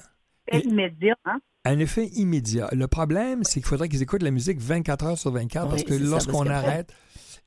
Un 0.52 0.58
effet 0.58 0.68
immédiat, 0.68 1.16
hein? 1.26 1.40
Un 1.64 1.80
effet 1.80 2.08
immédiat. 2.08 2.70
Le 2.72 2.88
problème, 2.88 3.44
c'est 3.44 3.60
qu'il 3.60 3.66
faudrait 3.66 3.88
qu'ils 3.88 4.02
écoutent 4.02 4.24
la 4.24 4.32
musique 4.32 4.60
24 4.60 5.06
heures 5.06 5.18
sur 5.18 5.32
24 5.32 5.70
parce 5.70 5.84
que 5.84 5.94
lorsqu'on 5.94 6.48
arrête, 6.48 6.92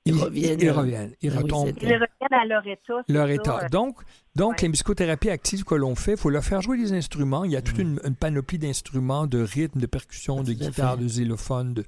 ils, 0.07 0.15
reviennent. 0.15 0.61
Ils 0.61 0.71
reviennent. 0.71 1.15
Ils 1.23 1.33
ah 1.35 1.41
retombent. 1.41 1.73
Ils 1.81 1.95
reviennent 1.95 2.09
à 2.31 2.45
leur 2.45 2.67
état. 2.67 3.03
Leur 3.09 3.29
état. 3.31 3.69
Donc, 3.71 4.01
donc 4.37 4.61
les 4.61 4.69
musicothérapies 4.69 5.31
actives 5.31 5.65
que 5.65 5.75
l'on 5.75 5.95
fait, 5.95 6.13
il 6.13 6.17
faut 6.19 6.29
leur 6.29 6.45
faire 6.45 6.61
jouer 6.61 6.77
des 6.77 6.93
instruments. 6.93 7.45
Il 7.45 7.53
y 7.53 7.57
a 7.57 7.63
toute 7.63 7.79
mm. 7.79 8.01
une, 8.05 8.15
panoplie 8.15 8.59
d'instruments, 8.59 9.27
de 9.27 9.41
rythmes, 9.41 9.81
de 9.81 9.87
percussions, 9.87 10.43
de 10.43 10.53
guitares, 10.53 10.99
de 10.99 11.07
xylophones. 11.07 11.83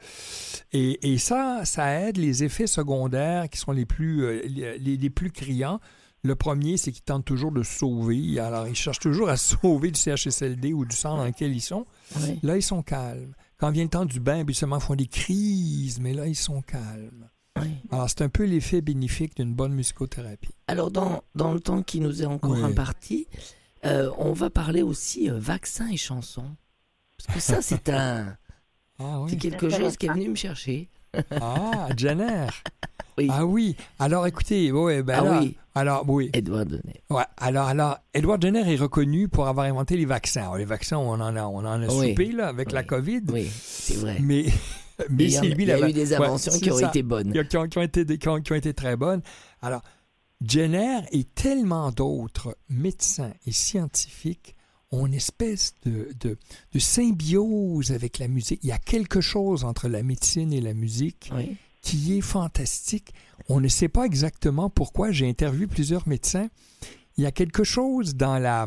Et, 0.73 1.13
et, 1.13 1.19
ça, 1.19 1.61
ça 1.65 2.01
aide 2.01 2.17
les 2.17 2.43
effets 2.43 2.67
secondaires 2.67 3.51
qui 3.51 3.59
sont 3.59 3.73
les 3.73 3.85
plus, 3.85 4.25
euh, 4.25 4.43
les, 4.47 4.97
les, 4.97 5.11
plus 5.11 5.31
criants. 5.31 5.79
Le 6.27 6.35
premier, 6.35 6.77
c'est 6.77 6.91
qu'ils 6.91 7.05
tentent 7.05 7.25
toujours 7.25 7.53
de 7.53 7.63
sauver. 7.63 8.41
Alors, 8.41 8.67
ils 8.67 8.75
cherchent 8.75 8.99
toujours 8.99 9.29
à 9.29 9.37
sauver 9.37 9.93
du 9.93 10.01
CHSLD 10.01 10.73
ou 10.73 10.85
du 10.85 10.97
sang 10.97 11.17
dans 11.17 11.25
lequel 11.25 11.55
ils 11.55 11.61
sont. 11.61 11.87
Là, 12.43 12.57
ils 12.57 12.63
sont 12.63 12.83
calmes. 12.83 13.33
Quand 13.59 13.71
vient 13.71 13.85
le 13.85 13.89
temps 13.89 14.05
du 14.05 14.19
bain, 14.19 14.41
habituellement, 14.41 14.79
ils 14.79 14.83
font 14.83 14.97
des 14.97 15.07
crises, 15.07 16.01
mais 16.01 16.13
là, 16.13 16.27
ils 16.27 16.35
sont 16.35 16.63
calmes. 16.63 17.29
Alors, 17.93 18.11
c'est 18.11 18.23
un 18.23 18.29
peu 18.29 18.45
l'effet 18.45 18.81
bénéfique 18.81 19.37
d'une 19.37 19.55
bonne 19.55 19.73
musicothérapie. 19.73 20.51
Alors, 20.67 20.91
dans, 20.91 21.23
dans 21.37 21.55
le 21.55 21.61
temps 21.61 21.83
qui 21.83 22.01
nous 22.01 22.23
est 22.23 22.27
encore 22.27 22.57
imparti, 22.57 23.29
euh, 23.85 24.11
on 24.19 24.33
va 24.33 24.51
parler 24.51 24.83
aussi 24.83 25.31
euh, 25.31 25.39
vaccins 25.39 25.89
et 25.89 25.97
chansons. 25.97 26.57
Parce 27.19 27.35
que 27.35 27.41
ça, 27.41 27.63
c'est 27.63 27.89
un. 27.89 28.37
Ah 28.99 29.23
c'est 29.29 29.37
quelque 29.37 29.69
chose 29.69 29.99
qui 29.99 30.07
est 30.07 30.11
venu 30.11 30.31
me 30.31 30.35
chercher. 30.35 30.89
ah, 31.39 31.89
Jenner. 31.95 32.47
Oui. 33.19 33.29
Ah 33.31 33.45
oui. 33.45 33.77
Alors 33.99 34.27
écoutez, 34.27 34.73
ouais, 34.73 35.03
ben 35.03 35.23
ah 35.23 35.39
oui. 35.41 35.55
Alors 35.77 36.09
oui. 36.09 36.31
Edward 36.33 36.71
Jenner. 36.71 37.03
Ouais. 37.11 37.25
Alors 37.37 37.69
alors, 37.69 37.99
Edward 38.15 38.41
Jenner 38.41 38.73
est 38.73 38.77
reconnu 38.77 39.29
pour 39.29 39.47
avoir 39.47 39.67
inventé 39.67 39.97
les 39.99 40.07
vaccins. 40.07 40.57
les 40.57 40.65
vaccins, 40.65 40.97
on 40.97 41.21
en 41.21 41.37
a, 41.37 41.45
on 41.45 41.59
en 41.59 41.83
a 41.83 41.89
soupé 41.89 42.33
là 42.33 42.49
avec 42.49 42.73
la 42.73 42.83
COVID. 42.83 43.21
Oui, 43.29 43.47
c'est 43.53 43.97
vrai. 43.97 44.17
Mais 44.23 44.47
mais 45.11 45.29
c'est 45.29 45.49
lui, 45.49 45.65
il 45.65 45.69
y 45.69 45.73
a 45.73 45.89
eu 45.89 45.93
des 45.93 46.15
inventions 46.15 46.59
qui 46.59 46.71
ont 46.71 46.79
été 46.79 47.03
bonnes. 47.03 47.31
Qui 47.31 47.57
ont, 47.59 47.65
été, 47.83 48.07
qui, 48.07 48.29
ont, 48.29 48.39
été 48.39 48.73
très 48.73 48.97
bonnes. 48.97 49.21
Alors, 49.61 49.83
Jenner 50.43 51.01
et 51.13 51.25
tellement 51.25 51.93
d'autres 51.93 52.57
médecins 52.71 53.33
et 53.47 53.53
scientifiques 53.53 54.57
ont 54.93 55.07
une 55.07 55.15
espèce 55.15 55.75
de, 55.85 56.09
de, 56.21 56.39
de, 56.73 56.79
symbiose 56.79 57.93
avec 57.93 58.19
la 58.19 58.29
musique. 58.29 58.61
Il 58.63 58.69
y 58.69 58.73
a 58.73 58.79
quelque 58.79 59.21
chose 59.21 59.65
entre 59.65 59.89
la 59.89 60.03
médecine 60.03 60.55
et 60.55 60.61
la 60.63 60.73
musique 60.73 61.31
qui 61.87 62.19
est 62.19 62.21
fantastique. 62.21 63.15
On 63.49 63.61
ne 63.61 63.69
sait 63.69 63.89
pas 63.89 64.07
exactement 64.07 64.69
pourquoi. 64.69 65.13
J'ai 65.13 65.29
interviewé 65.29 65.69
plusieurs 65.69 66.09
médecins. 66.09 66.49
Il 67.17 67.23
y 67.23 67.27
a 67.27 67.31
quelque 67.31 67.63
chose 67.63 68.17
dans 68.17 68.39
la 68.41 68.67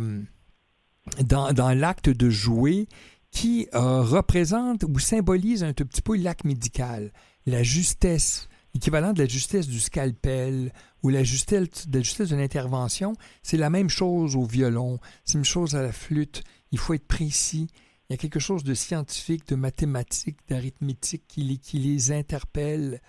dans, 1.26 1.52
dans 1.52 1.74
l'acte 1.74 2.10
de 2.10 2.30
jouer 2.30 2.88
qui 3.32 3.68
euh, 3.74 4.02
représente 4.02 4.86
ou 4.86 5.00
symbolise 5.00 5.66
un 5.66 5.74
tout 5.74 5.86
petit 5.86 6.02
peu 6.02 6.16
l'acte 6.16 6.46
médical, 6.46 7.12
la 7.46 7.62
justesse, 7.62 8.48
l'équivalent 8.74 9.12
de 9.12 9.22
la 9.22 9.28
justesse 9.28 9.68
du 9.68 9.82
scalpel 9.82 10.72
ou 11.04 11.10
la 11.10 11.24
justesse, 11.24 11.90
de 11.90 11.98
la 11.98 12.04
justesse 12.04 12.30
d'une 12.30 12.40
intervention. 12.40 13.16
C'est 13.44 13.58
la 13.58 13.70
même 13.70 13.90
chose 13.90 14.38
au 14.38 14.46
violon, 14.46 14.98
c'est 15.26 15.38
une 15.38 15.46
chose 15.46 15.76
à 15.76 15.82
la 15.82 15.92
flûte. 15.92 16.42
Il 16.72 16.78
faut 16.80 16.94
être 16.94 17.08
précis. 17.08 17.68
Il 18.10 18.14
y 18.14 18.16
a 18.16 18.18
quelque 18.18 18.40
chose 18.40 18.64
de 18.64 18.74
scientifique, 18.74 19.48
de 19.50 19.56
mathématique, 19.56 20.40
d'arithmétique 20.48 21.26
qui 21.28 21.44
les, 21.44 21.58
qui 21.58 21.78
les 21.78 22.12
interpelle. 22.12 23.02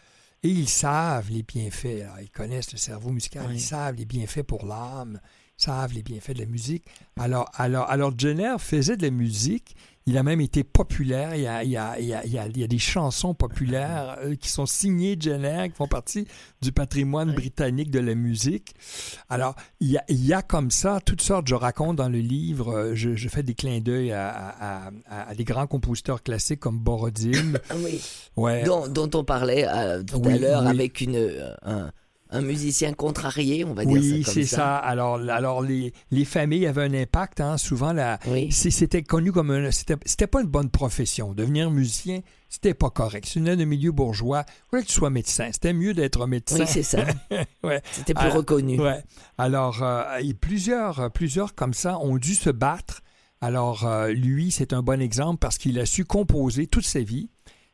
Et 0.42 0.50
ils 0.50 0.68
savent 0.68 1.30
les 1.30 1.42
bienfaits. 1.42 2.04
Ils 2.20 2.30
connaissent 2.30 2.72
le 2.72 2.76
cerveau 2.76 3.08
musical, 3.08 3.46
ils 3.50 3.60
savent 3.62 3.94
les 3.94 4.04
bienfaits 4.04 4.42
pour 4.42 4.66
l'âme, 4.66 5.18
ils 5.58 5.64
savent 5.64 5.94
les 5.94 6.02
bienfaits 6.02 6.32
de 6.32 6.40
la 6.40 6.46
musique. 6.46 6.84
Alors, 7.18 7.50
alors, 7.54 7.88
alors 7.88 8.12
Jenner 8.18 8.56
faisait 8.58 8.98
de 8.98 9.02
la 9.02 9.10
musique 9.10 9.74
il 10.06 10.16
a 10.16 10.22
même 10.22 10.40
été 10.40 10.64
populaire. 10.64 11.34
Il 11.34 11.42
y 11.42 11.46
a, 11.46 11.62
il 11.62 11.70
y 11.70 11.76
a, 11.76 11.98
il 11.98 12.06
y 12.06 12.14
a, 12.14 12.24
il 12.24 12.58
y 12.58 12.64
a 12.64 12.66
des 12.66 12.78
chansons 12.78 13.34
populaires 13.34 14.16
euh, 14.22 14.34
qui 14.34 14.48
sont 14.48 14.66
signées 14.66 15.16
Jenner, 15.18 15.68
qui 15.70 15.76
font 15.76 15.86
partie 15.86 16.26
du 16.62 16.72
patrimoine 16.72 17.32
britannique 17.32 17.90
de 17.90 18.00
la 18.00 18.14
musique. 18.14 18.74
Alors, 19.28 19.54
il 19.80 19.98
y, 20.08 20.32
a, 20.32 20.42
comme 20.42 20.70
ça 20.70 21.00
toutes 21.04 21.22
sortes, 21.22 21.48
je 21.48 21.54
raconte 21.54 21.96
dans 21.96 22.08
le 22.08 22.18
livre, 22.18 22.72
euh, 22.72 22.94
je, 22.94 23.14
je 23.14 23.28
fais 23.28 23.42
des 23.42 23.54
clins 23.54 23.80
d'œil 23.80 24.12
à, 24.12 24.30
à, 24.30 24.90
à, 25.28 25.34
des 25.34 25.44
grands 25.44 25.66
compositeurs 25.66 26.22
classiques 26.22 26.60
comme 26.60 26.78
Borodin. 26.78 27.54
oui. 27.76 28.00
Ouais. 28.36 28.64
Dont, 28.64 28.88
dont 28.88 29.10
on 29.14 29.24
parlait 29.24 29.66
euh, 29.68 30.02
tout 30.02 30.22
à 30.24 30.36
l'heure 30.36 30.66
avec 30.66 31.00
une, 31.00 31.54
un, 31.62 31.90
un 32.30 32.42
musicien 32.42 32.92
contrarié, 32.92 33.64
on 33.64 33.74
va 33.74 33.84
dire 33.84 33.92
oui, 33.92 34.22
ça 34.22 34.32
c'est 34.32 34.44
ça. 34.44 34.76
Alors, 34.76 35.16
alors 35.16 35.62
les, 35.62 35.92
les, 36.10 36.24
familles 36.24 36.66
avaient 36.66 36.84
un 36.84 36.94
impact. 36.94 37.40
Hein, 37.40 37.56
souvent, 37.56 37.92
la, 37.92 38.18
c'était 38.50 39.02
connu 39.02 39.32
comme 39.32 39.50
un, 39.50 39.70
c'était, 39.70 40.26
pas 40.26 40.40
une 40.40 40.48
bonne 40.48 40.70
profession. 40.70 41.34
Devenir 41.34 41.70
musicien, 41.70 42.20
c'était 42.48 42.74
pas 42.74 42.90
correct. 42.90 43.28
C'est 43.28 43.40
une 43.40 43.64
milieu 43.64 43.92
bourgeois. 43.92 44.44
Il 44.48 44.70
fallait 44.70 44.82
que 44.84 44.88
tu 44.88 44.94
sois 44.94 45.10
médecin. 45.10 45.48
C'était 45.52 45.72
mieux 45.72 45.92
d'être 45.92 46.26
médecin. 46.26 46.60
Oui, 46.60 46.66
c'est 46.66 46.82
ça. 46.82 47.04
ouais. 47.64 47.82
C'était 47.92 48.14
plus 48.14 48.28
reconnu. 48.28 48.80
Ouais. 48.80 49.02
Alors, 49.36 49.82
euh, 49.82 50.20
plusieurs, 50.40 51.10
plusieurs 51.10 51.54
comme 51.54 51.74
ça 51.74 51.98
ont 51.98 52.16
dû 52.16 52.34
se 52.34 52.50
battre. 52.50 53.02
Alors, 53.40 53.86
euh, 53.86 54.08
lui, 54.08 54.50
c'est 54.50 54.72
un 54.72 54.82
bon 54.82 55.00
exemple 55.00 55.38
parce 55.38 55.58
qu'il 55.58 55.78
a 55.78 55.86
su 55.86 56.04
composer 56.04 56.66
toute 56.66 56.84
sa 56.84 57.00
vie 57.00 57.30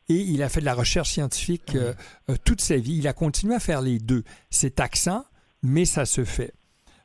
et 0.09 0.15
il 0.15 0.41
a 0.41 0.49
fait 0.49 0.61
de 0.61 0.65
la 0.65 0.73
recherche 0.73 1.11
scientifique 1.11 1.75
euh, 1.75 1.93
euh, 2.29 2.35
toute 2.43 2.61
sa 2.61 2.77
vie. 2.77 2.95
Il 2.95 3.07
a 3.07 3.13
continué 3.13 3.55
à 3.55 3.59
faire 3.59 3.81
les 3.81 3.99
deux. 3.99 4.23
C'est 4.49 4.75
taxant, 4.75 5.25
mais 5.63 5.85
ça 5.85 6.05
se 6.05 6.23
fait. 6.23 6.53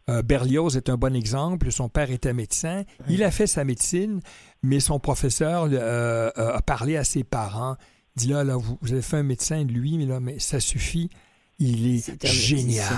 Euh, 0.09 0.23
Berlioz 0.23 0.77
est 0.77 0.89
un 0.89 0.97
bon 0.97 1.15
exemple. 1.15 1.71
Son 1.73 1.89
père 1.89 2.11
était 2.11 2.33
médecin. 2.33 2.85
Il 3.09 3.25
a 3.25 3.31
fait 3.31 3.47
sa 3.47 3.65
médecine, 3.65 4.21
mais 4.63 4.81
son 4.81 4.99
professeur 5.01 5.65
a 5.73 6.63
parlé 6.63 6.97
à 6.97 7.05
ses 7.05 7.25
parents. 7.25 7.77
Il 8.17 8.21
dit 8.21 8.29
là, 8.29 8.45
là 8.45 8.57
vous, 8.57 8.79
avez 8.93 9.03
fait 9.03 9.17
un 9.17 9.23
médecin 9.23 9.65
de 9.65 9.73
lui, 9.73 9.99
mais 9.99 10.07
là, 10.07 10.21
mais 10.21 10.39
ça 10.39 10.61
suffit. 10.61 11.11
Il 11.59 11.87
est, 11.95 12.27
génial. 12.27 12.93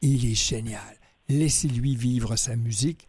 Il 0.00 0.30
est 0.30 0.34
génial. 0.34 0.80
Laissez-lui 1.28 1.96
vivre 1.96 2.36
sa 2.36 2.56
musique. 2.56 3.08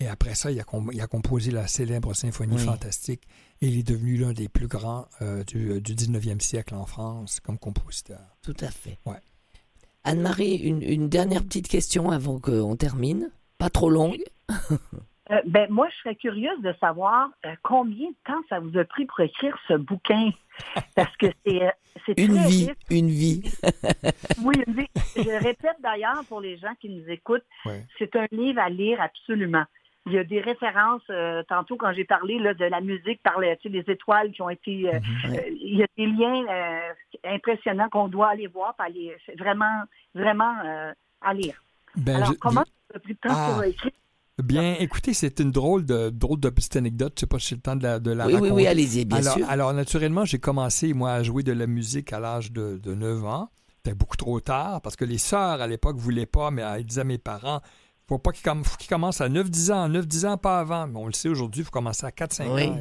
Et 0.00 0.06
après 0.06 0.34
ça, 0.34 0.50
il 0.50 0.60
a, 0.60 0.64
il 0.92 1.00
a 1.00 1.06
composé 1.06 1.50
la 1.50 1.66
célèbre 1.66 2.14
symphonie 2.14 2.58
fantastique 2.58 3.22
il 3.60 3.78
est 3.78 3.88
devenu 3.88 4.16
l'un 4.16 4.32
des 4.32 4.48
plus 4.48 4.68
grands 4.68 5.06
euh, 5.22 5.42
du, 5.44 5.80
du, 5.80 5.94
19e 5.94 6.40
siècle 6.40 6.74
en 6.74 6.86
France 6.86 7.40
comme 7.40 7.58
compositeur. 7.58 8.20
Tout 8.42 8.56
à 8.60 8.70
fait. 8.70 8.98
Ouais. 9.04 9.18
Anne-Marie, 10.04 10.56
une, 10.56 11.08
dernière 11.08 11.42
petite 11.42 11.68
question 11.68 12.10
avant 12.10 12.38
qu'on 12.38 12.76
termine. 12.76 13.30
Pas 13.58 13.68
trop 13.68 13.90
longue. 13.90 14.22
Euh, 15.30 15.42
ben, 15.46 15.70
moi, 15.70 15.88
je 15.90 15.96
serais 15.98 16.14
curieuse 16.14 16.58
de 16.62 16.72
savoir 16.80 17.28
euh, 17.44 17.50
combien 17.62 18.08
de 18.08 18.16
temps 18.24 18.40
ça 18.48 18.60
vous 18.60 18.78
a 18.78 18.84
pris 18.84 19.04
pour 19.04 19.20
écrire 19.20 19.58
ce 19.68 19.74
bouquin? 19.74 20.30
Parce 20.94 21.14
que 21.18 21.26
c'est, 21.44 21.60
c'est 22.06 22.18
une 22.18 22.38
vie, 22.46 22.70
une 22.88 23.08
vie. 23.08 23.42
oui, 24.42 24.54
une 24.66 24.72
vie. 24.72 24.88
Je 25.16 25.44
répète 25.44 25.76
d'ailleurs 25.82 26.24
pour 26.28 26.40
les 26.40 26.56
gens 26.56 26.74
qui 26.80 26.88
nous 26.88 27.06
écoutent, 27.10 27.44
c'est 27.98 28.16
un 28.16 28.26
livre 28.32 28.60
à 28.60 28.70
lire 28.70 29.02
absolument. 29.02 29.64
Il 30.08 30.14
y 30.14 30.18
a 30.18 30.24
des 30.24 30.40
références, 30.40 31.02
euh, 31.10 31.42
tantôt 31.48 31.76
quand 31.76 31.92
j'ai 31.92 32.04
parlé 32.04 32.38
là, 32.38 32.54
de 32.54 32.64
la 32.64 32.80
musique 32.80 33.22
par 33.22 33.38
les, 33.38 33.56
les 33.64 33.84
étoiles 33.86 34.32
qui 34.32 34.42
ont 34.42 34.50
été... 34.50 34.88
Euh, 34.88 34.98
mhm. 34.98 35.34
euh, 35.34 35.40
il 35.60 35.78
y 35.78 35.82
a 35.82 35.86
des 35.96 36.06
liens 36.06 36.44
impressionnants 37.24 37.88
qu'on 37.88 38.08
doit 38.08 38.28
aller 38.28 38.46
voir, 38.46 38.74
aller, 38.78 39.16
vraiment, 39.38 39.84
vraiment 40.14 40.54
à 41.20 41.34
lire. 41.34 41.62
Ben, 41.96 42.16
Alors, 42.16 42.34
comment 42.40 42.64
tu 42.64 42.96
as 42.96 42.98
pris 42.98 43.12
le 43.22 43.28
temps 43.28 43.34
pour 43.34 43.62
ah. 43.62 43.66
écrire? 43.66 43.92
Bien, 44.42 44.76
écoutez, 44.78 45.14
c'est 45.14 45.40
une 45.40 45.50
drôle 45.50 45.84
de 45.84 46.10
drôle 46.10 46.38
de 46.38 46.48
petite 46.48 46.76
anecdote. 46.76 47.14
Je 47.16 47.20
sais 47.20 47.26
pas 47.26 47.40
si 47.40 47.48
j'ai 47.48 47.56
le 47.56 47.60
temps 47.60 47.74
de 47.74 47.82
la, 47.82 47.98
de 47.98 48.12
la 48.12 48.26
oui, 48.26 48.34
raconter. 48.34 48.50
Oui, 48.52 48.56
oui, 48.62 48.66
allez-y, 48.68 49.04
bien 49.04 49.18
alors, 49.18 49.34
sûr. 49.34 49.50
Alors, 49.50 49.72
naturellement, 49.72 50.24
j'ai 50.24 50.38
commencé, 50.38 50.94
moi, 50.94 51.12
à 51.12 51.22
jouer 51.24 51.42
de 51.42 51.52
la 51.52 51.66
musique 51.66 52.12
à 52.12 52.20
l'âge 52.20 52.52
de, 52.52 52.78
de 52.78 52.94
9 52.94 53.24
ans. 53.24 53.50
C'était 53.78 53.96
beaucoup 53.96 54.16
trop 54.16 54.38
tard 54.38 54.80
parce 54.80 54.94
que 54.94 55.04
les 55.04 55.18
sœurs, 55.18 55.60
à 55.60 55.66
l'époque, 55.66 55.96
voulaient 55.96 56.26
pas, 56.26 56.52
mais 56.52 56.62
elles 56.62 56.84
disaient 56.84 57.00
à 57.00 57.04
mes 57.04 57.18
parents, 57.18 57.60
faut 58.08 58.18
pas 58.18 58.32
qu'il 58.32 58.88
commence 58.88 59.20
à 59.20 59.28
9-10 59.28 59.72
ans, 59.72 59.88
9-10 59.88 60.26
ans, 60.26 60.36
pas 60.38 60.60
avant. 60.60 60.86
Mais 60.86 60.98
on 60.98 61.06
le 61.06 61.12
sait 61.12 61.28
aujourd'hui, 61.28 61.60
il 61.60 61.64
faut 61.64 61.70
commencer 61.70 62.06
à 62.06 62.10
4-5 62.10 62.48
ans. 62.48 62.78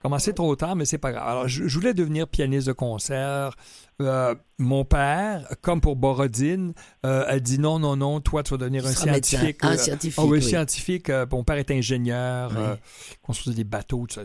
Commencer 0.00 0.32
trop 0.32 0.54
tard, 0.54 0.76
mais 0.76 0.84
c'est 0.84 0.98
pas 0.98 1.12
grave. 1.12 1.28
Alors, 1.28 1.48
je, 1.48 1.64
voulais 1.78 1.94
devenir 1.94 2.28
pianiste 2.28 2.68
de 2.68 2.72
concert. 2.72 3.56
Euh, 4.02 4.34
mon 4.58 4.84
père, 4.84 5.48
comme 5.60 5.80
pour 5.80 5.96
Borodine, 5.96 6.72
euh, 7.04 7.24
a 7.26 7.40
dit 7.40 7.58
non, 7.58 7.78
non, 7.78 7.96
non, 7.96 8.20
toi, 8.20 8.42
tu 8.42 8.50
vas 8.50 8.58
devenir 8.58 8.86
un 8.86 8.92
scientifique. 8.92 9.64
Un, 9.64 9.76
scientifique. 9.76 10.18
Oh, 10.18 10.28
oui, 10.28 10.42
scientifique. 10.42 11.10
Euh, 11.10 11.26
mon 11.30 11.42
père 11.42 11.56
est 11.56 11.70
ingénieur, 11.70 12.52
construisait 13.22 13.56
des 13.56 13.64
bateaux, 13.64 14.06
tout 14.06 14.14
ça. 14.14 14.22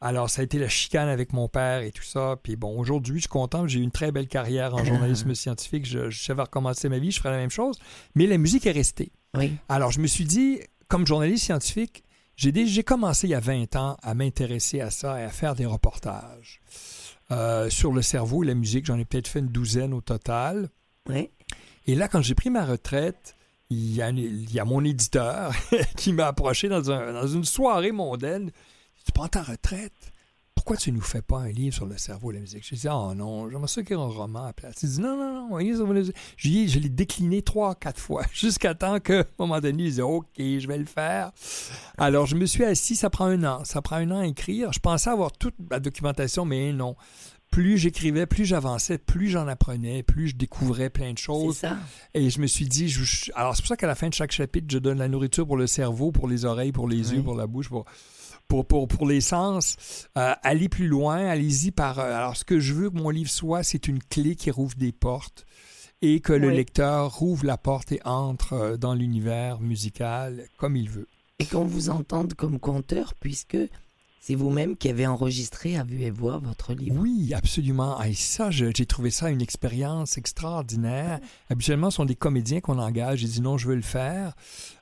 Alors, 0.00 0.30
ça 0.30 0.42
a 0.42 0.44
été 0.44 0.58
la 0.58 0.68
chicane 0.68 1.08
avec 1.08 1.32
mon 1.32 1.48
père 1.48 1.82
et 1.82 1.90
tout 1.90 2.04
ça. 2.04 2.36
Puis 2.42 2.56
bon, 2.56 2.78
aujourd'hui, 2.78 3.16
je 3.16 3.22
suis 3.22 3.28
content. 3.28 3.66
J'ai 3.66 3.80
eu 3.80 3.82
une 3.82 3.90
très 3.90 4.12
belle 4.12 4.28
carrière 4.28 4.74
en 4.74 4.84
journalisme 4.84 5.34
scientifique. 5.34 5.86
Je, 5.86 6.10
je 6.10 6.22
savais 6.22 6.42
recommencer 6.42 6.88
ma 6.88 6.98
vie, 6.98 7.10
je 7.10 7.18
ferais 7.18 7.32
la 7.32 7.38
même 7.38 7.50
chose. 7.50 7.78
Mais 8.14 8.26
la 8.26 8.38
musique 8.38 8.66
est 8.66 8.72
restée. 8.72 9.12
Oui. 9.34 9.52
Alors, 9.68 9.90
je 9.90 10.00
me 10.00 10.06
suis 10.06 10.24
dit, 10.24 10.60
comme 10.88 11.06
journaliste 11.06 11.44
scientifique, 11.44 12.04
j'ai 12.36 12.84
commencé 12.84 13.26
il 13.26 13.30
y 13.30 13.34
a 13.34 13.40
20 13.40 13.74
ans 13.74 13.96
à 14.02 14.14
m'intéresser 14.14 14.80
à 14.80 14.90
ça 14.90 15.20
et 15.20 15.24
à 15.24 15.30
faire 15.30 15.56
des 15.56 15.66
reportages 15.66 16.60
euh, 17.30 17.68
sur 17.70 17.92
le 17.92 18.02
cerveau 18.02 18.42
et 18.42 18.46
la 18.46 18.54
musique. 18.54 18.86
J'en 18.86 18.98
ai 18.98 19.04
peut-être 19.04 19.28
fait 19.28 19.40
une 19.40 19.48
douzaine 19.48 19.94
au 19.94 20.00
total. 20.00 20.70
Oui. 21.08 21.30
Et 21.86 21.94
là, 21.94 22.08
quand 22.08 22.22
j'ai 22.22 22.34
pris 22.34 22.50
ma 22.50 22.64
retraite, 22.64 23.36
il 23.70 23.94
y 23.94 24.02
a, 24.02 24.10
il 24.10 24.52
y 24.52 24.58
a 24.58 24.64
mon 24.64 24.84
éditeur 24.84 25.52
qui 25.96 26.12
m'a 26.12 26.26
approché 26.26 26.68
dans, 26.68 26.90
un, 26.90 27.12
dans, 27.12 27.26
une 27.26 27.44
soirée 27.44 27.92
mondaine. 27.92 28.50
Tu 29.04 29.12
prends 29.12 29.28
ta 29.28 29.42
retraite? 29.42 30.12
Pourquoi 30.68 30.82
tu 30.82 30.92
ne 30.92 30.96
nous 30.96 31.02
fais 31.02 31.22
pas 31.22 31.38
un 31.38 31.48
livre 31.48 31.74
sur 31.74 31.86
le 31.86 31.96
cerveau 31.96 32.30
et 32.30 32.34
la 32.34 32.40
musique? 32.40 32.62
Je 32.62 32.74
dit, 32.74 32.88
oh 32.92 33.14
non, 33.14 33.48
j'aimerais 33.48 33.68
ça 33.68 33.80
écrire 33.80 34.00
un 34.00 34.08
roman 34.08 34.44
à 34.44 34.52
place. 34.52 34.74
Il 34.82 34.90
dit, 34.90 35.00
non, 35.00 35.16
non, 35.16 35.48
non, 35.48 35.58
je, 35.58 36.66
je 36.66 36.78
l'ai 36.78 36.90
décliné 36.90 37.40
trois, 37.40 37.74
quatre 37.74 37.98
fois, 37.98 38.22
jusqu'à 38.34 38.74
temps 38.74 39.00
qu'à 39.00 39.20
un 39.20 39.24
moment 39.38 39.60
donné, 39.60 39.84
il 39.84 39.94
dit, 39.94 40.02
OK, 40.02 40.26
je 40.36 40.68
vais 40.68 40.76
le 40.76 40.84
faire. 40.84 41.32
Alors, 41.96 42.26
je 42.26 42.36
me 42.36 42.44
suis 42.44 42.64
assis, 42.64 42.96
ça 42.96 43.08
prend 43.08 43.24
un 43.24 43.44
an. 43.44 43.64
Ça 43.64 43.80
prend 43.80 43.96
un 43.96 44.10
an 44.10 44.18
à 44.18 44.26
écrire. 44.26 44.70
Je 44.74 44.78
pensais 44.78 45.08
avoir 45.08 45.32
toute 45.32 45.54
la 45.70 45.80
documentation, 45.80 46.44
mais 46.44 46.70
non. 46.74 46.96
Plus 47.50 47.78
j'écrivais, 47.78 48.26
plus 48.26 48.44
j'avançais, 48.44 48.98
plus 48.98 49.28
j'en 49.28 49.48
apprenais, 49.48 50.02
plus 50.02 50.28
je 50.28 50.36
découvrais 50.36 50.90
plein 50.90 51.14
de 51.14 51.18
choses. 51.18 51.56
Ça. 51.56 51.78
Et 52.12 52.28
je 52.28 52.42
me 52.42 52.46
suis 52.46 52.68
dit, 52.68 52.94
alors 53.34 53.56
c'est 53.56 53.62
pour 53.62 53.68
ça 53.68 53.76
qu'à 53.78 53.86
la 53.86 53.94
fin 53.94 54.10
de 54.10 54.14
chaque 54.14 54.32
chapitre, 54.32 54.66
je 54.68 54.76
donne 54.76 54.98
la 54.98 55.08
nourriture 55.08 55.46
pour 55.46 55.56
le 55.56 55.66
cerveau, 55.66 56.12
pour 56.12 56.28
les 56.28 56.44
oreilles, 56.44 56.72
pour 56.72 56.86
les 56.86 57.14
yeux, 57.14 57.22
pour 57.22 57.36
la 57.36 57.46
bouche, 57.46 57.70
pour 57.70 57.86
pour, 58.48 58.66
pour, 58.66 58.88
pour 58.88 59.06
les 59.06 59.20
sens, 59.20 59.76
euh, 60.16 60.34
allez 60.42 60.68
plus 60.68 60.88
loin, 60.88 61.26
allez-y 61.26 61.70
par... 61.70 61.98
Euh, 61.98 62.14
alors, 62.14 62.36
ce 62.36 62.44
que 62.44 62.58
je 62.58 62.72
veux 62.72 62.90
que 62.90 62.96
mon 62.96 63.10
livre 63.10 63.30
soit, 63.30 63.62
c'est 63.62 63.86
une 63.86 64.02
clé 64.02 64.34
qui 64.34 64.50
rouvre 64.50 64.74
des 64.76 64.92
portes 64.92 65.44
et 66.00 66.20
que 66.20 66.32
le 66.32 66.50
lecteur 66.50 67.12
rouvre 67.12 67.44
la 67.44 67.58
porte 67.58 67.92
et 67.92 68.00
entre 68.04 68.52
euh, 68.54 68.76
dans 68.76 68.94
l'univers 68.94 69.60
musical 69.60 70.44
comme 70.56 70.76
il 70.76 70.88
veut. 70.88 71.08
Et 71.40 71.44
qu'on 71.44 71.64
vous 71.64 71.90
entende 71.90 72.34
comme 72.34 72.58
conteur, 72.58 73.14
puisque 73.20 73.58
c'est 74.20 74.34
vous-même 74.34 74.76
qui 74.76 74.88
avez 74.88 75.06
enregistré 75.06 75.76
à 75.76 75.84
vue 75.84 76.02
et 76.02 76.10
voix 76.10 76.38
votre 76.38 76.72
livre. 76.72 76.96
Oui, 76.98 77.32
absolument. 77.34 78.02
Et 78.02 78.14
ça, 78.14 78.50
j'ai 78.50 78.72
trouvé 78.86 79.10
ça 79.10 79.30
une 79.30 79.42
expérience 79.42 80.18
extraordinaire. 80.18 81.20
Habituellement, 81.50 81.90
ce 81.90 81.96
sont 81.96 82.04
des 82.04 82.16
comédiens 82.16 82.60
qu'on 82.60 82.78
engage. 82.78 83.20
J'ai 83.20 83.28
dit 83.28 83.40
non, 83.40 83.56
je 83.56 83.68
veux 83.68 83.76
le 83.76 83.82
faire. 83.82 84.34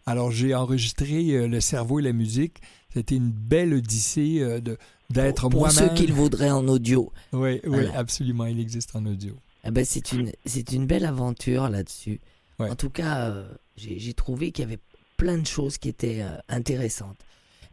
Alors, 0.07 0.31
j'ai 0.31 0.55
enregistré 0.55 1.47
Le 1.47 1.61
cerveau 1.61 2.01
et 2.01 2.03
la 2.03 2.13
musique. 2.13 2.61
C'était 2.97 3.17
une 3.17 3.31
belle 3.31 3.75
odyssée 3.75 4.41
euh, 4.41 4.59
de 4.59 4.79
d'être 5.11 5.51
moi-même. 5.51 5.61
Pour 5.61 5.71
ceux 5.71 5.95
qui 5.95 6.07
le 6.07 6.15
voudraient 6.15 6.51
en 6.51 6.67
audio. 6.67 7.13
Oui, 7.35 7.61
oui, 7.67 7.89
absolument, 7.95 8.47
il 8.47 8.59
existe 8.59 8.97
en 8.97 9.05
audio. 9.05 9.37
Ah 9.65 9.71
ben, 9.71 9.85
c'est 9.85 10.13
une, 10.13 10.33
c'est 10.47 10.73
une 10.73 10.87
belle 10.87 11.05
aventure 11.05 11.69
là-dessus. 11.69 12.23
En 12.59 12.75
tout 12.75 12.89
cas, 12.89 13.29
euh, 13.29 13.53
j'ai 13.77 14.15
trouvé 14.15 14.51
qu'il 14.51 14.65
y 14.65 14.67
avait 14.69 14.81
plein 15.19 15.37
de 15.37 15.47
choses 15.47 15.77
qui 15.77 15.91
étaient 15.91 16.23
euh, 16.23 16.39
intéressantes. 16.49 17.19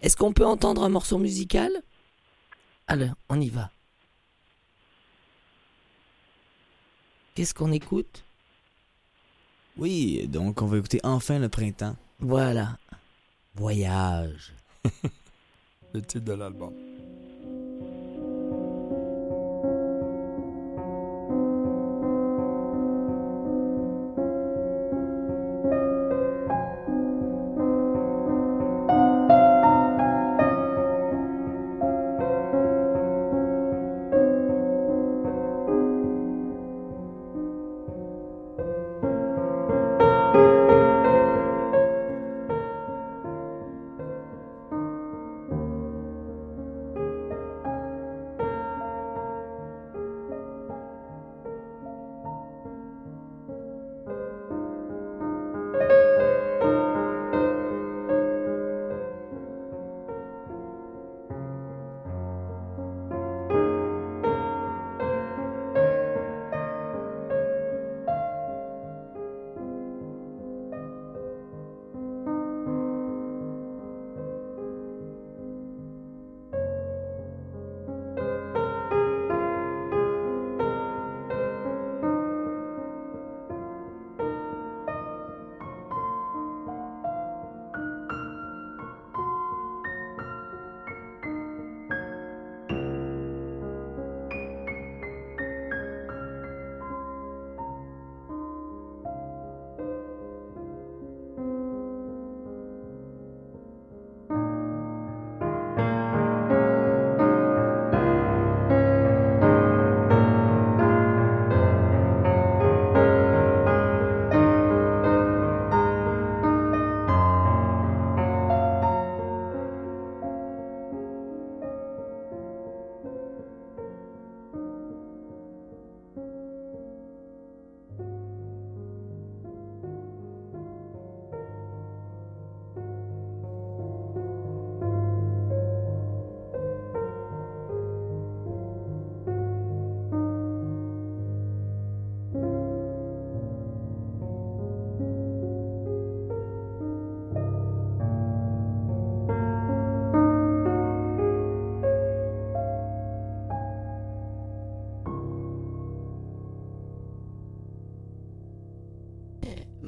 Est-ce 0.02 0.18
qu'on 0.18 0.34
peut 0.34 0.46
entendre 0.46 0.84
un 0.84 0.90
morceau 0.90 1.18
musical? 1.18 1.72
Alors, 2.88 3.16
on 3.30 3.40
y 3.40 3.48
va. 3.48 3.72
Qu'est-ce 7.34 7.54
qu'on 7.54 7.72
écoute? 7.72 8.26
Oui, 9.78 10.28
donc 10.28 10.62
on 10.62 10.66
va 10.66 10.80
écouter 10.80 11.00
enfin 11.04 11.40
le 11.40 11.48
printemps. 11.48 11.96
Voilà. 12.20 12.78
Voyage. 13.56 14.54
le 15.94 16.02
titre 16.02 16.26
de 16.26 16.34
l'album. 16.34 16.74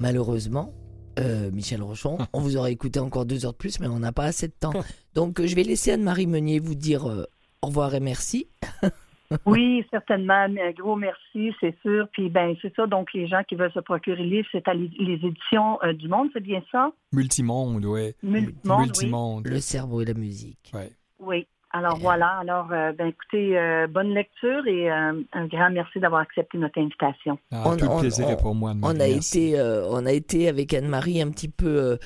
Malheureusement, 0.05 0.71
euh, 1.19 1.49
Michel 1.51 1.81
Rochon, 1.81 2.19
on 2.33 2.39
vous 2.39 2.57
aurait 2.57 2.71
écouté 2.71 2.99
encore 2.99 3.25
deux 3.25 3.43
heures 3.43 3.53
de 3.53 3.57
plus, 3.57 3.79
mais 3.79 3.87
on 3.87 3.97
n'a 3.97 4.11
pas 4.11 4.25
assez 4.25 4.47
de 4.47 4.53
temps. 4.53 4.73
Donc, 5.15 5.43
je 5.43 5.55
vais 5.55 5.63
laisser 5.63 5.91
Anne-Marie 5.91 6.27
Meunier 6.27 6.59
vous 6.59 6.75
dire 6.75 7.05
au 7.63 7.67
revoir 7.67 7.95
et 7.95 7.99
merci. 7.99 8.47
oui, 9.47 9.83
certainement. 9.89 10.45
Un 10.45 10.71
gros 10.77 10.95
merci, 10.95 11.51
c'est 11.59 11.75
sûr. 11.81 12.07
Puis, 12.11 12.29
ben, 12.29 12.55
c'est 12.61 12.71
ça. 12.75 12.85
Donc, 12.85 13.13
les 13.13 13.27
gens 13.27 13.41
qui 13.49 13.55
veulent 13.55 13.71
se 13.71 13.79
procurer 13.79 14.21
le 14.21 14.29
livre, 14.29 14.47
c'est 14.51 14.67
à 14.67 14.75
les, 14.75 14.91
éditions 14.99 15.79
euh, 15.83 15.93
du 15.93 16.07
Monde, 16.07 16.29
c'est 16.33 16.43
bien 16.43 16.61
ça? 16.71 16.91
Multimonde, 17.11 17.85
oui. 17.85 18.13
Multimonde. 18.21 19.47
Le 19.47 19.59
cerveau 19.59 20.01
et 20.01 20.05
la 20.05 20.13
musique. 20.13 20.71
Ouais. 20.71 20.91
Oui. 21.17 21.47
Alors 21.77 21.97
voilà, 21.97 22.37
alors 22.39 22.71
euh, 22.71 22.93
ben 22.93 23.07
écoutez, 23.07 23.57
euh, 23.57 23.85
bonne 23.87 24.13
lecture 24.13 24.65
et 24.65 24.89
un 24.89 25.23
grand 25.47 25.69
merci 25.71 25.99
d'avoir 25.99 26.21
accepté 26.21 26.57
notre 26.57 26.79
invitation. 26.79 27.37
Ah, 27.51 27.63
on, 27.65 27.75
tout 27.75 27.89
plaisir 27.99 28.37
pour 28.37 28.55
moi. 28.55 28.73
On 28.81 28.99
a 28.99 29.07
été, 29.07 29.59
on 29.89 30.05
a 30.05 30.11
été 30.13 30.47
avec 30.47 30.73
Anne-Marie 30.73 31.21
un 31.21 31.29
petit 31.31 31.49
peu, 31.49 31.97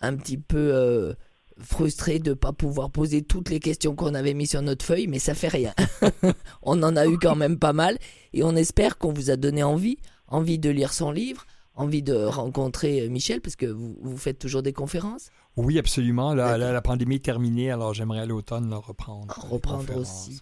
un 0.00 0.16
petit 0.16 0.38
peu 0.38 1.14
frustré 1.60 2.18
de 2.18 2.30
ne 2.30 2.34
pas 2.34 2.52
pouvoir 2.52 2.90
poser 2.90 3.22
toutes 3.22 3.50
les 3.50 3.60
questions 3.60 3.94
qu'on 3.94 4.14
avait 4.14 4.34
mises 4.34 4.50
sur 4.50 4.62
notre 4.62 4.84
feuille, 4.84 5.08
mais 5.08 5.18
ça 5.18 5.34
fait 5.34 5.48
rien. 5.48 5.74
on 6.62 6.82
en 6.82 6.96
a 6.96 7.06
eu 7.06 7.18
quand 7.18 7.36
même 7.36 7.58
pas 7.58 7.72
mal 7.72 7.98
et 8.32 8.42
on 8.42 8.56
espère 8.56 8.98
qu'on 8.98 9.12
vous 9.12 9.30
a 9.30 9.36
donné 9.36 9.62
envie, 9.62 9.98
envie 10.28 10.58
de 10.58 10.70
lire 10.70 10.92
son 10.92 11.10
livre, 11.10 11.44
envie 11.74 12.02
de 12.02 12.14
rencontrer 12.14 13.02
euh, 13.02 13.08
Michel, 13.08 13.40
parce 13.40 13.56
que 13.56 13.66
vous, 13.66 13.96
vous 14.00 14.16
faites 14.16 14.38
toujours 14.38 14.62
des 14.62 14.72
conférences. 14.72 15.30
Oui, 15.58 15.78
absolument. 15.78 16.34
la 16.34 16.82
pandémie 16.82 17.16
est 17.16 17.24
terminée, 17.24 17.70
alors 17.70 17.92
j'aimerais 17.92 18.20
à 18.20 18.26
l'automne 18.26 18.72
reprendre. 18.72 19.34
Reprendre 19.50 19.96
aussi. 19.96 20.40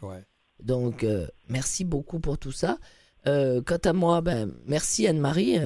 Donc, 0.62 1.04
euh, 1.04 1.26
merci 1.48 1.84
beaucoup 1.84 2.20
pour 2.20 2.38
tout 2.38 2.52
ça. 2.52 2.78
Euh, 3.26 3.60
quant 3.66 3.78
à 3.84 3.92
moi, 3.92 4.20
ben, 4.20 4.52
merci 4.66 5.06
Anne-Marie 5.06 5.58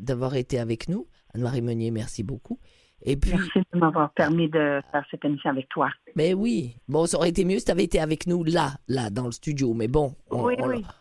d'avoir 0.00 0.34
été 0.36 0.58
avec 0.58 0.88
nous. 0.88 1.06
Anne-Marie 1.34 1.62
Meunier, 1.62 1.90
merci 1.90 2.22
beaucoup. 2.22 2.58
Et 3.04 3.16
puis, 3.16 3.32
Merci 3.32 3.66
de 3.72 3.78
m'avoir 3.78 4.12
permis 4.12 4.48
de 4.48 4.80
faire 4.92 5.04
cette 5.10 5.24
émission 5.24 5.50
avec 5.50 5.68
toi. 5.68 5.90
Mais 6.14 6.34
oui. 6.34 6.76
Bon, 6.88 7.06
ça 7.06 7.16
aurait 7.16 7.30
été 7.30 7.44
mieux 7.44 7.58
si 7.58 7.64
tu 7.64 7.72
avais 7.72 7.84
été 7.84 8.00
avec 8.00 8.26
nous 8.26 8.44
là, 8.44 8.74
là, 8.86 9.10
dans 9.10 9.26
le 9.26 9.32
studio. 9.32 9.74
Mais 9.74 9.88
bon, 9.88 10.14
on, 10.30 10.48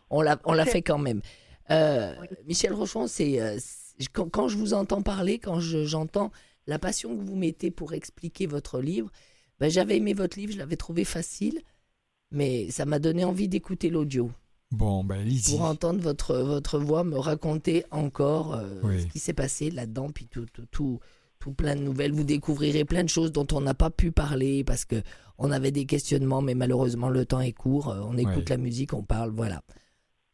on, 0.10 0.22
l'a 0.22 0.66
fait 0.66 0.82
quand 0.82 0.98
même. 0.98 1.22
Euh, 1.70 2.14
Michel 2.48 2.74
Rochon, 2.74 3.08
c'est 3.08 3.40
euh, 3.40 3.58
quand, 4.14 4.48
je 4.48 4.58
vous 4.58 4.74
entends 4.74 5.02
parler, 5.02 5.38
quand 5.38 5.60
j'entends 5.60 6.32
la 6.68 6.80
passion 6.80 7.16
que 7.16 7.24
vous 7.24 7.36
mettez 7.36 7.72
pour 7.72 7.94
expliquer 7.94 8.46
votre 8.46 8.80
livre, 8.80 9.12
ben, 9.60 9.70
j'avais 9.70 9.98
aimé 9.98 10.14
votre 10.14 10.38
livre, 10.38 10.54
je 10.54 10.58
l'avais 10.58 10.76
trouvé 10.76 11.06
facile, 11.06 11.62
mais 12.32 12.70
ça 12.72 12.86
m'a 12.86 13.00
donné 13.00 13.24
envie 13.24 13.48
d'écouter 13.48 13.90
l'audio. 13.90 14.32
Bon, 14.72 15.04
ben, 15.04 15.28
Pour 15.50 15.64
entendre 15.64 16.00
votre, 16.00 16.36
votre 16.38 16.80
voix 16.80 17.04
me 17.04 17.18
raconter 17.18 17.84
encore 17.92 18.54
euh, 18.54 19.00
ce 19.00 19.06
qui 19.08 19.20
s'est 19.20 19.34
passé 19.34 19.70
là-dedans, 19.70 20.12
puis 20.12 20.28
tout, 20.28 20.46
tout, 20.54 20.66
tout 20.72 21.00
tout 21.42 21.52
plein 21.52 21.76
de 21.76 21.82
nouvelles. 21.82 22.14
Vous 22.14 22.24
découvrirez 22.24 22.86
plein 22.86 23.04
de 23.04 23.10
choses 23.10 23.34
dont 23.34 23.48
on 23.52 23.60
n'a 23.60 23.74
pas 23.74 23.90
pu 23.90 24.12
parler 24.12 24.64
parce 24.64 24.86
que 24.86 25.02
on 25.38 25.52
avait 25.52 25.72
des 25.72 25.86
questionnements, 25.86 26.42
mais 26.42 26.54
malheureusement 26.54 27.10
le 27.10 27.26
temps 27.26 27.42
est 27.42 27.52
court. 27.52 27.90
Euh, 27.90 28.00
on 28.04 28.16
écoute 28.16 28.50
la 28.50 28.58
musique, 28.58 28.94
on 28.94 29.04
parle, 29.04 29.32
voilà. 29.32 29.62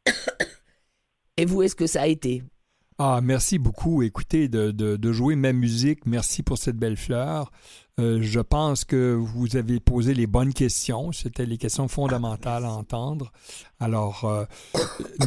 Et 1.38 1.46
vous, 1.46 1.64
est-ce 1.64 1.76
que 1.76 1.88
ça 1.88 2.02
a 2.04 2.08
été 2.08 2.44
ah, 3.00 3.20
merci 3.22 3.60
beaucoup. 3.60 4.02
Écoutez, 4.02 4.48
de, 4.48 4.72
de, 4.72 5.12
jouer 5.12 5.36
ma 5.36 5.54
musique. 5.54 6.08
Merci 6.08 6.42
pour 6.42 6.58
cette 6.58 6.78
belle 6.78 6.98
fleur. 6.98 7.52
Euh, 8.00 8.20
je 8.22 8.40
pense 8.40 8.86
que 8.86 9.14
vous 9.14 9.56
avez 9.56 9.80
posé 9.80 10.16
les 10.16 10.26
bonnes 10.26 10.54
questions. 10.54 11.12
C'était 11.12 11.46
les 11.46 11.60
questions 11.60 11.88
fondamentales 11.88 12.66
à 12.66 12.72
entendre. 12.72 13.32
Alors, 13.80 14.26
euh, 14.26 14.46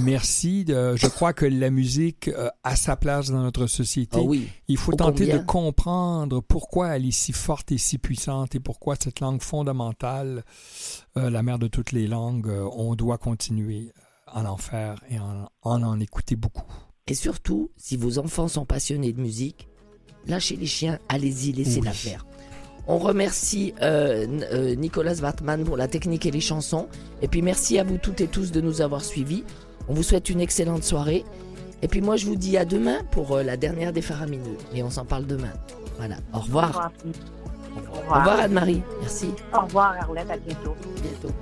merci. 0.03 0.65
De, 0.65 0.97
je 0.97 1.07
crois 1.07 1.33
que 1.33 1.47
la 1.47 1.71
musique 1.71 2.27
euh, 2.27 2.49
a 2.65 2.75
sa 2.75 2.97
place 2.97 3.31
dans 3.31 3.43
notre 3.43 3.69
société. 3.69 4.19
Ah 4.19 4.25
oui. 4.25 4.49
Il 4.67 4.77
faut 4.77 4.93
tenter 4.93 5.33
de 5.33 5.39
comprendre 5.39 6.41
pourquoi 6.41 6.97
elle 6.97 7.07
est 7.07 7.13
si 7.13 7.33
forte 7.33 7.71
et 7.71 7.79
si 7.79 7.99
puissante 7.99 8.57
et 8.57 8.61
pourquoi 8.61 8.97
cette 8.97 9.21
langue 9.21 9.43
fondamentale, 9.43 10.45
la 11.15 11.43
mère 11.45 11.61
de 11.61 11.69
toutes 11.69 11.93
les 11.93 12.09
langues, 12.09 12.53
on 12.73 12.97
doit 12.97 13.19
continuer 13.19 13.93
à 14.27 14.43
en 14.51 14.57
faire 14.57 15.03
et 15.09 15.21
en 15.21 15.49
en, 15.63 15.83
en 15.83 16.01
écouter 16.01 16.37
beaucoup. 16.37 16.90
Et 17.11 17.15
surtout, 17.15 17.73
si 17.77 17.97
vos 17.97 18.21
enfants 18.21 18.47
sont 18.47 18.65
passionnés 18.65 19.13
de 19.13 19.21
musique, 19.21 19.69
lâchez 20.29 20.55
les 20.55 20.67
chiens, 20.67 21.01
allez-y, 21.09 21.51
laissez-la 21.51 21.91
faire. 21.91 22.25
On 22.87 22.99
remercie 22.99 23.75
euh, 23.83 24.29
euh, 24.53 24.77
Nicolas 24.77 25.17
Wartman 25.17 25.65
pour 25.65 25.77
la 25.77 25.89
technique 25.89 26.25
et 26.27 26.31
les 26.31 26.41
chansons. 26.41 26.87
Et 27.21 27.27
puis 27.27 27.43
merci 27.43 27.81
à 27.81 27.85
vous 27.85 27.99
toutes 27.99 28.21
et 28.21 28.29
tous 28.29 28.53
de 28.53 28.61
nous 28.61 28.81
avoir 28.81 29.05
suivis. 29.05 29.43
On 29.89 29.95
vous 29.95 30.05
souhaite 30.05 30.31
une 30.31 30.41
excellente 30.41 30.85
soirée. 30.85 31.25
Et 31.83 31.89
puis 31.89 32.01
moi, 32.01 32.17
je 32.17 32.27
vous 32.27 32.37
dis 32.37 32.57
à 32.57 32.65
demain 32.65 32.99
pour 33.11 33.33
euh, 33.33 33.43
la 33.43 33.57
dernière 33.57 33.93
des 33.93 34.03
faramineux. 34.03 34.57
Et 34.73 34.85
on 34.85 34.91
s'en 34.91 35.05
parle 35.05 35.27
demain. 35.27 35.53
Voilà. 35.97 36.17
Au 36.33 36.39
revoir. 36.39 36.93
Au 37.77 37.81
revoir, 37.81 38.07
Au 38.09 38.19
revoir 38.21 38.41
Anne-Marie. 38.41 38.83
Merci. 39.01 39.31
Au 39.53 39.63
revoir 39.63 39.97
Arlette. 40.01 40.31
À 40.31 40.37
bientôt. 40.37 40.77
bientôt. 41.03 41.35